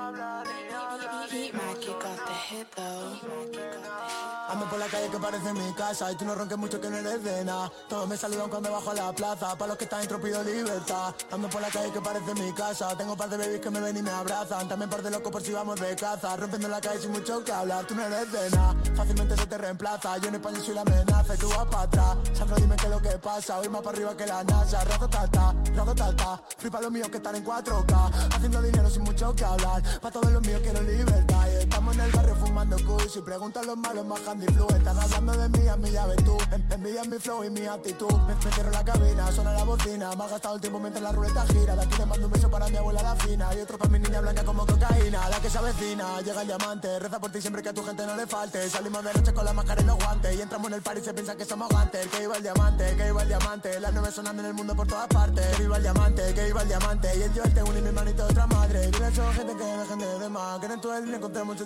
Ando 4.52 4.66
por 4.66 4.80
la 4.80 4.88
calle 4.88 5.08
que 5.08 5.18
parece 5.18 5.54
mi 5.54 5.74
casa 5.74 6.12
Y 6.12 6.16
tú 6.16 6.26
no 6.26 6.36
ronques 6.36 6.58
mucho 6.58 6.82
que 6.82 6.90
no 6.90 6.98
eres 6.98 7.24
de 7.24 7.46
nada. 7.46 7.72
Todos 7.88 8.06
me 8.10 8.18
saludan 8.18 8.50
cuando 8.50 8.70
bajo 8.70 8.92
a 8.92 8.94
la 8.94 9.14
plaza 9.14 9.58
Pa' 9.58 9.66
los 9.66 9.78
que 9.78 9.86
están 9.86 10.02
dentro 10.02 10.20
pido 10.20 10.44
libertad. 10.44 11.16
Ando 11.32 11.50
por 11.50 11.62
la 11.62 11.70
calle 11.70 11.90
que 11.92 12.02
parece 12.02 12.34
mi 12.34 12.52
casa 12.52 12.98
Tengo 12.98 13.14
un 13.14 13.18
par 13.18 13.30
de 13.30 13.38
babies 13.38 13.62
que 13.62 13.70
me 13.70 13.80
ven 13.80 13.96
y 13.96 14.02
me 14.02 14.12
abrazan. 14.12 14.68
También 14.68 14.90
par 14.90 15.02
de 15.02 15.10
locos 15.10 15.32
por 15.32 15.42
si 15.42 15.54
vamos 15.54 15.80
de 15.80 15.96
caza 15.96 16.36
Rompiendo 16.36 16.68
la 16.68 16.82
calle 16.82 17.00
sin 17.00 17.12
mucho 17.12 17.42
que 17.46 17.52
hablar. 17.54 17.86
Tú 17.86 17.96
no 17.96 18.04
eres 18.04 18.30
de 18.30 18.50
nada 18.50 18.76
Fácilmente 18.94 19.38
se 19.38 19.46
te 19.46 19.58
reemplaza. 19.58 20.18
Yo 20.18 20.28
en 20.28 20.36
España 20.36 20.60
soy 20.60 20.76
la 20.76 20.82
amenaza 20.82 21.36
Y 21.36 21.38
tú 21.38 21.48
vas 21.48 21.66
para 21.68 21.84
atrás. 21.84 22.18
Sandro 22.34 22.56
dime 22.58 22.76
qué 22.76 22.86
es 22.88 22.92
lo 22.92 23.02
que 23.02 23.18
pasa 23.20 23.58
Hoy 23.58 23.70
más 23.70 23.82
para 23.82 23.96
arriba 23.96 24.18
que 24.18 24.26
la 24.26 24.44
NASA. 24.44 24.84
Razo 24.84 25.08
tata, 25.08 25.56
razo 25.74 25.96
tata 25.96 26.42
Flipa 26.58 26.82
los 26.82 26.92
míos 26.92 27.08
que 27.08 27.18
están 27.18 27.36
en 27.38 27.46
4K 27.46 28.36
Haciendo 28.36 28.62
dinero 28.62 28.90
sin 28.90 29.04
mucho 29.04 29.34
que 29.34 29.46
hablar 29.46 29.82
Pa' 30.02 30.12
todos 30.12 30.30
los 30.30 30.42
míos 30.42 30.60
quiero 30.62 30.82
libertad 30.82 31.48
estamos 31.82 31.96
en 31.96 32.02
el 32.02 32.12
barrio 32.12 32.36
fumando 32.36 32.78
kush 32.86 33.18
Y 33.18 33.22
preguntan 33.22 33.66
los 33.66 33.78
malos 33.78 34.06
más 34.06 34.28
handy 34.28 34.46
flu. 34.54 34.68
Están 34.70 34.98
hablando 35.00 35.34
de 35.34 35.50
mí, 35.50 35.68
a 35.68 35.78
ya 35.78 36.06
ves 36.06 36.24
tú 36.24 36.38
En- 36.52 36.72
Envidian 36.72 37.10
mi 37.10 37.18
flow 37.18 37.44
y 37.44 37.50
mi 37.50 37.66
actitud. 37.66 38.12
Me, 38.28 38.36
me 38.36 38.52
cierro 38.52 38.72
la 38.72 38.84
cabina, 38.84 39.32
suena 39.32 39.54
la 39.54 39.64
bocina. 39.64 40.16
Me 40.16 40.24
ha 40.24 40.28
gastado 40.28 40.56
el 40.56 40.62
tiempo 40.62 40.80
mientras 40.80 41.04
la 41.04 41.12
ruleta 41.12 41.46
gira. 41.48 41.76
De 41.76 41.84
aquí 41.84 41.96
le 41.98 42.06
mando 42.06 42.26
un 42.28 42.32
beso 42.32 42.50
para 42.50 42.68
mi 42.70 42.78
abuela 42.78 43.02
la 43.04 43.16
fina. 43.16 43.54
Y 43.56 43.62
otro 43.62 43.78
para 43.78 43.90
mi 43.92 44.00
niña 44.00 44.22
blanca 44.22 44.44
como 44.44 44.66
cocaína. 44.66 45.30
La 45.30 45.40
que 45.40 45.50
se 45.50 45.58
avecina, 45.58 46.22
llega 46.22 46.42
el 46.42 46.48
diamante. 46.48 47.00
Reza 47.00 47.20
por 47.20 47.32
ti 47.32 47.42
siempre 47.42 47.62
que 47.62 47.70
a 47.70 47.74
tu 47.74 47.84
gente 47.84 48.06
no 48.06 48.16
le 48.16 48.26
falte. 48.28 48.70
Salimos 48.70 49.04
de 49.04 49.14
noche 49.14 49.34
con 49.34 49.46
la 49.46 49.54
máscara 49.54 49.82
y 49.82 49.86
los 49.86 49.98
guantes. 49.98 50.36
Y 50.38 50.42
entramos 50.42 50.68
en 50.68 50.74
el 50.76 50.82
party 50.82 51.02
y 51.02 51.04
se 51.04 51.14
piensa 51.14 51.36
que 51.36 51.46
somos 51.46 51.70
gantes 51.70 52.08
Que 52.08 52.24
iba 52.24 52.38
el 52.38 52.44
diamante, 52.44 52.96
que 52.96 53.08
iba 53.08 53.22
el 53.22 53.28
diamante. 53.28 53.80
Las 53.80 53.94
nubes 53.94 54.14
sonando 54.14 54.42
en 54.42 54.48
el 54.50 54.54
mundo 54.54 54.76
por 54.76 54.88
todas 54.88 55.08
partes. 55.08 55.46
Que 55.58 55.64
iba 55.64 55.78
el 55.78 55.84
diamante, 55.84 56.34
que 56.34 56.48
iba 56.48 56.62
el 56.62 56.68
diamante. 56.68 57.18
Y 57.18 57.22
el 57.24 57.34
yo 57.34 57.44
este 57.44 57.64
uno 57.64 57.78
y 57.78 57.82
mi 57.82 57.88
hermanito 57.90 58.24
otra 58.26 58.48
madre. 58.48 58.90
A 59.02 59.08
esa 59.08 59.34
gente 59.34 59.56
que 59.56 59.64
dejen 59.64 60.00
de 60.00 60.20
demás 60.20 60.60
Que 60.60 60.66
en 60.68 60.82
todo 60.82 60.96
el 60.98 61.06
día 61.06 61.18
encontramos 61.18 61.60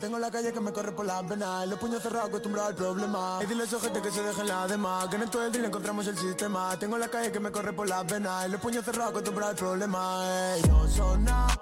Tengo 0.00 0.18
la 0.18 0.32
calle 0.32 0.52
que 0.52 0.58
me 0.58 0.72
corre 0.72 0.90
por 0.90 1.06
las 1.06 1.28
venas 1.28 1.68
los 1.68 1.78
puños 1.78 2.02
cerrados 2.02 2.28
acostumbrados 2.28 2.70
al 2.70 2.74
problema. 2.74 3.38
Y 3.40 3.46
dile 3.46 3.62
a 3.62 3.66
esos 3.66 3.80
gente 3.80 4.02
que 4.02 4.10
se 4.10 4.20
dejen 4.20 4.48
la 4.48 4.66
demás. 4.66 5.06
Que 5.06 5.14
en 5.14 5.22
esto 5.22 5.38
del 5.38 5.52
día 5.52 5.64
encontramos 5.64 6.08
el 6.08 6.18
sistema. 6.18 6.76
Tengo 6.76 6.98
la 6.98 7.06
calle 7.06 7.30
que 7.30 7.38
me 7.38 7.52
corre 7.52 7.72
por 7.72 7.88
las 7.88 8.04
venas 8.04 8.50
los 8.50 8.60
puños 8.60 8.84
cerrados 8.84 9.10
acostumbrados 9.10 9.52
al 9.52 9.58
problema. 9.58 10.24
No 10.66 10.88
son 10.88 11.24
nada 11.24 11.56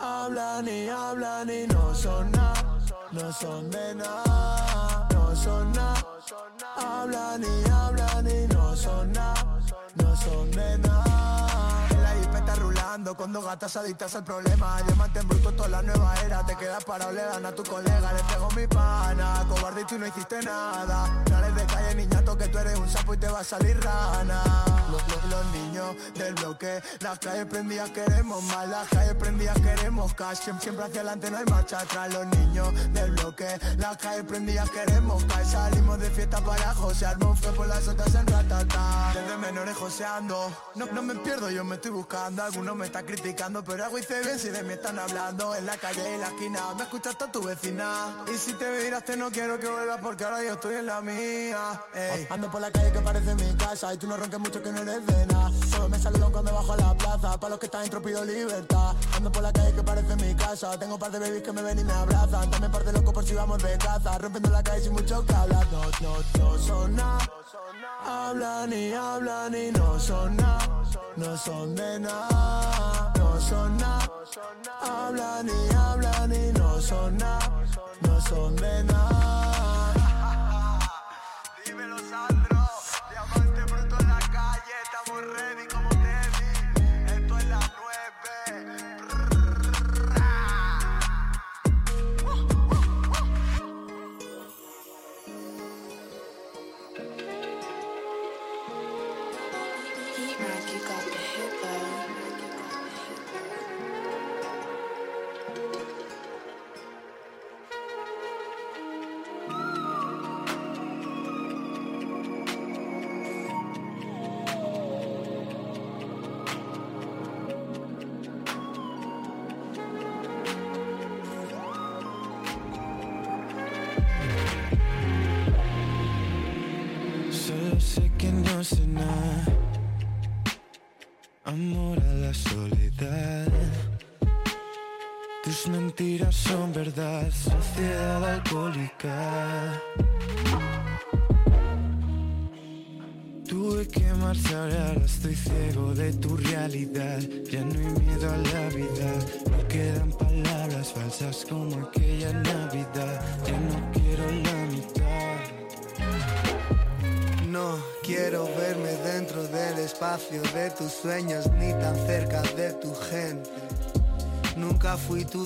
Hablan 0.00 0.66
y 0.66 0.88
hablan 0.88 1.50
y 1.50 1.66
no 1.66 1.94
son 1.94 2.30
nada 2.32 2.78
No 3.12 3.32
son 3.32 3.70
de 3.70 3.94
nada 3.96 5.08
No 5.12 5.36
son 5.36 5.72
nada 5.72 6.06
Hablan 6.76 7.42
y 7.42 7.70
hablan 7.70 8.26
y 8.26 8.46
no 8.54 8.74
son 8.74 9.12
nada 9.12 9.60
No 9.94 10.16
son 10.16 10.50
de 10.50 10.78
nada 10.78 11.13
rulando 12.84 13.16
con 13.16 13.32
dos 13.32 13.44
gatas 13.44 13.76
adictas 13.76 14.14
al 14.14 14.24
problema. 14.24 14.80
Diamante 14.82 15.20
en 15.20 15.28
bruto 15.28 15.52
toda 15.52 15.68
la 15.68 15.82
nueva 15.82 16.14
era. 16.24 16.44
Te 16.44 16.56
quedas 16.56 16.84
parado, 16.84 17.12
le 17.12 17.22
dan 17.22 17.46
a 17.46 17.52
tu 17.52 17.62
colega. 17.64 18.12
Le 18.12 18.22
pego 18.24 18.50
mi 18.52 18.66
pana, 18.66 19.44
cobarde 19.48 19.84
y 19.90 19.94
no 19.98 20.06
hiciste 20.06 20.42
nada. 20.42 21.22
Dale 21.26 21.52
de 21.52 21.64
calle 21.66 21.94
niñato 21.94 22.36
que 22.36 22.48
tú 22.48 22.58
eres 22.58 22.78
un 22.78 22.88
sapo 22.88 23.14
y 23.14 23.16
te 23.16 23.28
va 23.28 23.40
a 23.40 23.44
salir 23.44 23.80
rana. 23.82 24.42
Los, 24.90 25.02
los- 25.08 25.24
los 25.24 25.46
niños 25.46 25.96
del 26.14 26.34
bloque 26.34 26.80
Las 27.00 27.18
calles 27.18 27.46
prendidas 27.46 27.90
queremos 27.90 28.42
más. 28.44 28.68
Las 28.68 28.88
calles 28.88 29.14
prendidas 29.14 29.58
queremos 29.60 30.14
cash. 30.14 30.38
Siempre, 30.38 30.62
siempre 30.64 30.84
hacia 30.84 31.00
adelante 31.00 31.30
no 31.30 31.38
hay 31.38 31.44
marcha 31.46 31.80
atrás. 31.80 32.12
Los 32.12 32.26
niños 32.26 32.68
del 32.92 33.12
bloque 33.12 33.58
Las 33.78 33.96
calles 33.96 34.24
prendidas 34.24 34.70
queremos 34.70 35.24
cash. 35.24 35.52
Salimos 35.52 35.98
de 35.98 36.10
fiesta 36.10 36.40
para 36.44 36.74
José 36.74 37.06
Armón 37.06 37.36
fue 37.36 37.52
por 37.52 37.66
las 37.66 37.86
otras 37.88 38.14
en 38.14 38.26
ratata 38.26 39.12
Desde 39.14 39.36
menores 39.38 39.76
joseando. 39.76 40.50
No, 40.74 40.86
no 40.86 41.02
me 41.02 41.14
pierdo, 41.16 41.50
yo 41.50 41.64
me 41.64 41.76
estoy 41.76 41.90
buscando 41.92 42.42
Algunos 42.42 42.73
me 42.74 42.86
están 42.86 43.04
criticando 43.04 43.62
Pero 43.64 43.84
algo 43.84 43.98
hice 43.98 44.20
bien 44.22 44.38
si 44.38 44.48
de 44.48 44.62
mí 44.62 44.72
están 44.72 44.98
hablando. 44.98 45.54
En 45.54 45.66
la 45.66 45.76
calle, 45.76 46.14
en 46.14 46.20
la 46.20 46.28
esquina 46.28 46.60
Me 46.76 46.84
escucha 46.84 47.10
hasta 47.10 47.30
tu 47.30 47.42
vecina. 47.42 48.24
Y 48.32 48.38
si 48.38 48.52
te 48.54 48.70
miraste 48.70 49.16
no 49.16 49.30
quiero 49.30 49.58
que 49.58 49.68
vuelvas 49.68 50.00
Porque 50.00 50.24
ahora 50.24 50.42
yo 50.42 50.54
estoy 50.54 50.76
en 50.76 50.86
la 50.86 51.00
mía. 51.00 51.82
Ey. 51.94 52.26
Ando 52.30 52.50
por 52.50 52.60
la 52.60 52.70
calle 52.70 52.92
que 52.92 53.00
parece 53.00 53.34
mi 53.34 53.54
casa 53.56 53.92
Y 53.94 53.98
tú 53.98 54.06
no 54.06 54.16
ronques 54.16 54.38
mucho 54.38 54.62
que 54.62 54.72
no 54.72 54.82
eres 54.82 55.06
de 55.06 55.26
nada. 55.26 55.50
Todos 55.70 55.90
me 55.90 55.98
saludan 55.98 56.32
cuando 56.32 56.52
bajo 56.52 56.72
a 56.72 56.76
la 56.76 56.94
plaza 56.94 57.38
Para 57.38 57.50
los 57.50 57.58
que 57.58 57.66
están 57.66 57.82
dentro 57.82 58.02
pido 58.02 58.24
libertad. 58.24 58.94
Ando 59.16 59.30
por 59.30 59.42
la 59.42 59.52
calle 59.52 59.72
que 59.72 59.82
parece 59.82 60.16
mi 60.16 60.34
casa 60.34 60.78
Tengo 60.78 60.94
un 60.94 61.00
par 61.00 61.10
de 61.10 61.18
babies 61.18 61.42
que 61.42 61.52
me 61.52 61.62
ven 61.62 61.78
y 61.78 61.84
me 61.84 61.92
abrazan. 61.92 62.50
También 62.50 62.72
par 62.72 62.84
de 62.84 63.00
por 63.00 63.24
si 63.24 63.34
vamos 63.34 63.62
de 63.62 63.78
caza 63.78 64.18
Rompiendo 64.18 64.50
la 64.50 64.62
calle 64.62 64.84
sin 64.84 64.92
mucho 64.92 65.24
que 65.24 65.34
hablar. 65.34 65.66
No, 65.70 65.82
no, 66.00 66.16
no 66.38 66.58
son 66.58 66.96
nada. 66.96 67.28
Hablan 68.04 68.72
y 68.72 68.92
hablan 68.92 69.54
y 69.54 69.70
no 69.70 69.98
son 69.98 70.36
nada 70.36 70.63
No 71.16 71.36
son 71.36 71.74
de 71.76 72.00
nada 72.00 73.12
No 73.16 73.40
son 73.40 73.76
nada. 73.76 74.08
Hablan 74.80 75.48
y 75.48 75.74
hablan 75.74 76.32
y 76.32 76.52
no 76.58 76.80
son 76.80 77.16
nada 77.16 77.64
No 78.02 78.20
son 78.20 78.56
de 78.56 78.84
nada 78.84 79.33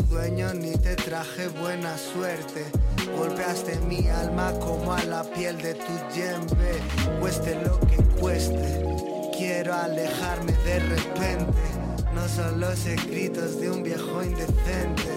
dueño 0.08 0.52
ni 0.54 0.72
te 0.72 0.96
traje 0.96 1.48
buena 1.48 1.96
suerte. 1.96 2.64
Golpeaste 3.16 3.78
mi 3.80 4.08
alma 4.08 4.52
como 4.58 4.92
a 4.92 5.02
la 5.04 5.22
piel 5.22 5.56
de 5.58 5.74
tu 5.74 5.92
yembe. 6.14 6.80
Cueste 7.20 7.54
lo 7.62 7.78
que 7.80 7.96
cueste, 8.20 8.84
quiero 9.36 9.74
alejarme 9.74 10.52
de 10.64 10.78
repente. 10.80 11.62
No 12.14 12.28
son 12.28 12.60
los 12.60 12.86
escritos 12.86 13.60
de 13.60 13.70
un 13.70 13.82
viejo 13.82 14.22
indecente. 14.22 15.12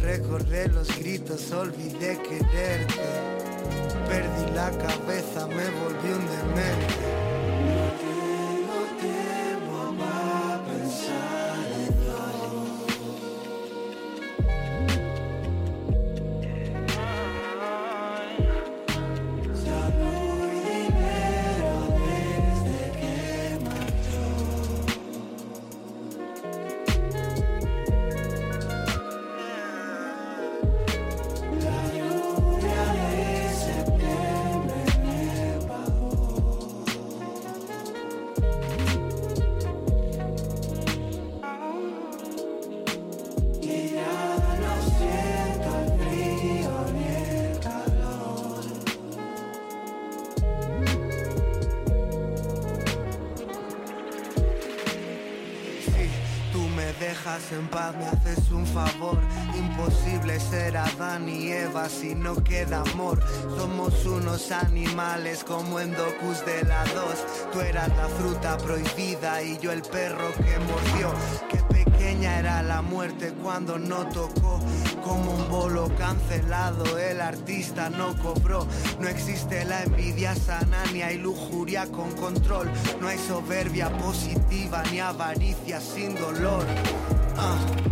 Recordé 0.00 0.68
los 0.68 0.88
gritos, 0.98 1.52
olvidé 1.52 2.18
quererte. 2.22 3.00
Perdí 4.08 4.54
la 4.54 4.70
cabeza, 4.70 5.46
me 5.46 5.70
volví 5.70 6.12
un 6.12 6.26
demente. 6.26 7.29
Animales 64.60 65.44
como 65.44 65.80
en 65.80 65.92
docus 65.92 66.44
de 66.44 66.64
la 66.64 66.84
2. 66.84 67.52
Tú 67.52 67.60
eras 67.60 67.88
la 67.96 68.08
fruta 68.08 68.56
prohibida 68.58 69.42
y 69.42 69.58
yo 69.58 69.72
el 69.72 69.82
perro 69.82 70.32
que 70.34 70.58
mordió. 70.58 71.12
Qué 71.48 71.84
pequeña 71.84 72.38
era 72.38 72.62
la 72.62 72.82
muerte 72.82 73.32
cuando 73.42 73.78
no 73.78 74.08
tocó. 74.08 74.60
Como 75.02 75.32
un 75.32 75.48
bolo 75.48 75.90
cancelado, 75.96 76.98
el 76.98 77.20
artista 77.20 77.90
no 77.90 78.16
cobró. 78.18 78.66
No 79.00 79.08
existe 79.08 79.64
la 79.64 79.82
envidia 79.82 80.34
sana 80.34 80.82
ni 80.92 81.02
hay 81.02 81.18
lujuria 81.18 81.86
con 81.86 82.12
control. 82.12 82.70
No 83.00 83.08
hay 83.08 83.18
soberbia 83.18 83.90
positiva 83.98 84.82
ni 84.90 85.00
avaricia 85.00 85.80
sin 85.80 86.14
dolor. 86.14 86.64
Ah. 87.36 87.89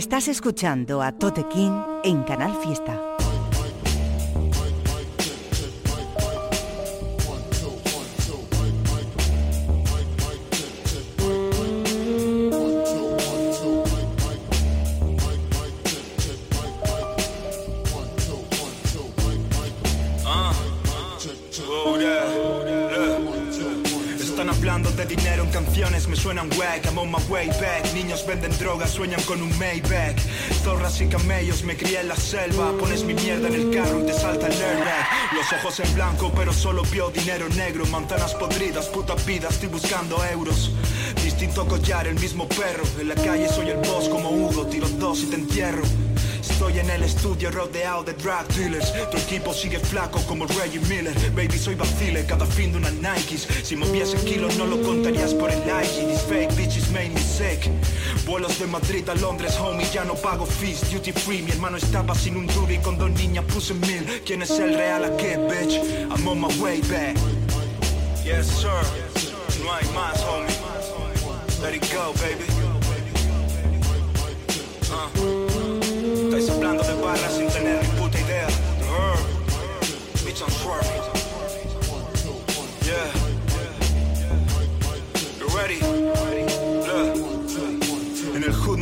Estás 0.00 0.28
escuchando 0.28 1.02
a 1.02 1.12
Tote 1.12 1.44
King 1.48 1.78
en 2.04 2.22
Canal 2.22 2.56
Fiesta. 2.62 2.98
Y 31.00 31.08
camellos, 31.08 31.64
me 31.64 31.76
crié 31.76 32.00
en 32.00 32.08
la 32.08 32.16
selva. 32.16 32.72
Pones 32.78 33.04
mi 33.04 33.14
mierda 33.14 33.48
en 33.48 33.54
el 33.54 33.70
carro 33.70 34.00
y 34.00 34.06
te 34.06 34.12
salta 34.12 34.46
el 34.46 34.52
airbag. 34.52 35.06
Los 35.34 35.52
ojos 35.52 35.80
en 35.80 35.94
blanco, 35.94 36.32
pero 36.34 36.52
solo 36.52 36.82
vio 36.90 37.10
dinero 37.10 37.48
negro. 37.50 37.86
Manzanas 37.86 38.34
podridas, 38.34 38.86
puta 38.88 39.14
vida, 39.26 39.48
estoy 39.48 39.68
buscando 39.68 40.22
euros. 40.24 40.72
Distinto 41.22 41.66
collar, 41.66 42.06
el 42.06 42.18
mismo 42.18 42.48
perro. 42.48 42.84
En 42.98 43.08
la 43.08 43.14
calle 43.14 43.48
soy 43.48 43.70
el 43.70 43.78
boss 43.78 44.08
como 44.08 44.30
Hugo, 44.30 44.66
tiro 44.66 44.88
dos 44.88 45.22
y 45.22 45.26
te 45.26 45.36
entierro. 45.36 45.82
Estoy 46.40 46.78
en 46.78 46.90
el 46.90 47.02
estudio 47.02 47.50
rodeado 47.50 48.02
de 48.02 48.12
drug 48.12 48.46
dealers 48.56 48.92
Tu 49.10 49.16
equipo 49.16 49.54
sigue 49.54 49.78
flaco 49.78 50.20
como 50.26 50.46
Reggie 50.46 50.80
Miller 50.88 51.14
Baby 51.34 51.58
soy 51.58 51.74
vacile 51.74 52.26
cada 52.26 52.44
fin 52.44 52.72
de 52.72 52.78
una 52.78 52.90
Nikes 52.90 53.46
Si 53.62 53.76
moviese 53.76 54.16
kilos 54.24 54.58
no 54.58 54.66
lo 54.66 54.80
contarías 54.82 55.32
por 55.32 55.50
el 55.50 55.58
IG 55.58 56.06
These 56.06 56.26
fake 56.28 56.54
bitches 56.56 56.90
made 56.90 57.10
me 57.10 57.20
sick 57.20 57.70
Vuelos 58.26 58.58
de 58.58 58.66
Madrid 58.66 59.08
a 59.08 59.14
Londres, 59.14 59.56
homie, 59.58 59.86
ya 59.92 60.04
no 60.04 60.14
pago 60.14 60.46
fees 60.46 60.90
Duty 60.92 61.12
free, 61.12 61.42
mi 61.42 61.50
hermano 61.50 61.76
estaba 61.76 62.14
sin 62.14 62.36
un 62.36 62.46
duro 62.46 62.72
y 62.72 62.78
con 62.78 62.96
dos 62.98 63.10
niñas 63.10 63.44
puse 63.46 63.74
mil. 63.74 64.04
¿Quién 64.24 64.42
es 64.42 64.50
el 64.50 64.74
real 64.74 65.04
aquí, 65.04 65.36
bitch? 65.48 65.80
I'm 66.10 66.26
on 66.28 66.40
my 66.40 66.48
way 66.60 66.80
back. 66.82 67.16
Yes 68.24 68.46
sir, 68.46 68.70
no 69.64 69.72
hay 69.72 69.84
más, 69.94 70.22
homie. 70.22 70.54
Let 71.62 71.74
it 71.74 71.92
go, 71.92 72.12
baby. 72.14 72.46
Uh. 74.90 76.26
Estáis 76.26 76.50
hablando 76.50 76.82
de 76.82 76.94
barras 77.02 77.38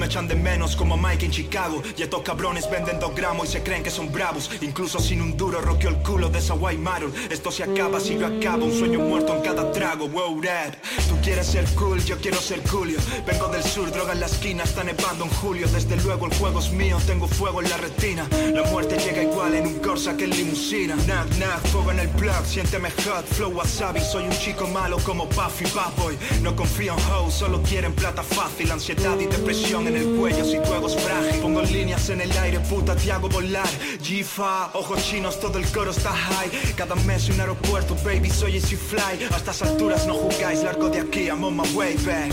echan 0.09 0.27
de 0.27 0.35
menos 0.35 0.75
como 0.75 0.97
Mike 0.97 1.27
en 1.27 1.31
Chicago. 1.31 1.83
Y 1.97 2.03
estos 2.03 2.23
cabrones 2.23 2.69
venden 2.71 2.99
dos 2.99 3.15
gramos 3.15 3.49
y 3.49 3.53
se 3.53 3.63
creen 3.63 3.83
que 3.83 3.91
son 3.91 4.11
bravos. 4.11 4.51
Incluso 4.61 4.99
sin 4.99 5.21
un 5.21 5.37
duro 5.37 5.61
roqueo 5.61 5.91
el 5.91 5.97
culo 5.99 6.29
de 6.29 6.39
esa 6.39 6.55
white 6.55 6.81
model 6.81 7.13
Esto 7.31 7.51
se 7.51 7.63
acaba 7.63 8.01
si 8.01 8.19
yo 8.19 8.27
acabo 8.27 8.65
Un 8.65 8.73
sueño 8.73 9.01
muerto 9.01 9.35
en 9.37 9.43
cada 9.43 9.71
trago, 9.73 10.09
wow 10.09 10.41
rap 10.41 10.75
Tú 11.09 11.17
quieres 11.23 11.47
ser 11.47 11.65
cool, 11.75 12.03
yo 12.05 12.17
quiero 12.19 12.39
ser 12.39 12.67
Julio 12.69 12.99
Vengo 13.27 13.49
del 13.49 13.63
sur, 13.63 13.91
droga 13.91 14.13
en 14.13 14.21
la 14.21 14.27
esquina, 14.27 14.65
está 14.65 14.85
nevando 14.85 15.25
en 15.25 15.31
julio. 15.31 15.67
Desde 15.69 15.97
luego 15.97 16.27
el 16.27 16.35
juego 16.35 16.61
es 16.61 16.71
mío, 16.71 16.99
tengo 17.07 17.27
fuego 17.27 17.63
en 17.63 17.69
la 17.69 17.77
retina. 17.77 18.27
La 18.53 18.63
muerte 18.65 18.97
llega 18.99 19.23
igual 19.23 19.55
en 19.55 19.67
un 19.67 19.79
Corsa 19.81 20.17
que 20.17 20.25
en 20.25 20.31
limusina. 20.31 20.95
Knock, 20.95 21.29
knock, 21.37 21.67
fuego 21.71 21.91
en 21.93 22.01
el 22.01 22.09
plug, 22.11 22.45
siénteme 22.47 22.91
hot 22.91 23.27
Flow 23.27 23.51
wasabi, 23.51 24.01
soy 24.01 24.25
un 24.25 24.33
chico 24.39 24.67
malo 24.69 24.99
como 25.05 25.27
Buffy 25.27 25.65
Bad 25.75 25.95
Boy. 25.97 26.17
No 26.43 26.55
confío 26.57 26.95
en 26.95 27.13
hoes, 27.13 27.35
solo 27.35 27.63
quieren 27.63 27.93
plata 27.93 28.23
fácil 28.23 28.71
Ansiedad 28.71 29.19
y 29.21 29.27
depresión 29.27 29.87
en 29.87 29.97
el 29.99 30.17
cuello 30.17 30.45
si 30.45 30.59
tu 30.59 31.01
frágil 31.01 31.41
Pongo 31.41 31.63
líneas 31.63 32.09
en 32.11 32.21
el 32.21 32.33
aire, 32.39 32.61
puta, 32.61 32.95
te 32.95 33.11
hago 33.13 33.29
volar. 33.29 33.69
G-Fa, 34.03 34.71
ojos 34.75 35.03
chinos, 35.05 35.39
todo 35.41 35.59
el 35.59 35.67
coro 35.67 35.91
está 35.91 36.11
high. 36.13 36.51
Cada 36.77 36.95
mes 36.97 37.29
un 37.29 37.41
aeropuerto, 37.41 37.97
baby, 38.05 38.31
soy 38.31 38.57
Easy 38.57 38.77
Fly. 38.77 39.27
A 39.33 39.37
estas 39.37 39.63
alturas 39.63 40.07
no 40.07 40.15
jugáis, 40.15 40.63
largo 40.63 40.89
de 40.89 41.01
aquí, 41.01 41.27
I'm 41.29 41.45
on 41.45 41.57
my 41.57 41.69
way 41.75 41.97
back 42.05 42.33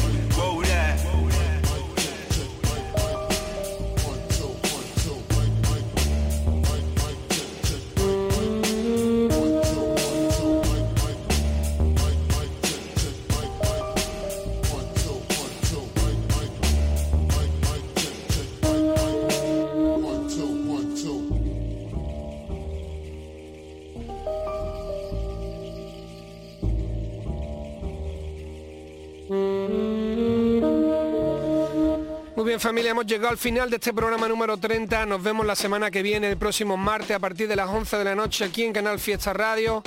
bien 32.56 32.62
familia, 32.62 32.92
hemos 32.92 33.06
llegado 33.06 33.32
al 33.32 33.38
final 33.38 33.70
de 33.70 33.76
este 33.76 33.94
programa 33.94 34.30
número 34.30 34.56
30. 34.56 35.06
Nos 35.08 35.22
vemos 35.22 35.46
la 35.46 35.58
semana 35.58 35.92
que 35.92 36.02
viene, 36.02 36.30
el 36.30 36.38
próximo 36.38 36.78
martes, 36.78 37.12
a 37.12 37.20
partir 37.20 37.50
de 37.50 37.56
las 37.58 37.68
11 37.68 37.98
de 37.98 38.04
la 38.06 38.16
noche, 38.16 38.46
aquí 38.46 38.64
en 38.64 38.72
Canal 38.72 38.98
Fiesta 38.98 39.34
Radio. 39.34 39.84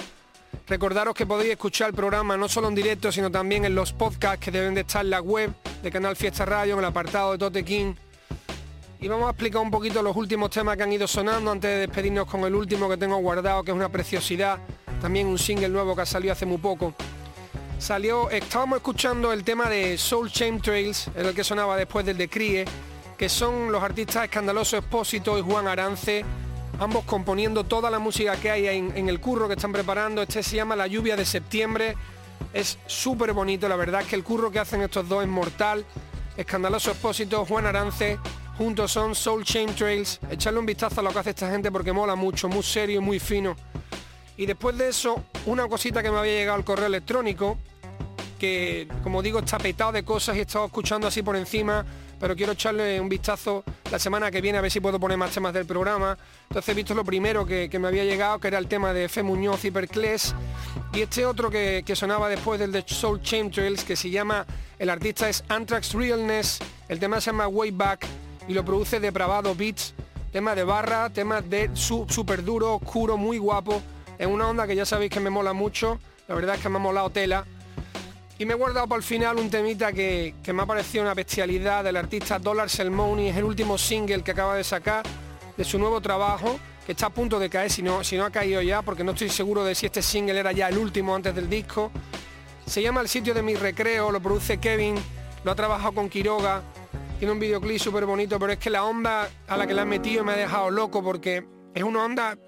Recordaros 0.67 1.15
que 1.15 1.25
podéis 1.25 1.53
escuchar 1.53 1.89
el 1.89 1.95
programa 1.95 2.37
no 2.37 2.47
solo 2.47 2.69
en 2.69 2.75
directo, 2.75 3.11
sino 3.11 3.31
también 3.31 3.65
en 3.65 3.75
los 3.75 3.95
podcasts 3.95 4.45
que 4.45 4.51
deben 4.51 4.75
de 4.75 4.83
estar 4.83 5.03
en 5.03 5.09
la 5.09 5.23
web 5.23 5.51
de 5.83 5.91
Canal 5.91 6.15
Fiesta 6.15 6.45
Radio, 6.45 6.75
en 6.75 6.81
el 6.81 6.85
apartado 6.85 7.33
de 7.33 7.39
Tote 7.39 7.65
King. 7.65 7.95
Y 9.01 9.09
vamos 9.09 9.29
a 9.29 9.31
explicar 9.31 9.63
un 9.63 9.71
poquito 9.71 10.03
los 10.03 10.15
últimos 10.15 10.51
temas 10.51 10.77
que 10.77 10.83
han 10.83 10.93
ido 10.93 11.09
sonando 11.09 11.51
antes 11.51 11.71
de 11.71 11.79
despedirnos 11.87 12.27
con 12.27 12.43
el 12.43 12.55
último 12.55 12.87
que 12.87 12.99
tengo 12.99 13.17
guardado, 13.17 13.65
que 13.65 13.71
es 13.71 13.77
una 13.77 13.89
preciosidad. 13.89 14.59
También 15.01 15.27
un 15.27 15.39
single 15.39 15.71
nuevo 15.71 15.97
que 15.97 16.03
ha 16.03 16.07
salido 16.07 16.35
hace 16.35 16.45
muy 16.45 16.59
poco. 16.59 16.95
Salió, 17.79 18.29
estábamos 18.31 18.79
escuchando 18.79 19.33
el 19.33 19.45
tema 19.45 19.69
de 19.71 19.97
Soul 19.97 20.33
Chain 20.33 20.61
Trails, 20.61 21.09
era 21.15 21.29
el 21.29 21.35
que 21.35 21.45
sonaba 21.45 21.77
después 21.77 22.05
del 22.05 22.19
de 22.19 22.29
Crie, 22.29 22.65
que 23.17 23.29
son 23.29 23.71
los 23.71 23.81
artistas 23.81 24.25
Escandaloso 24.25 24.77
Expósito 24.77 25.39
y 25.39 25.43
Juan 25.43 25.69
Arance, 25.69 26.25
ambos 26.81 27.05
componiendo 27.05 27.65
toda 27.65 27.89
la 27.89 28.01
música 28.01 28.37
que 28.37 28.51
hay 28.51 28.67
en, 28.67 28.97
en 28.97 29.09
el 29.09 29.21
curro 29.21 29.47
que 29.47 29.55
están 29.55 29.73
preparando. 29.73 30.23
Este 30.23 30.43
se 30.43 30.57
llama 30.57 30.75
La 30.75 30.89
lluvia 30.89 31.17
de 31.17 31.25
septiembre. 31.25 31.97
Es 32.53 32.79
súper 32.89 33.33
bonito, 33.33 33.69
la 33.69 33.77
verdad 33.77 34.01
es 34.01 34.09
que 34.09 34.17
el 34.17 34.25
curro 34.25 34.51
que 34.51 34.59
hacen 34.59 34.83
estos 34.83 35.09
dos 35.09 35.23
es 35.23 35.29
mortal. 35.29 35.85
Escandaloso 36.37 36.91
Expósito, 36.91 37.45
Juan 37.45 37.67
Arance, 37.67 38.19
juntos 38.59 38.91
son 38.91 39.15
Soul 39.15 39.45
Chain 39.45 39.73
Trails. 39.77 40.19
Echarle 40.31 40.59
un 40.59 40.67
vistazo 40.67 41.01
a 41.01 41.05
lo 41.05 41.11
que 41.13 41.21
hace 41.21 41.31
esta 41.31 41.51
gente 41.51 41.71
porque 41.71 41.93
mola 41.93 42.17
mucho, 42.17 42.49
muy 42.49 42.65
serio 42.65 43.01
muy 43.01 43.21
fino. 43.21 43.57
Y 44.39 44.47
después 44.47 44.79
de 44.79 44.89
eso, 44.89 45.25
una 45.47 45.67
cosita 45.67 46.01
que 46.01 46.11
me 46.11 46.19
había 46.19 46.33
llegado 46.33 46.57
al 46.57 46.65
correo 46.65 46.87
electrónico, 46.87 47.59
que 48.39 48.87
como 49.03 49.21
digo 49.21 49.41
está 49.41 49.59
petado 49.59 49.91
de 49.91 50.05
cosas 50.05 50.37
y 50.37 50.39
he 50.39 50.43
estado 50.43 50.65
escuchando 50.65 51.09
así 51.09 51.23
por 51.23 51.35
encima, 51.35 51.85
pero 52.21 52.37
quiero 52.37 52.53
echarle 52.53 53.01
un 53.01 53.09
vistazo 53.09 53.65
la 53.91 53.99
semana 53.99 54.31
que 54.31 54.41
viene 54.41 54.59
a 54.59 54.61
ver 54.61 54.71
si 54.71 54.79
puedo 54.79 55.01
poner 55.01 55.19
más 55.19 55.33
temas 55.33 55.53
del 55.53 55.67
programa. 55.67 56.17
Entonces 56.49 56.69
he 56.69 56.75
visto 56.75 56.95
lo 56.95 57.05
primero 57.05 57.45
que, 57.45 57.69
que 57.69 57.81
me 57.81 57.89
había 57.89 58.05
llegado, 58.05 58.39
que 58.39 58.47
era 58.47 58.59
el 58.59 58.69
tema 58.69 58.93
de 58.93 59.07
F. 59.07 59.25
Muñoz 59.25 59.65
y 59.65 59.73
Perclés, 59.73 60.37
y 60.93 61.01
este 61.01 61.27
otro 61.27 61.51
que, 61.51 61.83
que 61.85 61.97
sonaba 61.97 62.29
después 62.29 62.61
del 62.61 62.71
de 62.71 62.85
Soul 62.87 63.21
Chain 63.21 63.51
Trails, 63.51 63.83
que 63.83 63.97
se 63.97 64.09
llama, 64.09 64.47
el 64.79 64.89
artista 64.89 65.29
es 65.29 65.43
Anthrax 65.49 65.95
Realness, 65.95 66.61
el 66.89 67.01
tema 67.01 67.21
se 67.21 67.33
llama 67.33 67.49
Way 67.49 67.73
Back 67.73 68.07
y 68.47 68.55
lo 68.55 68.65
produce 68.65 69.01
Depravado 69.01 69.57
Beats, 69.57 69.95
tema 70.31 70.55
de 70.55 70.63
barra, 70.63 71.11
tema 71.11 71.41
de 71.41 71.71
súper 71.75 72.45
duro, 72.45 72.77
oscuro, 72.77 73.17
muy 73.17 73.39
guapo, 73.39 73.83
en 74.19 74.31
una 74.31 74.49
onda 74.49 74.67
que 74.67 74.75
ya 74.75 74.85
sabéis 74.85 75.11
que 75.11 75.21
me 75.21 75.31
mola 75.31 75.53
mucho, 75.53 75.99
la 76.27 76.35
verdad 76.35 76.57
es 76.57 76.63
que 76.63 76.69
me 76.69 76.77
ha 76.77 76.81
molado 76.81 77.11
tela. 77.11 77.45
Y 78.39 78.47
me 78.47 78.53
he 78.53 78.57
guardado 78.57 78.87
para 78.87 78.99
el 78.99 79.03
final 79.03 79.37
un 79.37 79.51
temita 79.51 79.93
que, 79.93 80.35
que 80.43 80.53
me 80.53 80.63
ha 80.63 80.67
parecido 80.67 81.03
una 81.03 81.15
bestialidad 81.15 81.83
del 81.83 81.97
artista 81.97 82.39
Dollar 82.39 82.71
Selmoni, 82.71 83.29
es 83.29 83.37
el 83.37 83.45
último 83.45 83.77
single 83.77 84.23
que 84.23 84.31
acaba 84.31 84.55
de 84.55 84.63
sacar 84.63 85.05
de 85.57 85.65
su 85.65 85.79
nuevo 85.79 86.01
trabajo, 86.01 86.59
que 86.87 86.93
está 86.93 87.07
a 87.07 87.11
punto 87.11 87.41
de 87.41 87.51
caer 87.51 87.71
si 87.71 87.83
no, 87.83 88.05
si 88.05 88.17
no 88.17 88.25
ha 88.25 88.31
caído 88.31 88.63
ya, 88.63 88.83
porque 88.83 89.03
no 89.03 89.13
estoy 89.13 89.29
seguro 89.29 89.65
de 89.65 89.75
si 89.75 89.87
este 89.87 90.03
single 90.03 90.39
era 90.39 90.53
ya 90.53 90.69
el 90.69 90.79
último 90.79 91.15
antes 91.15 91.35
del 91.35 91.51
disco. 91.51 91.91
Se 92.65 92.81
llama 92.81 93.01
El 93.01 93.09
sitio 93.09 93.35
de 93.35 93.43
mi 93.43 93.57
recreo, 93.57 94.13
lo 94.13 94.21
produce 94.21 94.59
Kevin, 94.59 94.95
lo 95.43 95.51
ha 95.51 95.55
trabajado 95.57 95.93
con 95.93 96.09
Quiroga, 96.09 96.63
tiene 97.19 97.33
un 97.33 97.41
videoclip 97.41 97.81
súper 97.81 98.07
bonito, 98.07 98.39
pero 98.39 98.53
es 98.53 98.59
que 98.59 98.71
la 98.71 98.85
onda 98.85 99.29
a 99.49 99.57
la 99.57 99.67
que 99.67 99.75
la 99.75 99.83
han 99.83 99.89
metido 99.89 100.23
me 100.23 100.33
ha 100.33 100.37
dejado 100.37 100.71
loco 100.71 101.03
porque 101.03 101.45
es 101.75 101.83
una 101.83 102.05
onda 102.05 102.39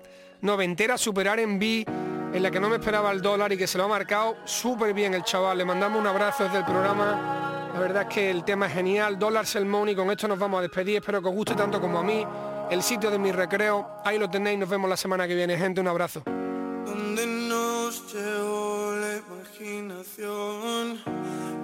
noventera, 0.42 0.98
superar 0.98 1.38
en 1.40 1.58
B, 1.58 1.84
en 2.32 2.42
la 2.42 2.50
que 2.50 2.60
no 2.60 2.68
me 2.68 2.76
esperaba 2.76 3.10
el 3.12 3.20
dólar 3.20 3.52
y 3.52 3.56
que 3.56 3.66
se 3.66 3.78
lo 3.78 3.84
ha 3.84 3.88
marcado 3.88 4.36
súper 4.44 4.94
bien 4.94 5.14
el 5.14 5.22
chaval. 5.22 5.58
Le 5.58 5.64
mandamos 5.64 6.00
un 6.00 6.06
abrazo 6.06 6.44
desde 6.44 6.58
el 6.58 6.64
programa. 6.64 7.70
La 7.72 7.80
verdad 7.80 8.02
es 8.02 8.14
que 8.14 8.30
el 8.30 8.44
tema 8.44 8.66
es 8.66 8.72
genial. 8.72 9.18
Dólar 9.18 9.46
Selmón 9.46 9.88
y 9.88 9.94
con 9.94 10.10
esto 10.10 10.26
nos 10.28 10.38
vamos 10.38 10.58
a 10.58 10.62
despedir. 10.62 10.96
Espero 10.96 11.22
que 11.22 11.28
os 11.28 11.34
guste 11.34 11.54
tanto 11.54 11.80
como 11.80 11.98
a 11.98 12.02
mí. 12.02 12.26
El 12.70 12.82
sitio 12.82 13.10
de 13.10 13.18
mi 13.18 13.32
recreo. 13.32 13.88
Ahí 14.04 14.18
lo 14.18 14.28
tenéis. 14.28 14.58
Nos 14.58 14.68
vemos 14.68 14.88
la 14.88 14.96
semana 14.96 15.26
que 15.26 15.34
viene, 15.34 15.56
gente. 15.56 15.80
Un 15.80 15.88
abrazo. 15.88 16.22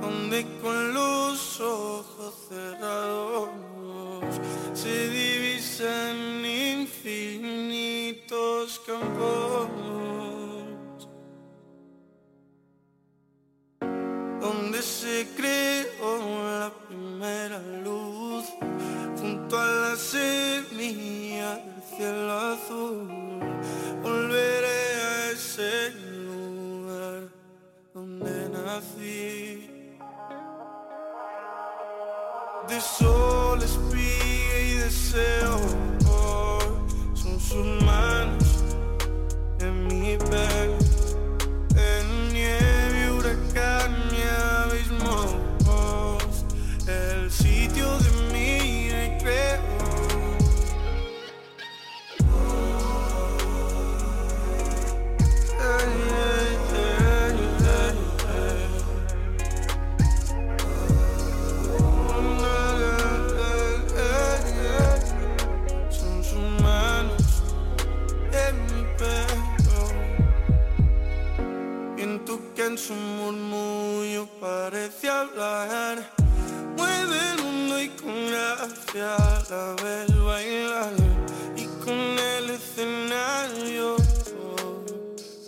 Donde 0.01 0.47
con 0.63 0.95
los 0.95 1.61
ojos 1.61 2.35
cerrados 2.49 3.49
campos 8.81 9.69
donde 14.41 14.83
se 14.83 15.27
creó 15.37 16.19
la 16.45 16.73
primera 16.89 17.59
luz 17.85 18.45
junto 19.21 19.59
a 19.59 19.67
la 19.67 19.97
semilla 19.97 21.57
del 21.57 21.83
cielo 21.97 22.33
azul. 22.33 23.09
Volveré 24.03 24.95
a 25.11 25.31
ese 25.31 25.91
lugar 25.91 27.29
donde 27.95 28.49
nací. 28.51 29.71
De 32.69 32.81
sol, 32.81 33.63
espía 33.63 34.61
y 34.61 34.75
deseo. 34.75 35.61
Oh, 36.09 36.59
son 37.15 37.41
sus 37.41 37.86
su 72.77 72.93
murmullo 72.95 74.27
parece 74.39 75.09
hablar. 75.09 75.99
Mueve 76.77 77.17
el 77.33 77.43
mundo 77.43 77.81
y 77.81 77.89
con 77.91 78.27
gracia 78.27 79.17
la 79.49 79.75
vez 79.83 80.19
bailar. 80.19 80.93
Y 81.57 81.65
con 81.83 81.95
el 81.95 82.51
escenario 82.51 83.97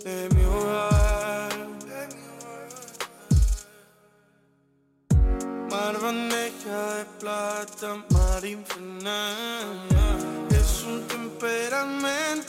de 0.03 0.29
mi 0.33 0.43
hogar. 0.45 1.51
Mar 5.69 5.99
bandeja 6.01 6.95
de 6.95 7.05
plata, 7.19 8.05
mar 8.09 8.43
infernal. 8.43 9.87
Es 10.49 10.83
un 10.83 11.07
temperamento 11.07 12.48